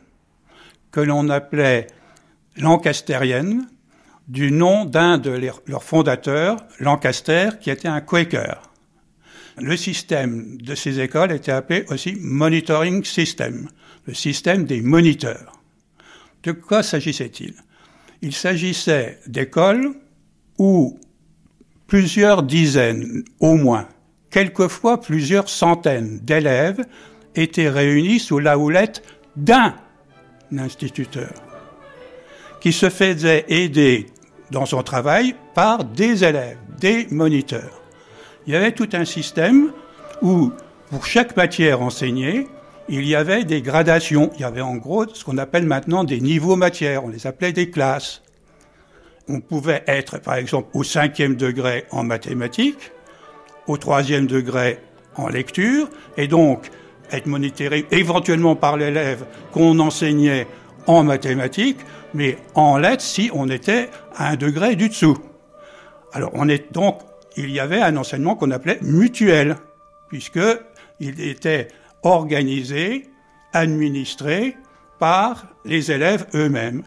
que 0.90 1.00
l'on 1.00 1.28
appelait 1.28 1.86
lancastériennes, 2.56 3.68
du 4.28 4.52
nom 4.52 4.84
d'un 4.84 5.18
de 5.18 5.30
leurs 5.66 5.82
fondateurs, 5.82 6.56
Lancaster, 6.78 7.50
qui 7.60 7.70
était 7.70 7.88
un 7.88 8.00
Quaker. 8.00 8.62
Le 9.58 9.76
système 9.76 10.56
de 10.58 10.74
ces 10.74 11.00
écoles 11.00 11.32
était 11.32 11.52
appelé 11.52 11.84
aussi 11.88 12.16
Monitoring 12.20 13.04
System, 13.04 13.68
le 14.06 14.14
système 14.14 14.64
des 14.64 14.80
moniteurs. 14.80 15.60
De 16.44 16.52
quoi 16.52 16.82
s'agissait-il? 16.82 17.54
Il 18.22 18.32
s'agissait 18.32 19.18
d'écoles 19.26 19.94
où 20.58 20.98
plusieurs 21.90 22.44
dizaines, 22.44 23.24
au 23.40 23.56
moins, 23.56 23.88
quelquefois 24.30 25.00
plusieurs 25.00 25.48
centaines 25.48 26.20
d'élèves 26.22 26.84
étaient 27.34 27.68
réunis 27.68 28.20
sous 28.20 28.38
la 28.38 28.56
houlette 28.58 29.02
d'un 29.36 29.74
instituteur 30.56 31.32
qui 32.60 32.72
se 32.72 32.90
faisait 32.90 33.44
aider 33.48 34.06
dans 34.52 34.66
son 34.66 34.84
travail 34.84 35.34
par 35.52 35.82
des 35.82 36.22
élèves, 36.22 36.58
des 36.78 37.08
moniteurs. 37.10 37.82
Il 38.46 38.52
y 38.52 38.56
avait 38.56 38.72
tout 38.72 38.88
un 38.92 39.04
système 39.04 39.72
où, 40.22 40.52
pour 40.90 41.06
chaque 41.06 41.36
matière 41.36 41.82
enseignée, 41.82 42.46
il 42.88 43.04
y 43.04 43.16
avait 43.16 43.44
des 43.44 43.62
gradations. 43.62 44.30
Il 44.36 44.42
y 44.42 44.44
avait 44.44 44.60
en 44.60 44.76
gros 44.76 45.08
ce 45.12 45.24
qu'on 45.24 45.38
appelle 45.38 45.66
maintenant 45.66 46.04
des 46.04 46.20
niveaux 46.20 46.56
matières. 46.56 47.04
On 47.04 47.08
les 47.08 47.26
appelait 47.26 47.52
des 47.52 47.68
classes. 47.68 48.22
On 49.32 49.40
pouvait 49.40 49.84
être, 49.86 50.18
par 50.18 50.34
exemple, 50.34 50.70
au 50.74 50.82
cinquième 50.82 51.36
degré 51.36 51.84
en 51.92 52.02
mathématiques, 52.02 52.90
au 53.68 53.76
troisième 53.76 54.26
degré 54.26 54.80
en 55.14 55.28
lecture, 55.28 55.88
et 56.16 56.26
donc 56.26 56.68
être 57.12 57.26
monitorer 57.26 57.86
éventuellement 57.92 58.56
par 58.56 58.76
l'élève 58.76 59.24
qu'on 59.52 59.78
enseignait 59.78 60.48
en 60.88 61.04
mathématiques, 61.04 61.78
mais 62.12 62.38
en 62.56 62.76
lettres 62.76 63.04
si 63.04 63.30
on 63.32 63.48
était 63.48 63.90
à 64.16 64.30
un 64.30 64.36
degré 64.36 64.74
du 64.74 64.88
dessous. 64.88 65.18
Alors 66.12 66.30
on 66.34 66.48
est 66.48 66.72
donc, 66.72 66.98
il 67.36 67.50
y 67.50 67.60
avait 67.60 67.80
un 67.80 67.96
enseignement 67.96 68.34
qu'on 68.34 68.50
appelait 68.50 68.80
mutuel, 68.82 69.54
puisque 70.08 70.40
il 70.98 71.20
était 71.20 71.68
organisé, 72.02 73.08
administré 73.52 74.56
par 74.98 75.46
les 75.64 75.92
élèves 75.92 76.26
eux-mêmes. 76.34 76.82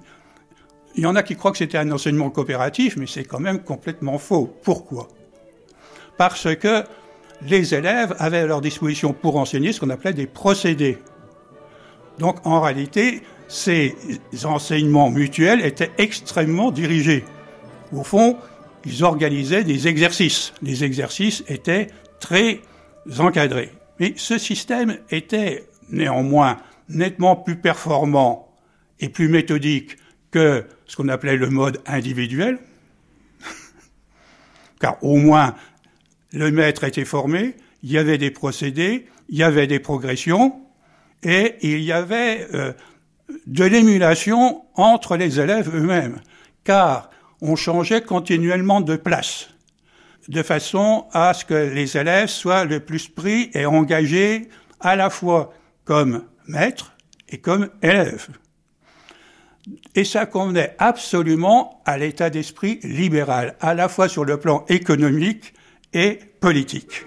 Il 0.96 1.04
y 1.04 1.06
en 1.06 1.16
a 1.16 1.24
qui 1.24 1.36
croient 1.36 1.52
que 1.52 1.58
c'était 1.58 1.78
un 1.78 1.92
enseignement 1.92 2.30
coopératif, 2.30 2.98
mais 2.98 3.08
c'est 3.08 3.24
quand 3.24 3.40
même 3.40 3.60
complètement 3.60 4.18
faux. 4.20 4.56
Pourquoi? 4.64 5.08
Parce 6.18 6.56
que 6.56 6.84
les 7.42 7.74
élèves 7.74 8.16
avaient 8.20 8.40
à 8.40 8.46
leur 8.46 8.62
disposition 8.62 9.14
pour 9.14 9.38
enseigner 9.38 9.74
ce 9.74 9.80
qu'on 9.80 9.90
appelait 9.90 10.14
des 10.14 10.28
procédés. 10.28 11.00
Donc 12.20 12.46
en 12.46 12.62
réalité, 12.62 13.24
ces 13.48 13.96
enseignements 14.44 15.10
mutuels 15.10 15.66
étaient 15.66 15.92
extrêmement 15.98 16.72
dirigés. 16.72 17.26
Au 17.92 18.04
fond, 18.04 18.38
ils 18.86 19.04
organisaient 19.04 19.64
des 19.64 19.88
exercices. 19.88 20.54
Les 20.62 20.84
exercices 20.84 21.44
étaient 21.48 21.88
très 22.20 22.62
encadrés. 23.20 23.72
Mais 24.00 24.14
ce 24.16 24.38
système 24.38 24.98
était 25.10 25.68
néanmoins 25.90 26.58
nettement 26.90 27.36
plus 27.36 27.56
performant 27.56 28.56
et 29.00 29.10
plus 29.10 29.28
méthodique 29.28 29.98
que 30.32 30.66
ce 30.86 30.96
qu'on 30.96 31.10
appelait 31.10 31.38
le 31.38 31.50
mode 31.50 31.82
individuel, 31.86 32.60
car 34.80 35.04
au 35.04 35.18
moins 35.18 35.56
le 36.32 36.52
maître 36.52 36.84
était 36.84 37.06
formé, 37.06 37.56
il 37.84 37.92
y 37.92 37.98
avait 37.98 38.18
des 38.18 38.32
procédés, 38.32 39.08
il 39.30 39.38
y 39.38 39.44
avait 39.44 39.68
des 39.68 39.80
progressions, 39.80 40.60
et 41.24 41.56
il 41.62 41.82
y 41.82 41.92
avait 41.92 42.48
euh, 42.54 42.74
de 43.48 43.64
l'émulation 43.64 44.64
entre 44.76 45.16
les 45.16 45.40
élèves 45.40 45.74
eux-mêmes, 45.74 46.22
car 46.64 47.10
on 47.42 47.56
changeait 47.56 48.02
continuellement 48.02 48.82
de 48.82 48.96
place, 48.96 49.50
de 50.28 50.44
façon 50.44 51.06
à 51.12 51.34
ce 51.34 51.46
que 51.46 51.54
les 51.54 51.98
élèves 51.98 52.30
soient 52.30 52.66
le 52.66 52.80
plus 52.80 53.08
pris 53.08 53.52
et 53.54 53.66
engagés 53.66 54.50
à 54.80 54.96
la 54.96 55.10
fois 55.10 55.54
comme 55.86 56.24
maîtres 56.48 56.94
et 57.30 57.40
comme 57.40 57.70
élèves. 57.82 58.30
Et 59.96 60.04
ça 60.04 60.26
convenait 60.26 60.76
absolument 60.80 61.82
à 61.86 61.98
l'état 61.98 62.30
d'esprit 62.30 62.80
libéral, 62.84 63.56
à 63.62 63.74
la 63.74 63.88
fois 63.88 64.10
sur 64.10 64.26
le 64.26 64.38
plan 64.38 64.66
économique 64.68 65.54
et 65.94 66.20
politique. 66.40 67.06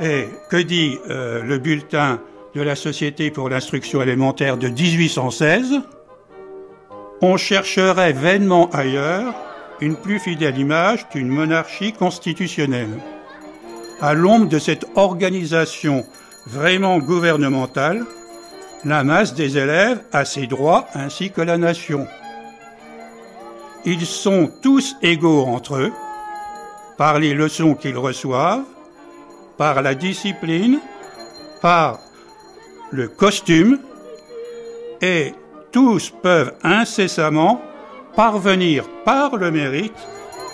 Et 0.00 0.24
que 0.50 0.56
dit 0.56 0.98
euh, 1.08 1.42
le 1.42 1.58
bulletin 1.58 2.20
de 2.54 2.62
la 2.62 2.74
Société 2.74 3.30
pour 3.30 3.48
l'instruction 3.48 4.02
élémentaire 4.02 4.56
de 4.56 4.68
1816 4.68 5.80
On 7.20 7.36
chercherait 7.36 8.12
vainement 8.12 8.68
ailleurs 8.70 9.34
une 9.80 9.96
plus 9.96 10.18
fidèle 10.18 10.58
image 10.58 11.08
d'une 11.10 11.28
monarchie 11.28 11.92
constitutionnelle. 11.92 13.00
À 14.00 14.14
l'ombre 14.14 14.48
de 14.48 14.58
cette 14.58 14.86
organisation 14.96 16.04
vraiment 16.46 16.98
gouvernementale, 16.98 18.04
la 18.84 19.04
masse 19.04 19.34
des 19.34 19.58
élèves 19.58 20.02
a 20.12 20.24
ses 20.24 20.46
droits 20.46 20.86
ainsi 20.94 21.30
que 21.30 21.40
la 21.40 21.58
nation. 21.58 22.06
Ils 23.84 24.06
sont 24.06 24.50
tous 24.62 24.96
égaux 25.02 25.44
entre 25.44 25.76
eux 25.76 25.92
par 26.96 27.18
les 27.18 27.34
leçons 27.34 27.74
qu'ils 27.74 27.98
reçoivent, 27.98 28.64
par 29.56 29.82
la 29.82 29.94
discipline, 29.94 30.80
par 31.60 31.98
le 32.90 33.08
costume, 33.08 33.78
et 35.00 35.34
tous 35.72 36.10
peuvent 36.22 36.52
incessamment 36.62 37.60
parvenir 38.14 38.84
par 39.04 39.36
le 39.36 39.50
mérite 39.50 39.96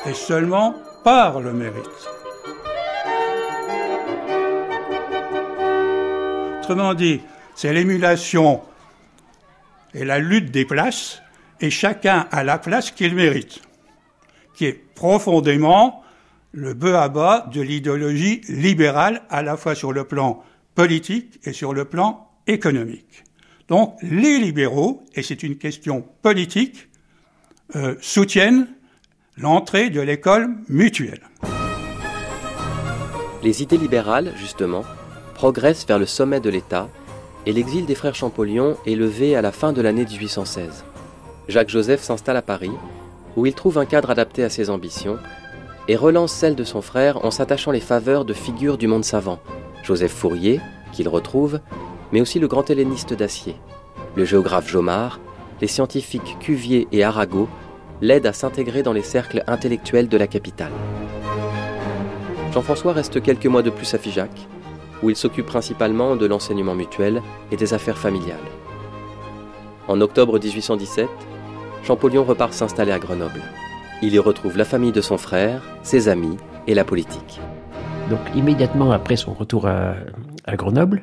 et 0.07 0.15
seulement 0.15 0.75
par 1.05 1.41
le 1.41 1.53
mérite. 1.53 1.85
Autrement 6.61 6.95
dit, 6.95 7.23
c'est 7.59 7.73
l'émulation 7.73 8.61
et 9.93 10.05
la 10.05 10.21
lutte 10.21 10.53
des 10.53 10.65
places, 10.65 11.21
et 11.61 11.71
chacun 11.71 12.29
a 12.31 12.45
la 12.45 12.57
place 12.57 12.93
qu'il 12.93 13.17
mérite, 13.17 13.63
qui 14.55 14.67
est 14.67 14.81
profondément 14.95 16.05
le 16.53 16.73
bœuf 16.75 16.95
à 16.95 17.09
bas 17.09 17.51
de 17.53 17.61
l'idéologie 17.61 18.43
libérale, 18.49 19.23
à 19.29 19.43
la 19.43 19.57
fois 19.57 19.75
sur 19.75 19.93
le 19.93 20.05
plan 20.05 20.45
politique 20.77 21.41
et 21.43 21.53
sur 21.53 21.75
le 21.75 21.85
plan 21.85 22.31
économique. 22.47 23.25
Donc 23.67 23.97
les 24.03 24.39
libéraux, 24.39 25.03
et 25.17 25.25
c'est 25.25 25.43
une 25.43 25.59
question 25.59 26.07
politique, 26.23 26.89
euh, 27.75 27.97
soutiennent 28.01 28.69
l'entrée 29.37 29.91
de 29.91 30.01
l'école 30.01 30.49
mutuelle. 30.69 31.23
Les 33.43 33.65
idées 33.65 33.79
libérales, 33.79 34.33
justement, 34.37 34.85
progressent 35.35 35.87
vers 35.89 35.99
le 35.99 36.07
sommet 36.07 36.39
de 36.39 36.51
l'État 36.51 36.89
et 37.49 37.53
l'exil 37.53 37.87
des 37.87 37.95
frères 37.95 38.15
Champollion 38.15 38.77
est 38.87 38.95
levé 38.95 39.35
à 39.35 39.41
la 39.41 39.53
fin 39.53 39.73
de 39.73 39.81
l'année 39.81 40.05
1816. 40.05 40.85
Jacques 41.49 41.71
Joseph 41.71 42.03
s'installe 42.03 42.37
à 42.37 42.43
Paris, 42.43 42.71
où 43.37 43.47
il 43.47 43.55
trouve 43.55 43.79
un 43.79 43.87
cadre 43.87 44.11
adapté 44.11 44.45
à 44.45 44.51
ses 44.51 44.69
ambitions 44.69 45.17
et 45.89 45.97
relance 45.97 46.35
celle 46.35 46.55
de 46.55 46.65
son 46.65 46.83
frère 46.83 47.25
en 47.25 47.31
s'attachant 47.31 47.71
les 47.71 47.81
faveurs 47.81 48.27
de 48.27 48.35
figures 48.35 48.77
du 48.77 48.87
monde 48.87 49.07
savant, 49.07 49.39
Joseph 49.83 50.13
Fourier, 50.13 50.61
qu'il 50.93 51.09
retrouve, 51.09 51.61
mais 52.13 52.21
aussi 52.21 52.39
le 52.39 52.49
grand 52.49 52.69
helléniste 52.69 53.15
d'acier, 53.15 53.57
le 54.15 54.27
géographe 54.27 54.69
Jomard, 54.69 55.19
les 55.63 55.69
scientifiques 55.69 56.37
Cuvier 56.41 56.87
et 56.93 57.03
Arago 57.03 57.49
l'aident 58.03 58.27
à 58.27 58.35
s'intégrer 58.35 58.83
dans 58.83 58.93
les 58.93 59.03
cercles 59.03 59.43
intellectuels 59.47 60.09
de 60.09 60.19
la 60.19 60.27
capitale. 60.27 60.73
Jean-François 62.53 62.93
reste 62.93 63.23
quelques 63.23 63.47
mois 63.47 63.63
de 63.63 63.71
plus 63.71 63.95
à 63.95 63.99
Figeac, 63.99 64.49
où 65.03 65.11
il 65.11 65.17
s'occupe 65.17 65.47
principalement 65.47 66.17
de 66.17 66.27
l'enseignement 66.27 66.75
mutuel 66.75 67.23
et 67.51 67.57
des 67.57 67.75
affaires 67.75 67.99
familiales. 67.99 68.37
En 69.89 70.01
octobre 70.01 70.39
1817, 70.39 71.09
Champollion 71.83 72.25
repart 72.25 72.53
s'installer 72.53 72.93
à 72.93 72.99
Grenoble. 72.99 73.43
Il 74.03 74.13
y 74.13 74.19
retrouve 74.19 74.57
la 74.57 74.65
famille 74.65 74.93
de 74.93 75.01
son 75.01 75.17
frère, 75.19 75.63
ses 75.83 76.09
amis 76.09 76.37
et 76.67 76.75
la 76.75 76.85
politique. 76.85 77.41
Donc 78.11 78.21
immédiatement 78.35 78.93
après 78.93 79.17
son 79.17 79.33
retour 79.33 79.67
à, 79.67 79.95
Grenoble, 80.57 81.03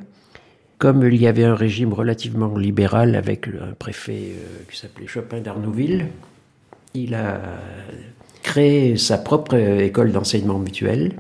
Comme 0.77 1.03
il 1.03 1.21
y 1.21 1.27
avait 1.27 1.43
un 1.43 1.55
régime 1.55 1.93
relativement 1.93 2.57
libéral 2.57 3.15
avec 3.15 3.47
un 3.47 3.73
préfet 3.73 4.33
euh, 4.33 4.63
qui 4.69 4.77
s'appelait 4.77 5.07
Chopin 5.07 5.39
d'Arnouville, 5.39 6.07
il 6.93 7.13
a 7.13 7.39
créé 8.43 8.97
sa 8.97 9.17
propre 9.17 9.55
école 9.55 10.11
d'enseignement 10.11 10.59
mutuel 10.59 11.13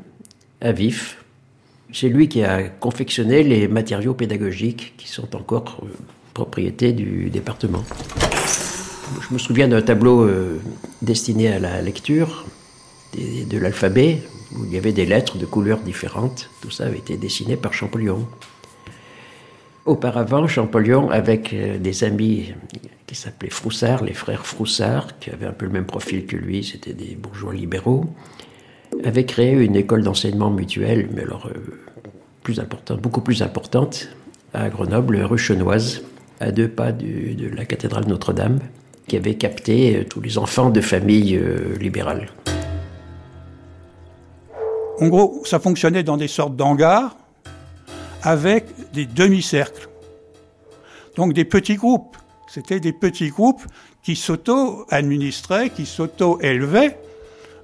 à 0.61 0.71
Vif. 0.71 1.24
C'est 1.95 2.09
lui 2.09 2.27
qui 2.27 2.43
a 2.43 2.63
confectionné 2.63 3.41
les 3.41 3.69
matériaux 3.69 4.13
pédagogiques 4.13 4.95
qui 4.97 5.07
sont 5.07 5.33
encore 5.33 5.79
euh, 5.81 5.87
propriété 6.33 6.91
du 6.91 7.29
département. 7.29 7.85
Je 9.21 9.33
me 9.33 9.39
souviens 9.39 9.69
d'un 9.69 9.81
tableau 9.81 10.23
euh, 10.23 10.59
destiné 11.01 11.53
à 11.53 11.57
la 11.57 11.81
lecture 11.81 12.45
de 13.17 13.57
l'alphabet, 13.57 14.17
où 14.57 14.65
il 14.65 14.73
y 14.73 14.77
avait 14.77 14.91
des 14.91 15.05
lettres 15.05 15.37
de 15.37 15.45
couleurs 15.45 15.79
différentes. 15.79 16.49
Tout 16.59 16.69
ça 16.69 16.87
avait 16.87 16.97
été 16.97 17.15
dessiné 17.15 17.55
par 17.55 17.73
Champollion. 17.73 18.27
Auparavant, 19.85 20.47
Champollion, 20.47 21.09
avec 21.09 21.53
euh, 21.53 21.77
des 21.77 22.03
amis 22.03 22.53
qui 23.07 23.15
s'appelaient 23.15 23.49
Froussard, 23.49 24.03
les 24.03 24.13
frères 24.13 24.45
Froussard, 24.45 25.17
qui 25.19 25.29
avaient 25.29 25.45
un 25.45 25.53
peu 25.53 25.65
le 25.65 25.71
même 25.71 25.85
profil 25.85 26.25
que 26.25 26.35
lui, 26.35 26.61
c'était 26.65 26.93
des 26.93 27.15
bourgeois 27.15 27.53
libéraux, 27.53 28.13
avait 29.03 29.25
créé 29.25 29.51
une 29.51 29.75
école 29.75 30.03
d'enseignement 30.03 30.49
mutuel, 30.49 31.09
mais 31.13 31.23
alors 31.23 31.47
euh, 31.47 31.59
plus 32.43 32.59
importante, 32.59 33.01
beaucoup 33.01 33.21
plus 33.21 33.41
importante, 33.41 34.09
à 34.53 34.69
Grenoble, 34.69 35.17
rue 35.17 35.37
Chenoise, 35.37 36.03
à 36.39 36.51
deux 36.51 36.67
pas 36.67 36.91
de 36.91 37.55
la 37.55 37.65
cathédrale 37.65 38.05
Notre-Dame, 38.07 38.59
qui 39.07 39.17
avait 39.17 39.35
capté 39.35 39.97
euh, 39.97 40.03
tous 40.03 40.21
les 40.21 40.37
enfants 40.37 40.69
de 40.69 40.81
familles 40.81 41.39
libérales. 41.79 42.29
En 44.99 45.07
gros, 45.07 45.41
ça 45.45 45.59
fonctionnait 45.59 46.03
dans 46.03 46.17
des 46.17 46.29
sortes 46.29 46.55
d'hangars 46.55 47.17
avec 48.21 48.65
des 48.93 49.05
demi-cercles. 49.05 49.89
Donc 51.15 51.33
des 51.33 51.45
petits 51.45 51.75
groupes. 51.75 52.17
C'était 52.47 52.79
des 52.79 52.93
petits 52.93 53.29
groupes 53.29 53.63
qui 54.03 54.15
s'auto-administraient, 54.15 55.69
qui 55.69 55.85
s'auto-élevaient 55.85 56.97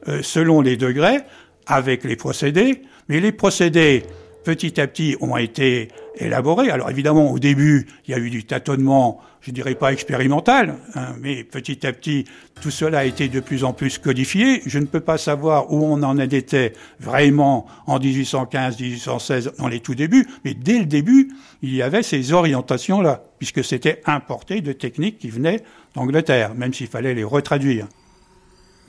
euh, 0.08 0.22
selon 0.22 0.62
les 0.62 0.78
degrés, 0.78 1.20
avec 1.66 2.04
les 2.04 2.16
procédés. 2.16 2.82
Mais 3.08 3.20
les 3.20 3.32
procédés, 3.32 4.04
petit 4.44 4.80
à 4.80 4.88
petit, 4.88 5.16
ont 5.22 5.38
été 5.38 5.90
élaborés. 6.16 6.70
Alors 6.70 6.90
évidemment, 6.90 7.32
au 7.32 7.40
début, 7.40 7.88
il 8.08 8.12
y 8.12 8.14
a 8.14 8.20
eu 8.20 8.30
du 8.30 8.44
tâtonnement 8.46 9.22
je 9.42 9.52
dirais 9.52 9.76
pas 9.76 9.92
expérimental, 9.92 10.76
hein, 10.96 11.16
mais 11.20 11.44
petit 11.44 11.86
à 11.86 11.94
petit, 11.94 12.26
tout 12.62 12.70
cela 12.70 13.00
a 13.00 13.06
été 13.06 13.28
de 13.28 13.40
plus 13.40 13.64
en 13.64 13.74
plus 13.74 13.98
codifié. 13.98 14.62
Je 14.66 14.78
ne 14.78 14.86
peux 14.86 15.00
pas 15.00 15.18
savoir 15.18 15.74
où 15.74 15.84
on 15.84 16.04
en 16.04 16.18
était 16.20 16.74
vraiment 17.00 17.66
en 17.88 18.00
1815, 18.00 18.80
1816, 18.80 19.54
dans 19.58 19.68
les 19.68 19.80
tout 19.80 19.96
débuts, 19.96 20.28
mais 20.46 20.54
dès 20.54 20.80
le 20.80 20.86
début, 20.86 21.32
il 21.64 21.74
y 21.74 21.82
avait 21.82 22.04
ces 22.04 22.34
orientations-là, 22.34 23.24
puisque 23.40 23.64
c'était 23.64 24.02
importé 24.06 24.62
de 24.62 24.74
techniques 24.74 25.18
qui 25.18 25.30
venaient 25.30 25.62
d'Angleterre, 25.96 26.54
même 26.54 26.74
s'il 26.74 26.88
fallait 26.88 27.16
les 27.16 27.24
retraduire. 27.24 27.88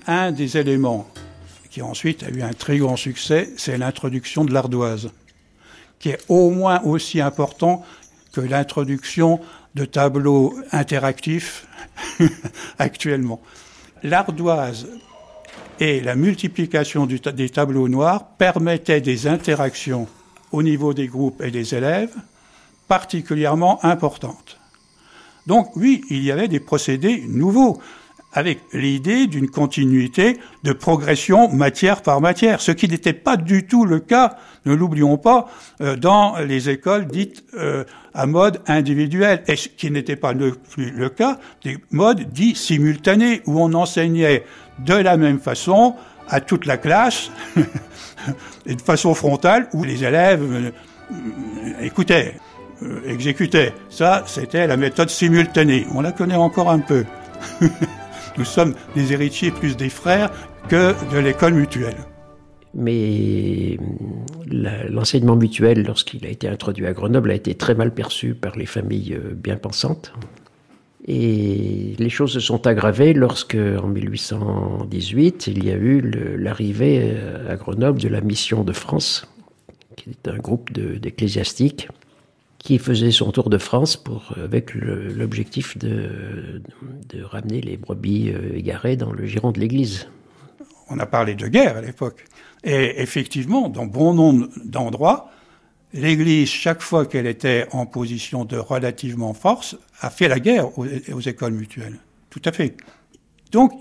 Un 0.06 0.32
des 0.32 0.56
éléments 0.56 1.06
qui 1.70 1.80
ensuite 1.80 2.22
a 2.24 2.28
eu 2.28 2.42
un 2.42 2.52
très 2.52 2.78
grand 2.78 2.96
succès, 2.96 3.50
c'est 3.56 3.78
l'introduction 3.78 4.44
de 4.44 4.52
l'ardoise, 4.52 5.10
qui 5.98 6.10
est 6.10 6.20
au 6.28 6.50
moins 6.50 6.82
aussi 6.82 7.20
important 7.20 7.84
que 8.32 8.40
l'introduction 8.40 9.40
de 9.74 9.84
tableaux 9.84 10.54
interactifs 10.72 11.66
actuellement. 12.78 13.40
L'ardoise 14.02 14.88
et 15.78 16.00
la 16.00 16.16
multiplication 16.16 17.06
des 17.06 17.48
tableaux 17.50 17.88
noirs 17.88 18.26
permettaient 18.36 19.00
des 19.00 19.26
interactions 19.26 20.08
au 20.50 20.62
niveau 20.62 20.94
des 20.94 21.06
groupes 21.06 21.42
et 21.42 21.50
des 21.50 21.74
élèves 21.74 22.14
particulièrement 22.88 23.82
importantes. 23.84 24.58
Donc 25.46 25.74
oui, 25.76 26.02
il 26.10 26.22
y 26.22 26.30
avait 26.30 26.48
des 26.48 26.60
procédés 26.60 27.24
nouveaux 27.26 27.80
avec 28.32 28.60
l'idée 28.72 29.26
d'une 29.26 29.48
continuité 29.48 30.38
de 30.62 30.72
progression 30.72 31.48
matière 31.52 32.02
par 32.02 32.20
matière, 32.20 32.60
ce 32.60 32.72
qui 32.72 32.88
n'était 32.88 33.12
pas 33.12 33.36
du 33.36 33.66
tout 33.66 33.84
le 33.84 34.00
cas, 34.00 34.36
ne 34.64 34.74
l'oublions 34.74 35.18
pas, 35.18 35.48
euh, 35.80 35.96
dans 35.96 36.36
les 36.38 36.70
écoles 36.70 37.06
dites 37.06 37.44
euh, 37.54 37.84
à 38.14 38.26
mode 38.26 38.60
individuel, 38.66 39.42
et 39.46 39.56
ce 39.56 39.68
qui 39.68 39.90
n'était 39.90 40.16
pas 40.16 40.32
le, 40.32 40.52
plus 40.52 40.90
le 40.90 41.08
cas 41.10 41.38
des 41.62 41.78
modes 41.90 42.32
dits 42.32 42.54
simultanés, 42.54 43.42
où 43.46 43.60
on 43.60 43.72
enseignait 43.74 44.44
de 44.78 44.94
la 44.94 45.16
même 45.16 45.38
façon 45.38 45.94
à 46.28 46.40
toute 46.40 46.64
la 46.64 46.78
classe, 46.78 47.30
et 48.66 48.74
de 48.74 48.80
façon 48.80 49.14
frontale, 49.14 49.68
où 49.74 49.84
les 49.84 50.04
élèves 50.04 50.42
euh, 50.42 50.70
écoutaient, 51.82 52.36
exécutaient. 53.06 53.74
Ça, 53.90 54.24
c'était 54.26 54.66
la 54.66 54.76
méthode 54.76 55.10
simultanée. 55.10 55.86
On 55.94 56.00
la 56.00 56.12
connaît 56.12 56.34
encore 56.34 56.70
un 56.70 56.78
peu. 56.78 57.04
Nous 58.38 58.44
sommes 58.44 58.74
des 58.94 59.12
héritiers 59.12 59.50
plus 59.50 59.76
des 59.76 59.88
frères 59.88 60.30
que 60.68 60.94
de 61.12 61.18
l'école 61.18 61.54
mutuelle. 61.54 61.96
Mais 62.74 63.78
l'enseignement 64.88 65.36
mutuel, 65.36 65.84
lorsqu'il 65.84 66.24
a 66.24 66.30
été 66.30 66.48
introduit 66.48 66.86
à 66.86 66.92
Grenoble, 66.92 67.30
a 67.30 67.34
été 67.34 67.54
très 67.54 67.74
mal 67.74 67.92
perçu 67.92 68.34
par 68.34 68.56
les 68.56 68.64
familles 68.64 69.14
euh, 69.14 69.34
bien 69.34 69.56
pensantes. 69.56 70.12
Et 71.06 71.94
les 71.98 72.08
choses 72.08 72.32
se 72.32 72.40
sont 72.40 72.66
aggravées 72.66 73.12
lorsque, 73.12 73.56
en 73.56 73.88
1818, 73.88 75.48
il 75.48 75.64
y 75.64 75.70
a 75.70 75.74
eu 75.74 76.00
l'arrivée 76.38 77.00
euh, 77.02 77.52
à 77.52 77.56
Grenoble 77.56 78.00
de 78.00 78.08
la 78.08 78.20
Mission 78.20 78.64
de 78.64 78.72
France, 78.72 79.26
qui 79.96 80.10
est 80.10 80.28
un 80.28 80.38
groupe 80.38 80.72
d'ecclésiastiques 80.72 81.88
qui 82.62 82.78
faisait 82.78 83.10
son 83.10 83.32
tour 83.32 83.50
de 83.50 83.58
France 83.58 83.96
pour, 83.96 84.34
avec 84.42 84.74
l'objectif 84.74 85.76
de, 85.78 86.62
de, 87.08 87.22
ramener 87.22 87.60
les 87.60 87.76
brebis 87.76 88.30
euh, 88.30 88.56
égarées 88.56 88.96
dans 88.96 89.12
le 89.12 89.26
giron 89.26 89.50
de 89.50 89.58
l'Église. 89.58 90.08
On 90.88 90.98
a 91.00 91.06
parlé 91.06 91.34
de 91.34 91.48
guerre 91.48 91.78
à 91.78 91.80
l'époque. 91.80 92.24
Et 92.62 93.02
effectivement, 93.02 93.68
dans 93.68 93.86
bon 93.86 94.14
nombre 94.14 94.48
d'endroits, 94.64 95.30
l'Église, 95.92 96.48
chaque 96.48 96.82
fois 96.82 97.04
qu'elle 97.04 97.26
était 97.26 97.66
en 97.72 97.84
position 97.84 98.44
de 98.44 98.56
relativement 98.56 99.34
force, 99.34 99.76
a 100.00 100.08
fait 100.08 100.28
la 100.28 100.38
guerre 100.38 100.78
aux, 100.78 100.86
aux 101.12 101.20
écoles 101.20 101.54
mutuelles. 101.54 101.98
Tout 102.30 102.42
à 102.44 102.52
fait. 102.52 102.76
Donc, 103.50 103.72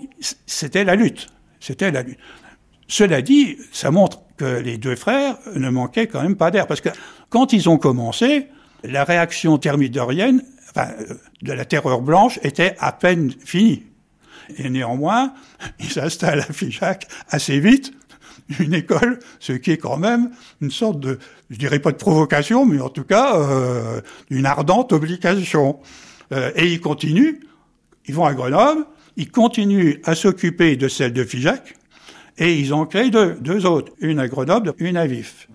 c'était 0.46 0.82
la 0.82 0.96
lutte. 0.96 1.28
C'était 1.60 1.92
la 1.92 2.02
lutte. 2.02 2.18
Cela 2.88 3.22
dit, 3.22 3.58
ça 3.70 3.92
montre 3.92 4.22
que 4.36 4.60
les 4.60 4.76
deux 4.76 4.96
frères 4.96 5.38
ne 5.54 5.70
manquaient 5.70 6.08
quand 6.08 6.20
même 6.20 6.36
pas 6.36 6.50
d'air. 6.50 6.66
Parce 6.66 6.80
que 6.80 6.88
quand 7.30 7.52
ils 7.52 7.68
ont 7.68 7.78
commencé, 7.78 8.48
la 8.84 9.04
réaction 9.04 9.58
thermidorienne, 9.58 10.42
enfin, 10.70 10.88
euh, 11.00 11.14
de 11.42 11.52
la 11.52 11.64
terreur 11.64 12.00
blanche, 12.00 12.38
était 12.42 12.76
à 12.78 12.92
peine 12.92 13.32
finie. 13.44 13.84
Et 14.58 14.70
néanmoins, 14.70 15.34
il 15.80 15.90
s'installe 15.90 16.40
à 16.40 16.52
Figeac 16.52 17.06
assez 17.28 17.60
vite, 17.60 17.92
une 18.58 18.74
école, 18.74 19.18
ce 19.38 19.52
qui 19.52 19.70
est 19.70 19.78
quand 19.78 19.96
même 19.96 20.30
une 20.60 20.70
sorte 20.70 21.00
de, 21.00 21.18
je 21.50 21.56
dirais 21.56 21.78
pas 21.78 21.92
de 21.92 21.96
provocation, 21.96 22.66
mais 22.66 22.80
en 22.80 22.88
tout 22.88 23.04
cas, 23.04 23.36
euh, 23.36 24.00
une 24.30 24.46
ardente 24.46 24.92
obligation. 24.92 25.78
Euh, 26.32 26.50
et 26.56 26.66
ils 26.66 26.80
continuent, 26.80 27.40
ils 28.06 28.14
vont 28.14 28.24
à 28.24 28.34
Grenoble, 28.34 28.84
ils 29.16 29.30
continuent 29.30 30.00
à 30.04 30.14
s'occuper 30.14 30.76
de 30.76 30.88
celle 30.88 31.12
de 31.12 31.24
Figeac, 31.24 31.76
et 32.38 32.54
ils 32.58 32.72
en 32.72 32.86
créent 32.86 33.10
deux, 33.10 33.34
deux 33.40 33.66
autres, 33.66 33.92
une 34.00 34.18
à 34.18 34.28
Grenoble, 34.28 34.74
une 34.78 34.96
à 34.96 35.06
Vif, 35.06 35.48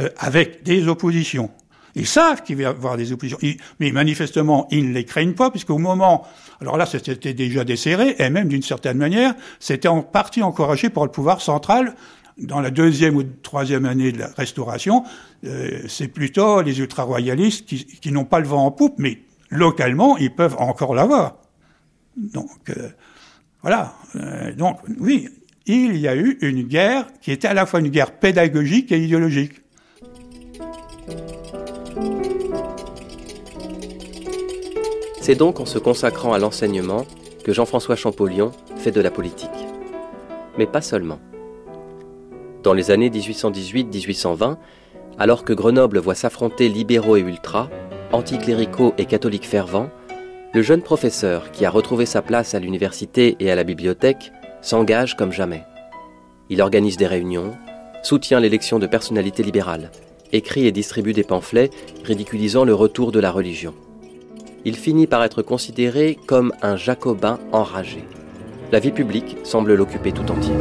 euh, 0.00 0.08
avec 0.18 0.62
des 0.62 0.88
oppositions. 0.88 1.50
Ils 1.98 2.06
savent 2.06 2.42
qu'il 2.42 2.56
va 2.56 2.62
y 2.62 2.66
avoir 2.66 2.96
des 2.96 3.12
oppositions, 3.12 3.38
mais 3.80 3.90
manifestement, 3.90 4.68
ils 4.70 4.88
ne 4.88 4.94
les 4.94 5.04
craignent 5.04 5.34
pas, 5.34 5.50
puisqu'au 5.50 5.78
moment, 5.78 6.24
alors 6.60 6.76
là, 6.76 6.86
c'était 6.86 7.34
déjà 7.34 7.64
desserré, 7.64 8.14
et 8.18 8.30
même 8.30 8.48
d'une 8.48 8.62
certaine 8.62 8.96
manière, 8.96 9.34
c'était 9.58 9.88
en 9.88 10.02
partie 10.02 10.42
encouragé 10.42 10.90
par 10.90 11.04
le 11.04 11.10
pouvoir 11.10 11.40
central. 11.40 11.94
Dans 12.38 12.60
la 12.60 12.70
deuxième 12.70 13.16
ou 13.16 13.24
troisième 13.24 13.84
année 13.84 14.12
de 14.12 14.18
la 14.18 14.28
Restauration, 14.28 15.02
euh, 15.44 15.80
c'est 15.88 16.06
plutôt 16.06 16.62
les 16.62 16.78
ultra-royalistes 16.78 17.66
qui, 17.66 18.12
n'ont 18.12 18.24
pas 18.24 18.38
le 18.38 18.46
vent 18.46 18.64
en 18.64 18.70
poupe, 18.70 18.94
mais 18.98 19.18
localement, 19.50 20.16
ils 20.18 20.32
peuvent 20.32 20.54
encore 20.60 20.94
l'avoir. 20.94 21.38
Donc, 22.16 22.70
euh, 22.70 22.90
voilà. 23.62 23.94
Euh, 24.14 24.54
donc, 24.54 24.78
oui, 25.00 25.28
il 25.66 25.96
y 25.96 26.06
a 26.06 26.14
eu 26.14 26.38
une 26.42 26.62
guerre 26.62 27.06
qui 27.20 27.32
était 27.32 27.48
à 27.48 27.54
la 27.54 27.66
fois 27.66 27.80
une 27.80 27.88
guerre 27.88 28.12
pédagogique 28.12 28.92
et 28.92 29.02
idéologique. 29.02 29.62
C'est 35.28 35.34
donc 35.34 35.60
en 35.60 35.66
se 35.66 35.78
consacrant 35.78 36.32
à 36.32 36.38
l'enseignement 36.38 37.04
que 37.44 37.52
Jean-François 37.52 37.96
Champollion 37.96 38.50
fait 38.76 38.92
de 38.92 39.02
la 39.02 39.10
politique. 39.10 39.50
Mais 40.56 40.64
pas 40.64 40.80
seulement. 40.80 41.18
Dans 42.62 42.72
les 42.72 42.90
années 42.90 43.10
1818-1820, 43.10 44.56
alors 45.18 45.44
que 45.44 45.52
Grenoble 45.52 45.98
voit 45.98 46.14
s'affronter 46.14 46.70
libéraux 46.70 47.18
et 47.18 47.20
ultras, 47.20 47.68
anticléricaux 48.10 48.94
et 48.96 49.04
catholiques 49.04 49.46
fervents, 49.46 49.90
le 50.54 50.62
jeune 50.62 50.80
professeur 50.80 51.50
qui 51.52 51.66
a 51.66 51.70
retrouvé 51.70 52.06
sa 52.06 52.22
place 52.22 52.54
à 52.54 52.58
l'université 52.58 53.36
et 53.38 53.50
à 53.50 53.54
la 53.54 53.64
bibliothèque 53.64 54.32
s'engage 54.62 55.14
comme 55.14 55.32
jamais. 55.32 55.64
Il 56.48 56.62
organise 56.62 56.96
des 56.96 57.06
réunions, 57.06 57.52
soutient 58.02 58.40
l'élection 58.40 58.78
de 58.78 58.86
personnalités 58.86 59.42
libérales, 59.42 59.90
écrit 60.32 60.66
et 60.66 60.72
distribue 60.72 61.12
des 61.12 61.22
pamphlets 61.22 61.68
ridiculisant 62.02 62.64
le 62.64 62.72
retour 62.72 63.12
de 63.12 63.20
la 63.20 63.30
religion. 63.30 63.74
Il 64.64 64.76
finit 64.76 65.06
par 65.06 65.22
être 65.22 65.42
considéré 65.42 66.18
comme 66.26 66.52
un 66.62 66.76
jacobin 66.76 67.38
enragé. 67.52 68.04
La 68.72 68.80
vie 68.80 68.90
publique 68.90 69.36
semble 69.44 69.74
l'occuper 69.74 70.12
tout 70.12 70.30
entier. 70.30 70.54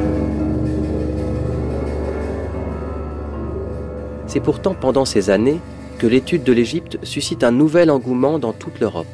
C'est 4.28 4.40
pourtant 4.40 4.76
pendant 4.76 5.06
ces 5.06 5.30
années 5.30 5.60
que 5.98 6.08
l'étude 6.08 6.44
de 6.44 6.54
l'Égypte 6.54 7.00
suscite 7.04 7.44
un 7.44 7.52
nouvel 7.52 7.90
engouement 7.90 8.40
dans 8.40 8.54
toute 8.54 8.80
l'Europe. 8.80 9.08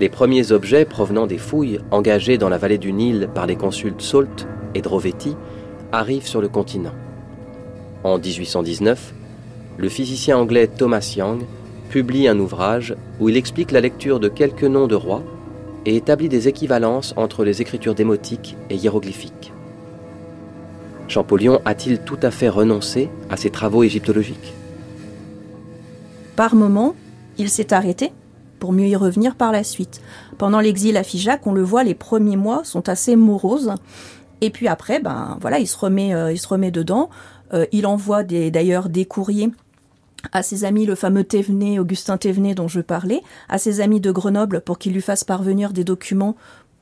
Les 0.00 0.08
premiers 0.08 0.50
objets 0.50 0.86
provenant 0.86 1.26
des 1.26 1.36
fouilles 1.36 1.78
engagées 1.90 2.38
dans 2.38 2.48
la 2.48 2.56
vallée 2.56 2.78
du 2.78 2.92
Nil 2.92 3.28
par 3.34 3.46
les 3.46 3.56
consuls 3.56 3.94
Salt 3.98 4.48
et 4.74 4.80
Drovetti 4.80 5.36
arrivent 5.92 6.26
sur 6.26 6.40
le 6.40 6.48
continent. 6.48 6.94
En 8.02 8.18
1819, 8.18 9.12
le 9.76 9.88
physicien 9.90 10.38
anglais 10.38 10.68
Thomas 10.68 11.14
Young 11.16 11.42
publie 11.90 12.28
un 12.28 12.38
ouvrage 12.38 12.94
où 13.18 13.28
il 13.28 13.36
explique 13.36 13.72
la 13.72 13.80
lecture 13.80 14.20
de 14.20 14.28
quelques 14.28 14.64
noms 14.64 14.86
de 14.86 14.94
rois 14.94 15.24
et 15.84 15.96
établit 15.96 16.28
des 16.28 16.46
équivalences 16.46 17.12
entre 17.16 17.44
les 17.44 17.60
écritures 17.60 17.96
démotiques 17.96 18.56
et 18.70 18.76
hiéroglyphiques. 18.76 19.52
Champollion 21.08 21.60
a-t-il 21.64 21.98
tout 21.98 22.18
à 22.22 22.30
fait 22.30 22.48
renoncé 22.48 23.10
à 23.28 23.36
ses 23.36 23.50
travaux 23.50 23.82
égyptologiques? 23.82 24.54
Par 26.36 26.54
moment, 26.54 26.94
il 27.38 27.50
s'est 27.50 27.72
arrêté 27.72 28.12
pour 28.60 28.72
mieux 28.72 28.86
y 28.86 28.94
revenir 28.94 29.34
par 29.34 29.50
la 29.50 29.64
suite. 29.64 30.00
Pendant 30.38 30.60
l'exil 30.60 30.96
à 30.96 31.02
Figeac, 31.02 31.44
on 31.46 31.52
le 31.52 31.62
voit, 31.62 31.82
les 31.82 31.94
premiers 31.94 32.36
mois 32.36 32.62
sont 32.62 32.88
assez 32.88 33.16
moroses. 33.16 33.74
Et 34.40 34.50
puis 34.50 34.68
après, 34.68 35.00
ben 35.00 35.38
voilà, 35.40 35.58
il 35.58 35.66
se 35.66 35.76
remet, 35.76 36.14
euh, 36.14 36.30
il 36.30 36.38
se 36.38 36.46
remet 36.46 36.70
dedans. 36.70 37.10
Euh, 37.52 37.66
il 37.72 37.86
envoie 37.86 38.22
d'ailleurs 38.22 38.88
des 38.88 39.06
courriers 39.06 39.50
à 40.32 40.42
ses 40.42 40.64
amis, 40.64 40.86
le 40.86 40.94
fameux 40.94 41.24
Thévenet, 41.24 41.78
Augustin 41.78 42.16
Thévenet 42.16 42.54
dont 42.54 42.68
je 42.68 42.80
parlais, 42.80 43.22
à 43.48 43.58
ses 43.58 43.80
amis 43.80 44.00
de 44.00 44.10
Grenoble 44.10 44.60
pour 44.60 44.78
qu'il 44.78 44.92
lui 44.92 45.00
fasse 45.00 45.24
parvenir 45.24 45.72
des 45.72 45.84
documents 45.84 46.36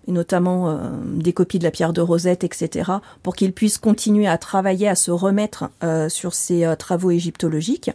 et 0.09 0.13
notamment 0.13 0.71
euh, 0.71 0.77
des 1.05 1.33
copies 1.33 1.59
de 1.59 1.65
la 1.65 1.71
pierre 1.71 1.93
de 1.93 2.01
Rosette, 2.01 2.43
etc., 2.43 2.91
pour 3.23 3.37
qu'il 3.37 3.53
puisse 3.53 3.77
continuer 3.79 4.27
à 4.27 4.39
travailler, 4.39 4.89
à 4.89 4.95
se 4.95 5.11
remettre 5.11 5.69
euh, 5.85 6.09
sur 6.09 6.35
ses 6.35 6.65
euh, 6.65 6.75
travaux 6.75 7.11
égyptologiques. 7.11 7.91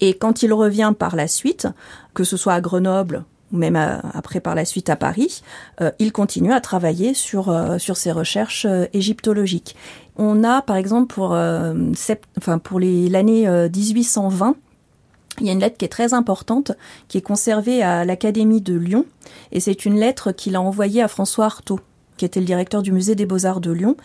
Et 0.00 0.14
quand 0.14 0.42
il 0.42 0.52
revient 0.54 0.94
par 0.98 1.14
la 1.14 1.28
suite, 1.28 1.68
que 2.14 2.24
ce 2.24 2.38
soit 2.38 2.54
à 2.54 2.60
Grenoble 2.60 3.24
ou 3.52 3.58
même 3.58 3.76
après 3.76 4.38
par 4.38 4.54
la 4.54 4.64
suite 4.64 4.88
à 4.90 4.94
Paris, 4.94 5.42
il 5.98 6.12
continue 6.12 6.52
à 6.52 6.60
travailler 6.60 7.14
sur, 7.14 7.52
sur 7.78 7.96
ses 7.96 8.12
recherches 8.12 8.64
égyptologiques. 8.92 9.74
On 10.16 10.44
a 10.44 10.62
par 10.62 10.76
exemple 10.76 11.12
pour, 11.12 11.32
enfin, 11.32 12.58
pour 12.62 12.78
l'année 12.78 13.48
1820, 13.48 14.54
il 15.40 15.46
y 15.46 15.50
a 15.50 15.52
une 15.52 15.60
lettre 15.60 15.76
qui 15.76 15.84
est 15.84 15.88
très 15.88 16.14
importante, 16.14 16.72
qui 17.08 17.18
est 17.18 17.22
conservée 17.22 17.82
à 17.82 18.04
l'Académie 18.04 18.60
de 18.60 18.74
Lyon, 18.74 19.06
et 19.52 19.60
c'est 19.60 19.84
une 19.84 19.98
lettre 19.98 20.32
qu'il 20.32 20.56
a 20.56 20.60
envoyée 20.60 21.02
à 21.02 21.08
François 21.08 21.46
Artaud, 21.46 21.80
qui 22.16 22.24
était 22.26 22.40
le 22.40 22.46
directeur 22.46 22.82
du 22.82 22.92
musée 22.92 23.14
des 23.14 23.24
Beaux-Arts 23.24 23.60
de 23.60 23.70
Lyon. 23.70 23.96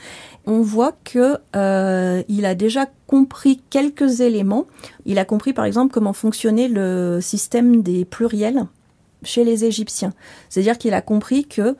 On 0.45 0.61
voit 0.61 0.93
que 1.03 1.37
euh, 1.55 2.23
il 2.29 2.45
a 2.45 2.55
déjà 2.55 2.85
compris 3.07 3.61
quelques 3.69 4.21
éléments. 4.21 4.67
Il 5.05 5.19
a 5.19 5.25
compris 5.25 5.51
par 5.51 5.65
exemple 5.65 5.93
comment 5.93 6.13
fonctionnait 6.13 6.69
le 6.69 7.19
système 7.21 7.81
des 7.83 8.05
pluriels 8.05 8.67
chez 9.23 9.43
les 9.43 9.65
Égyptiens. 9.65 10.13
C'est-à-dire 10.47 10.77
qu'il 10.77 10.93
a 10.93 11.01
compris 11.01 11.45
que 11.45 11.75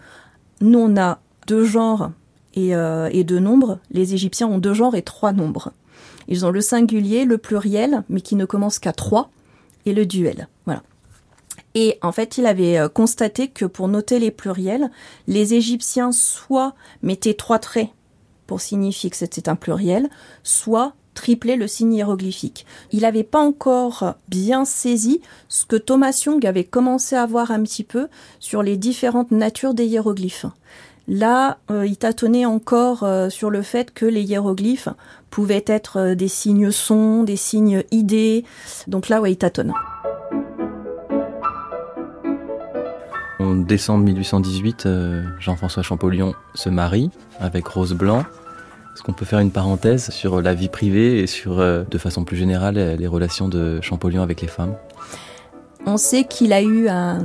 nous 0.60 0.80
on 0.80 0.98
a 0.98 1.20
deux 1.48 1.64
genres 1.64 2.12
et, 2.54 2.76
euh, 2.76 3.08
et 3.14 3.24
deux 3.24 3.40
nombres. 3.40 3.80
Les 3.92 4.14
Égyptiens 4.14 4.48
ont 4.48 4.58
deux 4.58 4.74
genres 4.74 4.96
et 4.96 5.04
trois 5.04 5.32
nombres. 5.32 5.72
Ils 6.28 6.46
ont 6.46 6.52
le 6.52 6.62
singulier, 6.62 7.24
le 7.24 7.38
pluriel, 7.38 8.04
mais 8.10 8.20
qui 8.20 8.36
ne 8.36 8.46
commence 8.46 8.80
qu'à 8.80 8.94
trois 8.94 9.30
et 9.86 9.94
le 9.94 10.06
duel. 10.06 10.48
Voilà. 10.66 10.84
Et 11.74 12.00
en 12.02 12.12
fait, 12.12 12.38
il 12.38 12.46
avait 12.46 12.78
euh, 12.78 12.90
constaté 12.90 13.50
que 13.50 13.66
pour 13.66 13.88
noter 13.88 14.20
les 14.20 14.32
pluriels, 14.32 14.90
les 15.28 15.54
Égyptiens 15.54 16.12
soit 16.12 16.74
mettaient 17.04 17.34
trois 17.34 17.60
traits 17.60 17.90
pour 18.48 18.62
signifier 18.62 19.10
que 19.10 19.18
c'était 19.18 19.50
un 19.50 19.56
pluriel, 19.56 20.10
soit 20.44 20.94
triplaient 21.16 21.56
le 21.56 21.68
signe 21.68 21.94
hiéroglyphique. 21.94 22.66
Il 22.92 23.02
n'avait 23.02 23.24
pas 23.24 23.40
encore 23.40 24.16
bien 24.28 24.66
saisi 24.66 25.22
ce 25.48 25.66
que 25.66 25.76
Thomas 25.78 26.22
Young 26.26 26.46
avait 26.46 26.66
commencé 26.66 27.16
à 27.16 27.26
voir 27.26 27.52
un 27.52 27.64
petit 27.64 27.84
peu 27.84 28.08
sur 28.40 28.62
les 28.62 28.78
différentes 28.78 29.32
natures 29.32 29.74
des 29.74 29.86
hiéroglyphes. 29.86 30.46
Là, 31.08 31.60
euh, 31.70 31.86
il 31.86 31.98
tâtonnait 31.98 32.46
encore 32.46 33.04
euh, 33.04 33.30
sur 33.30 33.52
le 33.52 33.62
fait 33.62 33.94
que 33.94 34.08
les 34.08 34.24
hiéroglyphes 34.24 34.90
pouvaient 35.30 35.64
être 35.68 35.98
euh, 35.98 36.16
des 36.16 36.28
signes 36.28 36.72
sons, 36.72 37.24
des 37.24 37.36
signes 37.36 37.84
idées. 37.92 38.44
Donc 38.88 39.10
là, 39.10 39.22
ouais, 39.22 39.34
il 39.34 39.38
tâtonne. 39.38 39.72
En 43.40 43.54
décembre 43.54 44.04
1818, 44.06 44.88
Jean-François 45.40 45.84
Champollion 45.84 46.34
se 46.56 46.70
marie 46.70 47.12
avec 47.40 47.68
Rose 47.68 47.94
Blanc. 47.94 48.22
Est-ce 48.94 49.04
qu'on 49.04 49.14
peut 49.14 49.26
faire 49.26 49.40
une 49.40 49.52
parenthèse 49.52 50.10
sur 50.10 50.42
la 50.42 50.56
vie 50.56 50.70
privée 50.70 51.20
et 51.20 51.28
sur, 51.28 51.58
de 51.58 51.98
façon 51.98 52.24
plus 52.24 52.38
générale, 52.38 52.96
les 52.98 53.08
relations 53.08 53.48
de 53.48 53.82
Champollion 53.82 54.24
avec 54.24 54.42
les 54.42 54.48
femmes? 54.48 54.74
On 55.86 55.98
sait 55.98 56.24
qu'il 56.24 56.54
a 56.54 56.62
eu 56.62 56.88
un, 56.88 57.24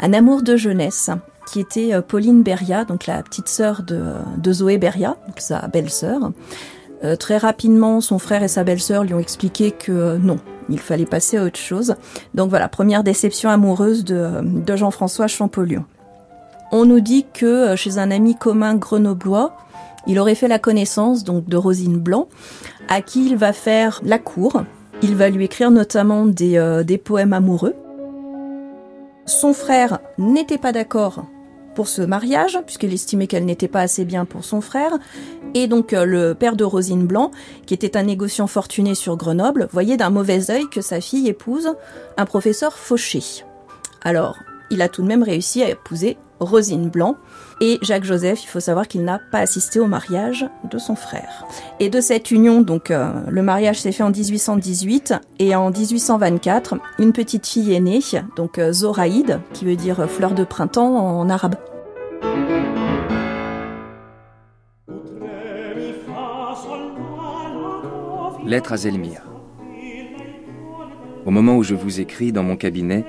un 0.00 0.12
amour 0.12 0.42
de 0.42 0.56
jeunesse 0.56 1.10
qui 1.48 1.60
était 1.60 1.94
euh, 1.94 2.02
Pauline 2.02 2.42
Beria, 2.42 2.84
donc 2.84 3.06
la 3.06 3.22
petite 3.22 3.48
sœur 3.48 3.82
de, 3.82 4.52
Zoé 4.52 4.78
Beria, 4.78 5.16
sa 5.36 5.66
belle-sœur. 5.68 6.32
Euh, 7.04 7.16
très 7.16 7.38
rapidement, 7.38 8.00
son 8.00 8.18
frère 8.18 8.42
et 8.42 8.48
sa 8.48 8.64
belle-sœur 8.64 9.04
lui 9.04 9.14
ont 9.14 9.20
expliqué 9.20 9.70
que 9.70 9.92
euh, 9.92 10.18
non, 10.18 10.38
il 10.68 10.78
fallait 10.78 11.06
passer 11.06 11.38
à 11.38 11.44
autre 11.44 11.58
chose. 11.58 11.94
Donc 12.34 12.50
voilà, 12.50 12.68
première 12.68 13.02
déception 13.02 13.50
amoureuse 13.50 14.04
de, 14.04 14.76
Jean-François 14.76 15.26
Champollion. 15.26 15.84
On 16.70 16.84
nous 16.84 17.00
dit 17.00 17.24
que 17.32 17.76
chez 17.76 17.98
un 17.98 18.10
ami 18.10 18.36
commun 18.36 18.74
grenoblois, 18.74 19.56
il 20.06 20.18
aurait 20.18 20.34
fait 20.34 20.48
la 20.48 20.58
connaissance 20.58 21.24
donc 21.24 21.46
de 21.46 21.56
Rosine 21.56 21.98
Blanc, 21.98 22.28
à 22.88 23.00
qui 23.00 23.26
il 23.26 23.36
va 23.36 23.54
faire 23.54 24.00
la 24.04 24.18
cour. 24.18 24.62
Il 25.00 25.16
va 25.16 25.30
lui 25.30 25.44
écrire 25.44 25.70
notamment 25.70 26.26
des 26.26 27.00
poèmes 27.02 27.32
amoureux. 27.32 27.74
Son 29.24 29.54
frère 29.54 30.00
n'était 30.18 30.58
pas 30.58 30.72
d'accord 30.72 31.24
ce 31.86 32.02
mariage, 32.02 32.58
puisqu'il 32.66 32.92
estimait 32.92 33.28
qu'elle 33.28 33.44
n'était 33.44 33.68
pas 33.68 33.82
assez 33.82 34.04
bien 34.04 34.24
pour 34.24 34.44
son 34.44 34.60
frère. 34.60 34.98
Et 35.54 35.68
donc 35.68 35.92
euh, 35.92 36.04
le 36.04 36.34
père 36.34 36.56
de 36.56 36.64
Rosine 36.64 37.06
Blanc, 37.06 37.30
qui 37.66 37.74
était 37.74 37.96
un 37.96 38.02
négociant 38.02 38.48
fortuné 38.48 38.96
sur 38.96 39.16
Grenoble, 39.16 39.68
voyait 39.70 39.96
d'un 39.96 40.10
mauvais 40.10 40.50
œil 40.50 40.68
que 40.68 40.80
sa 40.80 41.00
fille 41.00 41.28
épouse 41.28 41.74
un 42.16 42.24
professeur 42.24 42.72
fauché. 42.76 43.22
Alors, 44.02 44.38
il 44.70 44.82
a 44.82 44.88
tout 44.88 45.02
de 45.02 45.06
même 45.06 45.22
réussi 45.22 45.62
à 45.62 45.70
épouser 45.70 46.16
Rosine 46.40 46.88
Blanc. 46.88 47.16
Et 47.60 47.78
Jacques 47.82 48.04
Joseph, 48.04 48.44
il 48.44 48.46
faut 48.46 48.60
savoir 48.60 48.88
qu'il 48.88 49.04
n'a 49.04 49.18
pas 49.18 49.38
assisté 49.38 49.80
au 49.80 49.86
mariage 49.86 50.46
de 50.70 50.78
son 50.78 50.94
frère. 50.94 51.46
Et 51.80 51.90
de 51.90 52.00
cette 52.00 52.30
union, 52.30 52.62
donc 52.62 52.90
euh, 52.90 53.10
le 53.28 53.42
mariage 53.42 53.80
s'est 53.80 53.92
fait 53.92 54.02
en 54.02 54.10
1818 54.10 55.14
et 55.38 55.54
en 55.54 55.70
1824, 55.70 56.76
une 56.98 57.12
petite 57.12 57.46
fille 57.46 57.74
est 57.74 57.80
née, 57.80 58.00
donc 58.36 58.58
euh, 58.58 58.72
Zoraïde, 58.72 59.40
qui 59.52 59.64
veut 59.64 59.76
dire 59.76 60.08
fleur 60.08 60.32
de 60.32 60.44
printemps 60.44 60.94
en 60.96 61.28
arabe. 61.28 61.56
Lettre 68.48 68.72
à 68.72 68.76
Zelmir. 68.78 69.22
Au 71.26 71.30
moment 71.30 71.56
où 71.56 71.62
je 71.62 71.74
vous 71.74 72.00
écris 72.00 72.32
dans 72.32 72.42
mon 72.42 72.56
cabinet, 72.56 73.04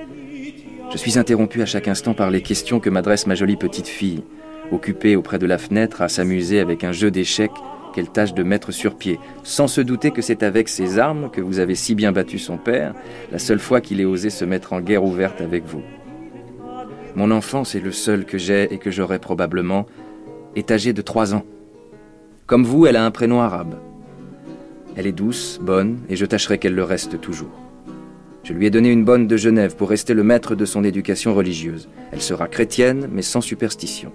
je 0.92 0.96
suis 0.96 1.18
interrompu 1.18 1.62
à 1.62 1.66
chaque 1.66 1.88
instant 1.88 2.14
par 2.14 2.30
les 2.30 2.42
questions 2.42 2.80
que 2.80 2.90
m'adresse 2.90 3.26
ma 3.26 3.34
jolie 3.34 3.56
petite 3.56 3.86
fille, 3.86 4.24
occupée 4.72 5.16
auprès 5.16 5.38
de 5.38 5.46
la 5.46 5.58
fenêtre 5.58 6.02
à 6.02 6.08
s'amuser 6.08 6.60
avec 6.60 6.82
un 6.82 6.92
jeu 6.92 7.10
d'échecs 7.10 7.52
qu'elle 7.94 8.08
tâche 8.08 8.34
de 8.34 8.42
mettre 8.42 8.72
sur 8.72 8.96
pied, 8.96 9.18
sans 9.42 9.68
se 9.68 9.80
douter 9.80 10.10
que 10.10 10.22
c'est 10.22 10.42
avec 10.42 10.68
ces 10.68 10.98
armes 10.98 11.30
que 11.30 11.40
vous 11.40 11.58
avez 11.58 11.74
si 11.74 11.94
bien 11.94 12.12
battu 12.12 12.38
son 12.38 12.56
père, 12.56 12.94
la 13.32 13.38
seule 13.38 13.58
fois 13.58 13.80
qu'il 13.80 14.00
ait 14.00 14.04
osé 14.04 14.30
se 14.30 14.44
mettre 14.44 14.72
en 14.72 14.80
guerre 14.80 15.04
ouverte 15.04 15.40
avec 15.40 15.64
vous. 15.64 15.82
Mon 17.14 17.30
enfant, 17.30 17.64
c'est 17.64 17.80
le 17.80 17.92
seul 17.92 18.24
que 18.24 18.38
j'ai 18.38 18.72
et 18.72 18.78
que 18.78 18.90
j'aurai 18.90 19.18
probablement, 19.18 19.86
est 20.56 20.70
âgé 20.70 20.92
de 20.92 21.02
trois 21.02 21.34
ans. 21.34 21.44
Comme 22.46 22.64
vous, 22.64 22.86
elle 22.86 22.96
a 22.96 23.04
un 23.04 23.10
prénom 23.10 23.40
arabe. 23.40 23.76
Elle 24.96 25.06
est 25.06 25.12
douce, 25.12 25.58
bonne, 25.62 26.00
et 26.08 26.16
je 26.16 26.26
tâcherai 26.26 26.58
qu'elle 26.58 26.74
le 26.74 26.84
reste 26.84 27.20
toujours. 27.20 27.59
Je 28.50 28.54
lui 28.56 28.66
ai 28.66 28.70
donné 28.70 28.90
une 28.90 29.04
bonne 29.04 29.28
de 29.28 29.36
Genève 29.36 29.76
pour 29.76 29.90
rester 29.90 30.12
le 30.12 30.24
maître 30.24 30.56
de 30.56 30.64
son 30.64 30.82
éducation 30.82 31.36
religieuse. 31.36 31.88
Elle 32.10 32.20
sera 32.20 32.48
chrétienne, 32.48 33.08
mais 33.12 33.22
sans 33.22 33.40
superstition. 33.40 34.12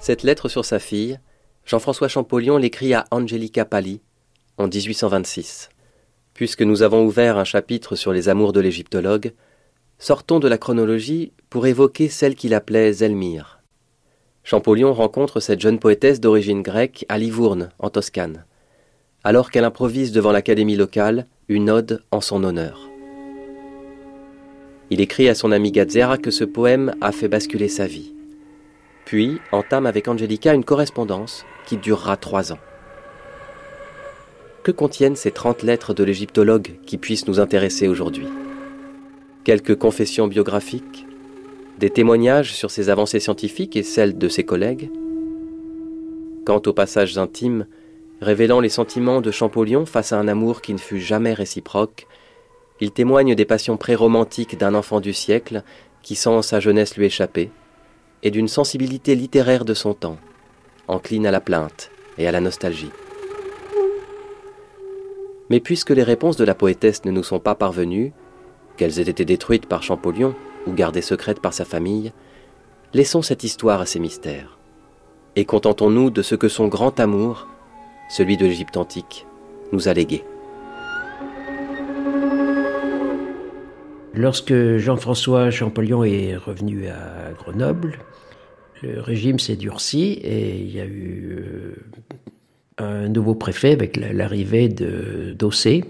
Cette 0.00 0.22
lettre 0.22 0.48
sur 0.48 0.64
sa 0.64 0.78
fille, 0.78 1.20
Jean-François 1.66 2.08
Champollion 2.08 2.56
l'écrit 2.56 2.94
à 2.94 3.04
Angelica 3.10 3.66
Pali 3.66 4.00
en 4.58 4.68
1826. 4.68 5.70
Puisque 6.34 6.62
nous 6.62 6.82
avons 6.82 7.04
ouvert 7.04 7.38
un 7.38 7.44
chapitre 7.44 7.96
sur 7.96 8.12
les 8.12 8.28
amours 8.28 8.52
de 8.52 8.60
l'égyptologue, 8.60 9.32
sortons 9.98 10.40
de 10.40 10.48
la 10.48 10.58
chronologie 10.58 11.32
pour 11.50 11.66
évoquer 11.66 12.08
celle 12.08 12.34
qu'il 12.34 12.54
appelait 12.54 12.92
Zelmire. 12.92 13.60
Champollion 14.44 14.92
rencontre 14.92 15.40
cette 15.40 15.60
jeune 15.60 15.78
poétesse 15.78 16.20
d'origine 16.20 16.62
grecque 16.62 17.04
à 17.08 17.18
Livourne, 17.18 17.70
en 17.78 17.90
Toscane, 17.90 18.44
alors 19.24 19.50
qu'elle 19.50 19.64
improvise 19.64 20.12
devant 20.12 20.32
l'académie 20.32 20.76
locale 20.76 21.26
une 21.48 21.70
ode 21.70 22.02
en 22.10 22.20
son 22.20 22.44
honneur. 22.44 22.88
Il 24.90 25.00
écrit 25.00 25.28
à 25.28 25.34
son 25.34 25.52
ami 25.52 25.70
Gazzera 25.70 26.16
que 26.16 26.30
ce 26.30 26.44
poème 26.44 26.94
a 27.00 27.12
fait 27.12 27.28
basculer 27.28 27.68
sa 27.68 27.86
vie. 27.86 28.14
Puis 29.04 29.38
entame 29.52 29.86
avec 29.86 30.08
Angelica 30.08 30.54
une 30.54 30.64
correspondance 30.64 31.44
qui 31.66 31.76
durera 31.76 32.16
trois 32.16 32.52
ans. 32.52 32.58
Que 34.68 34.72
contiennent 34.72 35.16
ces 35.16 35.30
trente 35.30 35.62
lettres 35.62 35.94
de 35.94 36.04
l'égyptologue 36.04 36.72
qui 36.84 36.98
puissent 36.98 37.26
nous 37.26 37.40
intéresser 37.40 37.88
aujourd'hui? 37.88 38.28
Quelques 39.42 39.78
confessions 39.78 40.28
biographiques? 40.28 41.06
Des 41.78 41.88
témoignages 41.88 42.52
sur 42.52 42.70
ses 42.70 42.90
avancées 42.90 43.18
scientifiques 43.18 43.76
et 43.76 43.82
celles 43.82 44.18
de 44.18 44.28
ses 44.28 44.44
collègues? 44.44 44.90
Quant 46.44 46.60
aux 46.66 46.74
passages 46.74 47.16
intimes, 47.16 47.66
révélant 48.20 48.60
les 48.60 48.68
sentiments 48.68 49.22
de 49.22 49.30
Champollion 49.30 49.86
face 49.86 50.12
à 50.12 50.18
un 50.18 50.28
amour 50.28 50.60
qui 50.60 50.74
ne 50.74 50.78
fut 50.78 51.00
jamais 51.00 51.32
réciproque, 51.32 52.06
il 52.78 52.90
témoigne 52.90 53.34
des 53.34 53.46
passions 53.46 53.78
pré-romantiques 53.78 54.58
d'un 54.58 54.74
enfant 54.74 55.00
du 55.00 55.14
siècle 55.14 55.62
qui 56.02 56.14
sent 56.14 56.42
sa 56.42 56.60
jeunesse 56.60 56.94
lui 56.98 57.06
échapper, 57.06 57.48
et 58.22 58.30
d'une 58.30 58.48
sensibilité 58.48 59.14
littéraire 59.14 59.64
de 59.64 59.72
son 59.72 59.94
temps, 59.94 60.18
encline 60.88 61.26
à 61.26 61.30
la 61.30 61.40
plainte 61.40 61.90
et 62.18 62.28
à 62.28 62.32
la 62.32 62.42
nostalgie. 62.42 62.90
Mais 65.50 65.60
puisque 65.60 65.90
les 65.90 66.02
réponses 66.02 66.36
de 66.36 66.44
la 66.44 66.54
poétesse 66.54 67.04
ne 67.04 67.10
nous 67.10 67.22
sont 67.22 67.40
pas 67.40 67.54
parvenues, 67.54 68.12
qu'elles 68.76 69.00
aient 69.00 69.10
été 69.10 69.24
détruites 69.24 69.66
par 69.66 69.82
Champollion 69.82 70.34
ou 70.66 70.72
gardées 70.72 71.02
secrètes 71.02 71.40
par 71.40 71.54
sa 71.54 71.64
famille, 71.64 72.12
laissons 72.94 73.22
cette 73.22 73.44
histoire 73.44 73.80
à 73.80 73.86
ses 73.86 73.98
mystères, 73.98 74.58
et 75.36 75.44
contentons-nous 75.44 76.10
de 76.10 76.22
ce 76.22 76.34
que 76.34 76.48
son 76.48 76.68
grand 76.68 77.00
amour, 77.00 77.48
celui 78.08 78.36
de 78.36 78.46
l'Égypte 78.46 78.76
antique, 78.76 79.26
nous 79.72 79.88
a 79.88 79.94
légué. 79.94 80.24
Lorsque 84.14 84.78
Jean-François 84.78 85.50
Champollion 85.50 86.02
est 86.02 86.36
revenu 86.36 86.88
à 86.88 87.32
Grenoble, 87.36 87.98
le 88.82 89.00
régime 89.00 89.38
s'est 89.38 89.56
durci 89.56 90.12
et 90.22 90.56
il 90.56 90.74
y 90.74 90.80
a 90.80 90.84
eu 90.84 91.36
euh, 91.38 91.76
un 92.78 93.08
nouveau 93.08 93.34
préfet 93.34 93.72
avec 93.72 93.96
l'arrivée 93.96 94.68
de 94.68 95.34
d'Ossé, 95.38 95.84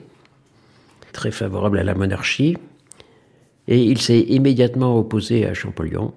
très 1.12 1.30
favorable 1.30 1.78
à 1.78 1.84
la 1.84 1.94
monarchie, 1.94 2.56
et 3.66 3.82
il 3.82 4.00
s'est 4.00 4.20
immédiatement 4.20 4.98
opposé 4.98 5.46
à 5.46 5.54
Champollion, 5.54 6.14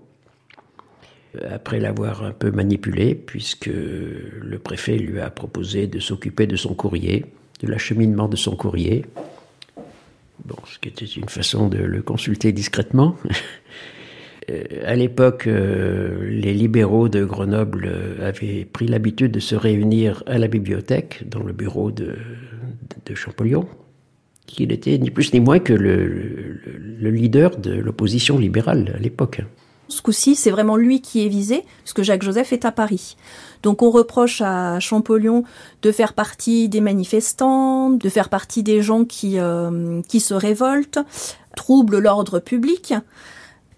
après 1.50 1.80
l'avoir 1.80 2.24
un 2.24 2.32
peu 2.32 2.52
manipulé, 2.52 3.16
puisque 3.16 3.70
le 3.70 4.60
préfet 4.60 4.98
lui 4.98 5.20
a 5.20 5.30
proposé 5.30 5.88
de 5.88 6.00
s'occuper 6.00 6.48
de 6.48 6.56
son 6.56 6.74
courrier, 6.74 7.26
de 7.62 7.68
l'acheminement 7.68 8.28
de 8.28 8.36
son 8.36 8.56
courrier, 8.56 9.06
Bon, 10.46 10.56
ce 10.66 10.80
qui 10.80 10.90
était 10.90 11.06
une 11.06 11.30
façon 11.30 11.68
de 11.68 11.78
le 11.78 12.02
consulter 12.02 12.52
discrètement. 12.52 13.16
Euh, 14.50 14.64
à 14.86 14.96
l'époque, 14.96 15.46
euh, 15.48 16.30
les 16.30 16.54
libéraux 16.54 17.10
de 17.10 17.24
Grenoble 17.24 17.86
euh, 17.86 18.28
avaient 18.28 18.66
pris 18.66 18.88
l'habitude 18.88 19.32
de 19.32 19.40
se 19.40 19.56
réunir 19.56 20.24
à 20.26 20.38
la 20.38 20.48
bibliothèque, 20.48 21.28
dans 21.30 21.44
le 21.44 21.54
bureau 21.54 21.92
de, 21.92 22.16
Champollion, 23.14 23.68
qui 24.48 24.66
n'était 24.66 24.98
ni 24.98 25.12
plus 25.12 25.34
ni 25.34 25.42
moins 25.42 25.60
que 25.60 25.74
le 25.74 27.10
leader 27.10 27.58
de 27.58 27.74
l'opposition 27.74 28.38
libérale 28.38 28.94
à 28.96 29.00
l'époque. 29.00 29.42
Ce 29.90 30.02
coup-ci, 30.02 30.38
c'est 30.38 30.50
vraiment 30.50 30.78
lui 30.78 31.02
qui 31.02 31.26
est 31.26 31.28
visé, 31.28 31.66
puisque 31.84 32.04
Jacques 32.04 32.24
Joseph 32.24 32.54
est 32.54 32.64
à 32.64 32.72
Paris. 32.72 33.18
Donc 33.64 33.82
on 33.82 33.92
reproche 33.92 34.40
à 34.40 34.80
Champollion 34.80 35.44
de 35.82 35.92
faire 35.92 36.14
partie 36.14 36.70
des 36.70 36.80
manifestants, 36.80 37.90
de 37.90 38.08
faire 38.08 38.30
partie 38.30 38.64
des 38.64 38.82
gens 38.82 39.04
qui, 39.04 39.38
qui 40.08 40.20
se 40.22 40.34
révoltent, 40.34 41.00
troublent 41.58 42.00
l'ordre 42.00 42.40
public. 42.40 42.94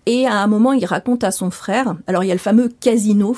Et 0.06 0.28
à 0.28 0.38
un 0.38 0.48
moment, 0.48 0.74
il 0.74 0.86
raconte 0.86 1.24
à 1.24 1.32
son 1.32 1.52
frère, 1.52 1.96
alors 2.08 2.24
il 2.24 2.28
y 2.28 2.32
a 2.32 2.36
le 2.36 2.40
fameux 2.40 2.70
casino 2.80 3.36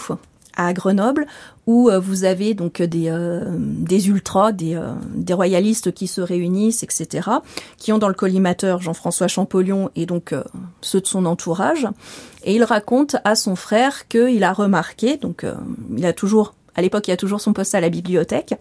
à 0.55 0.73
Grenoble, 0.73 1.27
où 1.67 1.89
euh, 1.89 1.99
vous 1.99 2.23
avez 2.23 2.53
donc 2.53 2.81
des, 2.81 3.09
euh, 3.09 3.43
des 3.57 4.07
ultras, 4.07 4.51
des, 4.51 4.75
euh, 4.75 4.93
des 5.13 5.33
royalistes 5.33 5.93
qui 5.93 6.07
se 6.07 6.21
réunissent, 6.21 6.83
etc., 6.83 7.29
qui 7.77 7.91
ont 7.91 7.97
dans 7.97 8.07
le 8.07 8.13
collimateur 8.13 8.81
Jean-François 8.81 9.27
Champollion 9.27 9.89
et 9.95 10.05
donc 10.05 10.33
ceux 10.81 11.01
de 11.01 11.07
son 11.07 11.25
entourage. 11.25 11.87
Et 12.43 12.55
il 12.55 12.63
raconte 12.63 13.17
à 13.23 13.35
son 13.35 13.55
frère 13.55 14.07
qu'il 14.07 14.43
a 14.43 14.53
remarqué, 14.53 15.17
donc 15.17 15.45
il 15.95 16.05
a 16.05 16.13
toujours, 16.13 16.53
à 16.75 16.81
l'époque 16.81 17.07
il 17.07 17.11
a 17.11 17.17
toujours 17.17 17.41
son 17.41 17.53
poste 17.53 17.75
à 17.75 17.81
la 17.81 17.89
bibliothèque, 17.89 18.55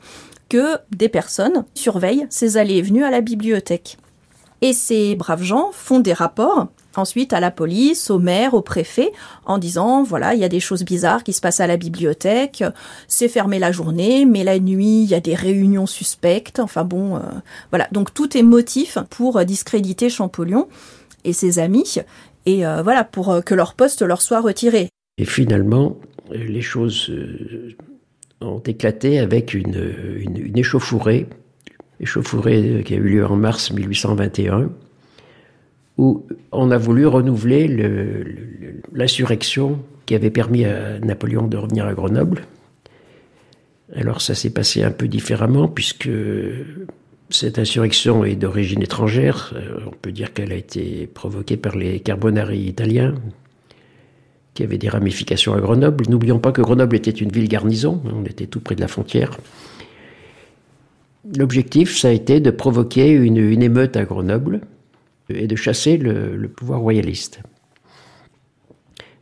que 0.48 0.78
des 0.90 1.08
personnes 1.08 1.64
surveillent 1.74 2.26
ses 2.28 2.56
allées 2.56 2.76
et 2.76 2.82
venues 2.82 3.04
à 3.04 3.10
la 3.10 3.20
bibliothèque. 3.20 3.98
Et 4.60 4.72
ces 4.72 5.14
braves 5.14 5.42
gens 5.42 5.70
font 5.72 6.00
des 6.00 6.12
rapports 6.12 6.68
ensuite 6.98 7.32
à 7.32 7.40
la 7.40 7.50
police, 7.50 8.10
au 8.10 8.18
maire, 8.18 8.54
au 8.54 8.62
préfet, 8.62 9.12
en 9.44 9.58
disant 9.58 10.02
voilà, 10.02 10.34
il 10.34 10.40
y 10.40 10.44
a 10.44 10.48
des 10.48 10.60
choses 10.60 10.84
bizarres 10.84 11.24
qui 11.24 11.32
se 11.32 11.40
passent 11.40 11.60
à 11.60 11.66
la 11.66 11.76
bibliothèque, 11.76 12.64
c'est 13.08 13.28
fermé 13.28 13.58
la 13.58 13.72
journée, 13.72 14.24
mais 14.24 14.44
la 14.44 14.58
nuit, 14.58 15.02
il 15.02 15.10
y 15.10 15.14
a 15.14 15.20
des 15.20 15.34
réunions 15.34 15.86
suspectes. 15.86 16.60
Enfin 16.60 16.84
bon, 16.84 17.16
euh, 17.16 17.20
voilà. 17.70 17.88
Donc 17.92 18.12
tout 18.14 18.36
est 18.36 18.42
motif 18.42 18.98
pour 19.10 19.44
discréditer 19.44 20.08
Champollion 20.08 20.68
et 21.24 21.32
ses 21.32 21.58
amis, 21.58 21.96
et 22.46 22.66
euh, 22.66 22.82
voilà, 22.82 23.04
pour 23.04 23.30
euh, 23.30 23.40
que 23.40 23.54
leur 23.54 23.74
poste 23.74 24.02
leur 24.02 24.22
soit 24.22 24.40
retiré. 24.40 24.88
Et 25.18 25.24
finalement, 25.24 25.96
les 26.30 26.62
choses 26.62 27.12
ont 28.40 28.58
éclaté 28.60 29.20
avec 29.20 29.54
une, 29.54 29.94
une 30.18 30.58
échauffourée, 30.58 31.28
échauffourée 32.00 32.82
qui 32.84 32.94
a 32.94 32.96
eu 32.96 33.08
lieu 33.08 33.26
en 33.26 33.36
mars 33.36 33.70
1821 33.70 34.70
où 35.98 36.26
on 36.52 36.70
a 36.70 36.78
voulu 36.78 37.06
renouveler 37.06 37.68
l'insurrection 38.92 39.78
qui 40.06 40.14
avait 40.14 40.30
permis 40.30 40.64
à 40.64 40.98
Napoléon 40.98 41.46
de 41.46 41.56
revenir 41.56 41.86
à 41.86 41.94
Grenoble. 41.94 42.42
Alors 43.94 44.20
ça 44.20 44.34
s'est 44.34 44.50
passé 44.50 44.82
un 44.82 44.90
peu 44.90 45.08
différemment 45.08 45.68
puisque 45.68 46.10
cette 47.30 47.58
insurrection 47.58 48.24
est 48.24 48.36
d'origine 48.36 48.82
étrangère. 48.82 49.52
Euh, 49.54 49.80
on 49.86 49.90
peut 49.90 50.12
dire 50.12 50.32
qu'elle 50.32 50.52
a 50.52 50.56
été 50.56 51.06
provoquée 51.06 51.56
par 51.56 51.76
les 51.76 52.00
Carbonari 52.00 52.58
italiens 52.58 53.14
qui 54.54 54.62
avaient 54.62 54.78
des 54.78 54.88
ramifications 54.88 55.54
à 55.54 55.60
Grenoble. 55.60 56.04
N'oublions 56.08 56.38
pas 56.38 56.52
que 56.52 56.60
Grenoble 56.60 56.96
était 56.96 57.10
une 57.10 57.30
ville 57.30 57.48
garnison, 57.48 58.00
on 58.04 58.24
était 58.24 58.46
tout 58.46 58.60
près 58.60 58.74
de 58.74 58.80
la 58.80 58.88
frontière. 58.88 59.36
L'objectif, 61.36 61.96
ça 61.96 62.08
a 62.08 62.12
été 62.12 62.40
de 62.40 62.50
provoquer 62.50 63.10
une 63.10 63.62
émeute 63.62 63.96
à 63.96 64.04
Grenoble 64.04 64.60
et 65.28 65.46
de 65.46 65.56
chasser 65.56 65.96
le, 65.96 66.48
pouvoir 66.48 66.80
royaliste. 66.80 67.40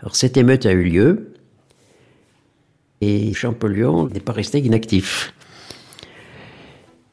Alors 0.01 0.17
cette 0.17 0.37
émeute 0.37 0.67
a 0.67 0.73
eu 0.73 0.85
lieu 0.85 1.35
et 3.01 3.33
Champollion 3.35 4.09
n'est 4.09 4.21
pas 4.21 4.33
resté 4.33 4.59
inactif. 4.59 5.35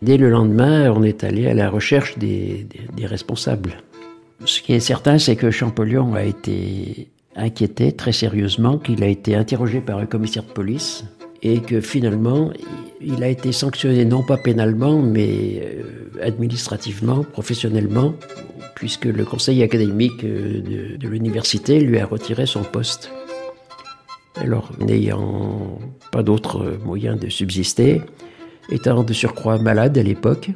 Dès 0.01 0.17
le 0.17 0.29
lendemain, 0.29 0.91
on 0.91 1.03
est 1.03 1.23
allé 1.23 1.47
à 1.47 1.53
la 1.53 1.69
recherche 1.69 2.17
des, 2.17 2.67
des 2.95 3.05
responsables. 3.05 3.81
Ce 4.45 4.61
qui 4.61 4.73
est 4.73 4.79
certain, 4.79 5.17
c'est 5.19 5.35
que 5.35 5.51
Champollion 5.51 6.13
a 6.13 6.23
été 6.23 7.09
inquiété 7.35 7.91
très 7.91 8.13
sérieusement, 8.13 8.77
qu'il 8.77 9.03
a 9.03 9.07
été 9.07 9.35
interrogé 9.35 9.81
par 9.81 9.97
un 9.97 10.05
commissaire 10.05 10.43
de 10.43 10.51
police 10.51 11.03
et 11.41 11.61
que 11.61 11.81
finalement, 11.81 12.51
il 13.01 13.23
a 13.23 13.27
été 13.27 13.51
sanctionné 13.51 14.05
non 14.05 14.23
pas 14.23 14.37
pénalement, 14.37 15.01
mais 15.01 15.61
euh, 15.63 16.09
administrativement, 16.21 17.23
professionnellement, 17.23 18.13
puisque 18.75 19.05
le 19.05 19.25
conseil 19.25 19.63
académique 19.63 20.23
euh, 20.23 20.97
de, 20.97 21.07
l'université 21.07 21.79
lui 21.79 21.99
a 21.99 22.05
retiré 22.05 22.45
son 22.45 22.63
poste. 22.63 23.11
Alors, 24.35 24.71
n'ayant 24.79 25.79
pas 26.11 26.23
d'autre 26.23 26.77
moyen 26.83 27.15
de 27.15 27.29
subsister, 27.29 28.01
étant 28.69 29.03
de 29.03 29.13
surcroît 29.13 29.57
malade 29.57 29.97
à 29.97 30.03
l'époque, 30.03 30.51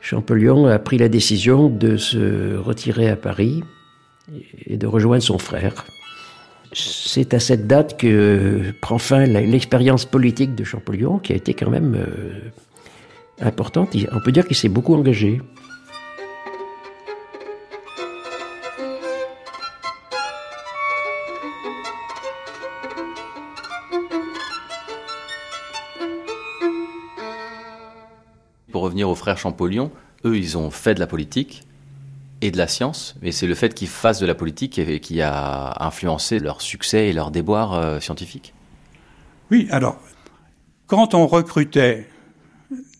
Champollion 0.00 0.66
a 0.66 0.78
pris 0.78 0.98
la 0.98 1.08
décision 1.08 1.68
de 1.68 1.96
se 1.96 2.56
retirer 2.56 3.08
à 3.08 3.16
Paris 3.16 3.62
et 4.66 4.76
de 4.76 4.86
rejoindre 4.86 5.22
son 5.22 5.38
frère 5.38 5.86
c'est 6.74 7.34
à 7.34 7.40
cette 7.40 7.66
date 7.66 7.96
que 7.96 8.72
prend 8.80 8.98
fin 8.98 9.24
l'expérience 9.24 10.04
politique 10.04 10.54
de 10.54 10.64
Champollion, 10.64 11.18
qui 11.18 11.32
a 11.32 11.36
été 11.36 11.54
quand 11.54 11.70
même 11.70 11.94
euh, 11.94 12.50
importante. 13.40 13.96
On 14.12 14.20
peut 14.20 14.32
dire 14.32 14.46
qu'il 14.46 14.56
s'est 14.56 14.68
beaucoup 14.68 14.94
engagé. 14.94 15.40
Pour 28.72 28.82
revenir 28.82 29.08
aux 29.08 29.14
frères 29.14 29.38
Champollion, 29.38 29.92
eux, 30.24 30.36
ils 30.36 30.58
ont 30.58 30.70
fait 30.70 30.94
de 30.94 31.00
la 31.00 31.06
politique, 31.06 31.62
et 32.44 32.50
de 32.50 32.58
la 32.58 32.68
science, 32.68 33.14
et 33.22 33.32
c'est 33.32 33.46
le 33.46 33.54
fait 33.54 33.72
qu'ils 33.72 33.88
fassent 33.88 34.20
de 34.20 34.26
la 34.26 34.34
politique 34.34 35.00
qui 35.00 35.22
a 35.22 35.82
influencé 35.82 36.38
leur 36.38 36.60
succès 36.60 37.08
et 37.08 37.14
leur 37.14 37.30
déboire 37.30 37.72
euh, 37.72 38.00
scientifique. 38.00 38.52
Oui, 39.50 39.66
alors, 39.70 39.98
quand 40.86 41.14
on 41.14 41.26
recrutait 41.26 42.06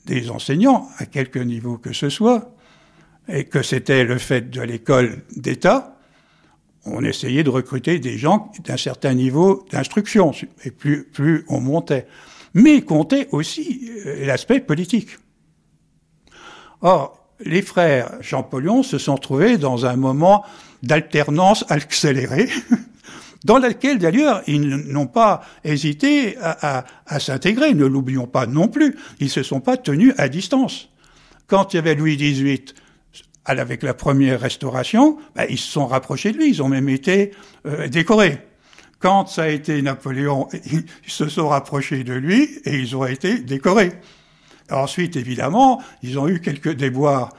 des 0.07 0.31
enseignants, 0.31 0.89
à 0.97 1.05
quelque 1.05 1.39
niveau 1.39 1.77
que 1.77 1.93
ce 1.93 2.09
soit, 2.09 2.55
et 3.29 3.45
que 3.45 3.63
c'était 3.63 4.05
le 4.05 4.17
fait 4.17 4.49
de 4.49 4.63
l'école 4.63 5.23
d'État, 5.37 5.99
on 6.87 7.05
essayait 7.05 7.45
de 7.45 7.51
recruter 7.51 7.99
des 7.99 8.17
gens 8.17 8.51
d'un 8.65 8.79
certain 8.79 9.13
niveau 9.13 9.67
d'instruction, 9.71 10.33
et 10.65 10.71
plus, 10.71 11.05
plus 11.05 11.45
on 11.49 11.61
montait. 11.61 12.07
Mais 12.55 12.81
comptait 12.81 13.29
aussi 13.31 13.91
euh, 14.07 14.25
l'aspect 14.25 14.61
politique. 14.61 15.19
Or, 16.81 17.24
les 17.41 17.63
frères 17.63 18.13
Champollion 18.21 18.83
se 18.83 18.99
sont 18.99 19.17
trouvés 19.17 19.59
dans 19.59 19.87
un 19.87 19.97
moment 19.97 20.45
d'alternance 20.83 21.65
accélérée, 21.69 22.49
dans 23.45 23.59
laquelle 23.59 23.99
d'ailleurs 23.99 24.43
ils 24.47 24.69
n'ont 24.69 25.07
pas 25.07 25.43
hésité 25.65 26.37
à, 26.41 26.85
s'intégrer, 27.19 27.75
ne 27.75 27.87
l'oublions 27.87 28.27
pas 28.27 28.47
non 28.47 28.69
plus, 28.69 28.97
ils 29.21 29.31
se 29.31 29.43
sont 29.43 29.61
pas 29.61 29.77
tenus 29.77 30.15
à 30.19 30.29
distance. 30.29 30.89
Quand 31.47 31.73
il 31.73 31.77
y 31.77 31.79
avait 31.79 31.95
Louis 31.95 32.17
XVIII, 32.17 32.65
avec 33.45 33.83
la 33.83 33.93
première 33.93 34.41
restauration, 34.41 35.19
ben, 35.37 35.47
ils 35.51 35.59
se 35.59 35.71
sont 35.71 35.87
rapprochés 35.87 36.33
de 36.33 36.39
lui, 36.39 36.49
ils 36.49 36.63
ont 36.63 36.69
même 36.69 36.89
été 36.89 37.33
euh, 37.67 37.89
décorés. 37.89 38.39
Quand 38.99 39.27
ça 39.27 39.43
a 39.43 39.49
été 39.49 39.83
Napoléon, 39.83 40.49
ils 40.65 40.85
se 41.07 41.29
sont 41.29 41.49
rapprochés 41.49 42.05
de 42.05 42.15
lui 42.15 42.49
et 42.65 42.77
ils 42.77 42.97
ont 42.97 43.05
été 43.05 43.39
décorés. 43.39 43.93
Ensuite, 44.71 45.17
évidemment, 45.17 45.83
ils 46.03 46.19
ont 46.19 46.29
eu 46.29 46.41
quelques 46.41 46.75
déboires 46.75 47.31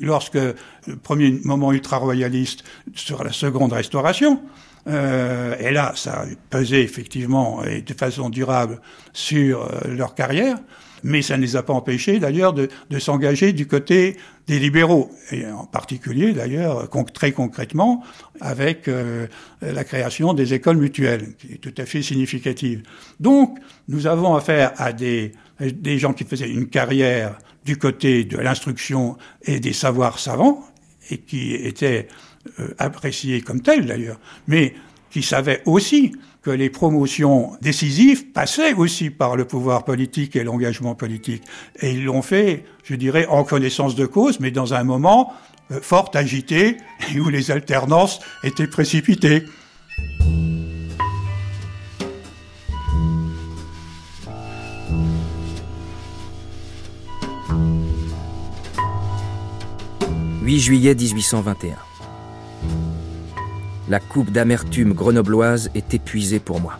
lorsque 0.00 0.34
le 0.34 0.96
premier 1.02 1.30
moment 1.44 1.72
ultra-royaliste 1.72 2.64
sur 2.94 3.24
la 3.24 3.32
seconde 3.32 3.72
restauration, 3.72 4.40
euh, 4.88 5.56
et 5.58 5.70
là, 5.70 5.92
ça 5.96 6.22
a 6.22 6.24
pesé 6.50 6.82
effectivement 6.82 7.62
et 7.64 7.82
de 7.82 7.94
façon 7.94 8.30
durable 8.30 8.80
sur 9.12 9.62
euh, 9.62 9.94
leur 9.94 10.14
carrière, 10.14 10.56
mais 11.02 11.22
ça 11.22 11.36
ne 11.36 11.42
les 11.42 11.56
a 11.56 11.62
pas 11.62 11.72
empêchés 11.72 12.18
d'ailleurs 12.18 12.52
de, 12.52 12.68
s'engager 12.98 13.52
du 13.52 13.66
côté 13.66 14.16
des 14.46 14.58
libéraux, 14.58 15.10
et 15.30 15.46
en 15.46 15.66
particulier 15.66 16.32
d'ailleurs 16.32 16.88
très 17.14 17.32
concrètement 17.32 18.02
avec 18.40 18.88
euh, 18.88 19.26
la 19.60 19.84
création 19.84 20.34
des 20.34 20.54
écoles 20.54 20.78
mutuelles, 20.78 21.34
qui 21.38 21.54
est 21.54 21.58
tout 21.58 21.74
à 21.76 21.84
fait 21.84 22.02
significative. 22.02 22.82
Donc, 23.20 23.58
nous 23.88 24.06
avons 24.06 24.34
affaire 24.34 24.72
à 24.76 24.92
des, 24.92 25.32
des 25.60 25.98
gens 25.98 26.12
qui 26.12 26.24
faisaient 26.24 26.48
une 26.48 26.68
carrière 26.68 27.38
du 27.64 27.76
côté 27.76 28.24
de 28.24 28.38
l'instruction 28.38 29.16
et 29.42 29.60
des 29.60 29.72
savoirs 29.72 30.18
savants, 30.18 30.64
et 31.10 31.18
qui 31.18 31.54
étaient 31.54 32.08
euh, 32.60 32.68
appréciés 32.78 33.40
comme 33.40 33.60
tels 33.60 33.86
d'ailleurs, 33.86 34.18
mais 34.46 34.74
qui 35.10 35.22
savaient 35.22 35.62
aussi 35.66 36.12
les 36.50 36.70
promotions 36.70 37.52
décisives 37.60 38.32
passaient 38.32 38.74
aussi 38.74 39.10
par 39.10 39.36
le 39.36 39.44
pouvoir 39.44 39.84
politique 39.84 40.36
et 40.36 40.44
l'engagement 40.44 40.94
politique. 40.94 41.42
Et 41.80 41.92
ils 41.92 42.04
l'ont 42.04 42.22
fait, 42.22 42.64
je 42.84 42.94
dirais, 42.94 43.26
en 43.26 43.44
connaissance 43.44 43.94
de 43.94 44.06
cause, 44.06 44.40
mais 44.40 44.50
dans 44.50 44.74
un 44.74 44.84
moment 44.84 45.32
euh, 45.70 45.80
fort 45.82 46.10
agité 46.14 46.76
et 47.14 47.20
où 47.20 47.28
les 47.28 47.50
alternances 47.50 48.20
étaient 48.42 48.66
précipitées. 48.66 49.44
«8 60.48 60.60
juillet 60.60 60.94
1821. 60.94 61.76
La 63.88 64.00
coupe 64.00 64.30
d'amertume 64.30 64.92
grenobloise 64.92 65.70
est 65.74 65.94
épuisée 65.94 66.40
pour 66.40 66.60
moi. 66.60 66.78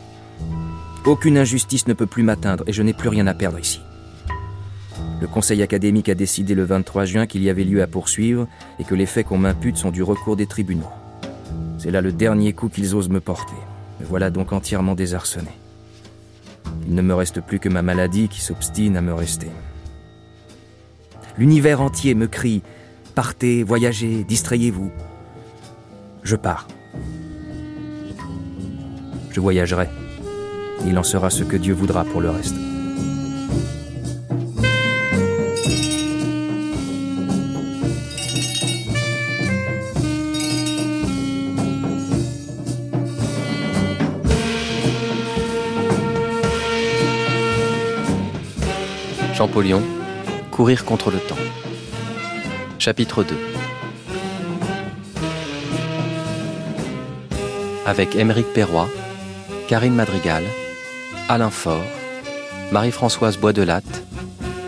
Aucune 1.06 1.38
injustice 1.38 1.88
ne 1.88 1.94
peut 1.94 2.06
plus 2.06 2.22
m'atteindre 2.22 2.64
et 2.66 2.72
je 2.74 2.82
n'ai 2.82 2.92
plus 2.92 3.08
rien 3.08 3.26
à 3.26 3.32
perdre 3.32 3.58
ici. 3.58 3.80
Le 5.18 5.26
conseil 5.26 5.62
académique 5.62 6.10
a 6.10 6.14
décidé 6.14 6.54
le 6.54 6.64
23 6.64 7.06
juin 7.06 7.26
qu'il 7.26 7.42
y 7.42 7.48
avait 7.48 7.64
lieu 7.64 7.82
à 7.82 7.86
poursuivre 7.86 8.46
et 8.78 8.84
que 8.84 8.94
les 8.94 9.06
faits 9.06 9.26
qu'on 9.26 9.38
m'impute 9.38 9.78
sont 9.78 9.90
du 9.90 10.02
recours 10.02 10.36
des 10.36 10.46
tribunaux. 10.46 10.90
C'est 11.78 11.90
là 11.90 12.02
le 12.02 12.12
dernier 12.12 12.52
coup 12.52 12.68
qu'ils 12.68 12.94
osent 12.94 13.08
me 13.08 13.20
porter. 13.20 13.56
Me 14.00 14.06
voilà 14.06 14.28
donc 14.28 14.52
entièrement 14.52 14.94
désarçonné. 14.94 15.50
Il 16.86 16.94
ne 16.94 17.02
me 17.02 17.14
reste 17.14 17.40
plus 17.40 17.58
que 17.58 17.70
ma 17.70 17.80
maladie 17.80 18.28
qui 18.28 18.42
s'obstine 18.42 18.98
à 18.98 19.00
me 19.00 19.14
rester. 19.14 19.48
L'univers 21.38 21.80
entier 21.80 22.14
me 22.14 22.26
crie 22.26 22.62
Partez, 23.14 23.62
voyagez, 23.62 24.24
distrayez-vous. 24.24 24.90
Je 26.22 26.36
pars 26.36 26.68
je 29.38 29.40
voyagerai. 29.40 29.88
Il 30.84 30.98
en 30.98 31.04
sera 31.04 31.30
ce 31.30 31.44
que 31.44 31.56
Dieu 31.56 31.72
voudra 31.72 32.02
pour 32.04 32.20
le 32.20 32.30
reste. 32.30 32.56
Champollion, 49.34 49.80
Courir 50.50 50.84
contre 50.84 51.12
le 51.12 51.18
temps. 51.18 51.36
Chapitre 52.80 53.22
2 53.22 53.36
Avec 57.86 58.16
Émeric 58.16 58.52
Perroy, 58.52 58.88
Karine 59.68 59.94
Madrigal, 59.94 60.44
Alain 61.28 61.50
Faure, 61.50 61.84
Marie-Françoise 62.72 63.36
Boisdelatte 63.36 64.02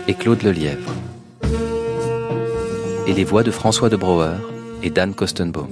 et 0.07 0.13
Claude 0.13 0.43
Lelièvre. 0.43 0.93
Et 3.07 3.13
les 3.13 3.23
voix 3.23 3.41
de 3.41 3.49
François 3.49 3.89
de 3.89 3.95
Brouwer 3.95 4.35
et 4.83 4.91
Dan 4.91 5.15
Kostenbaum. 5.15 5.69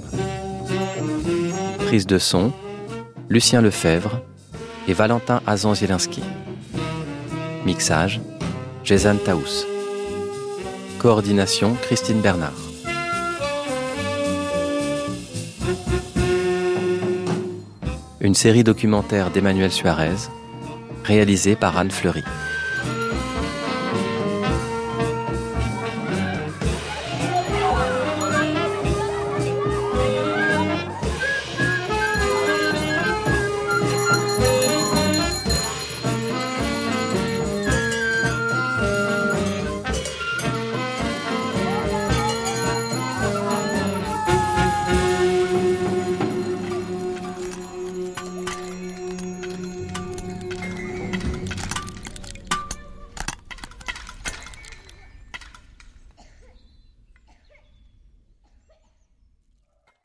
Prise 1.86 2.08
de 2.08 2.18
son, 2.18 2.52
Lucien 3.30 3.62
Lefebvre 3.62 4.20
et 4.88 4.94
Valentin 4.94 5.44
Azan-Zielinski. 5.46 6.24
Mixage, 7.68 8.22
Jason 8.84 9.18
Taous. 9.24 9.68
Coordination, 10.98 11.76
Christine 11.84 12.22
Bernard. 12.22 12.69
Une 18.30 18.36
série 18.36 18.64
documentaire 18.64 19.32
d'Emmanuel 19.32 19.72
Suarez, 19.72 20.30
réalisée 21.04 21.56
par 21.56 21.80
Anne 21.80 21.90
Fleury. 21.90 22.24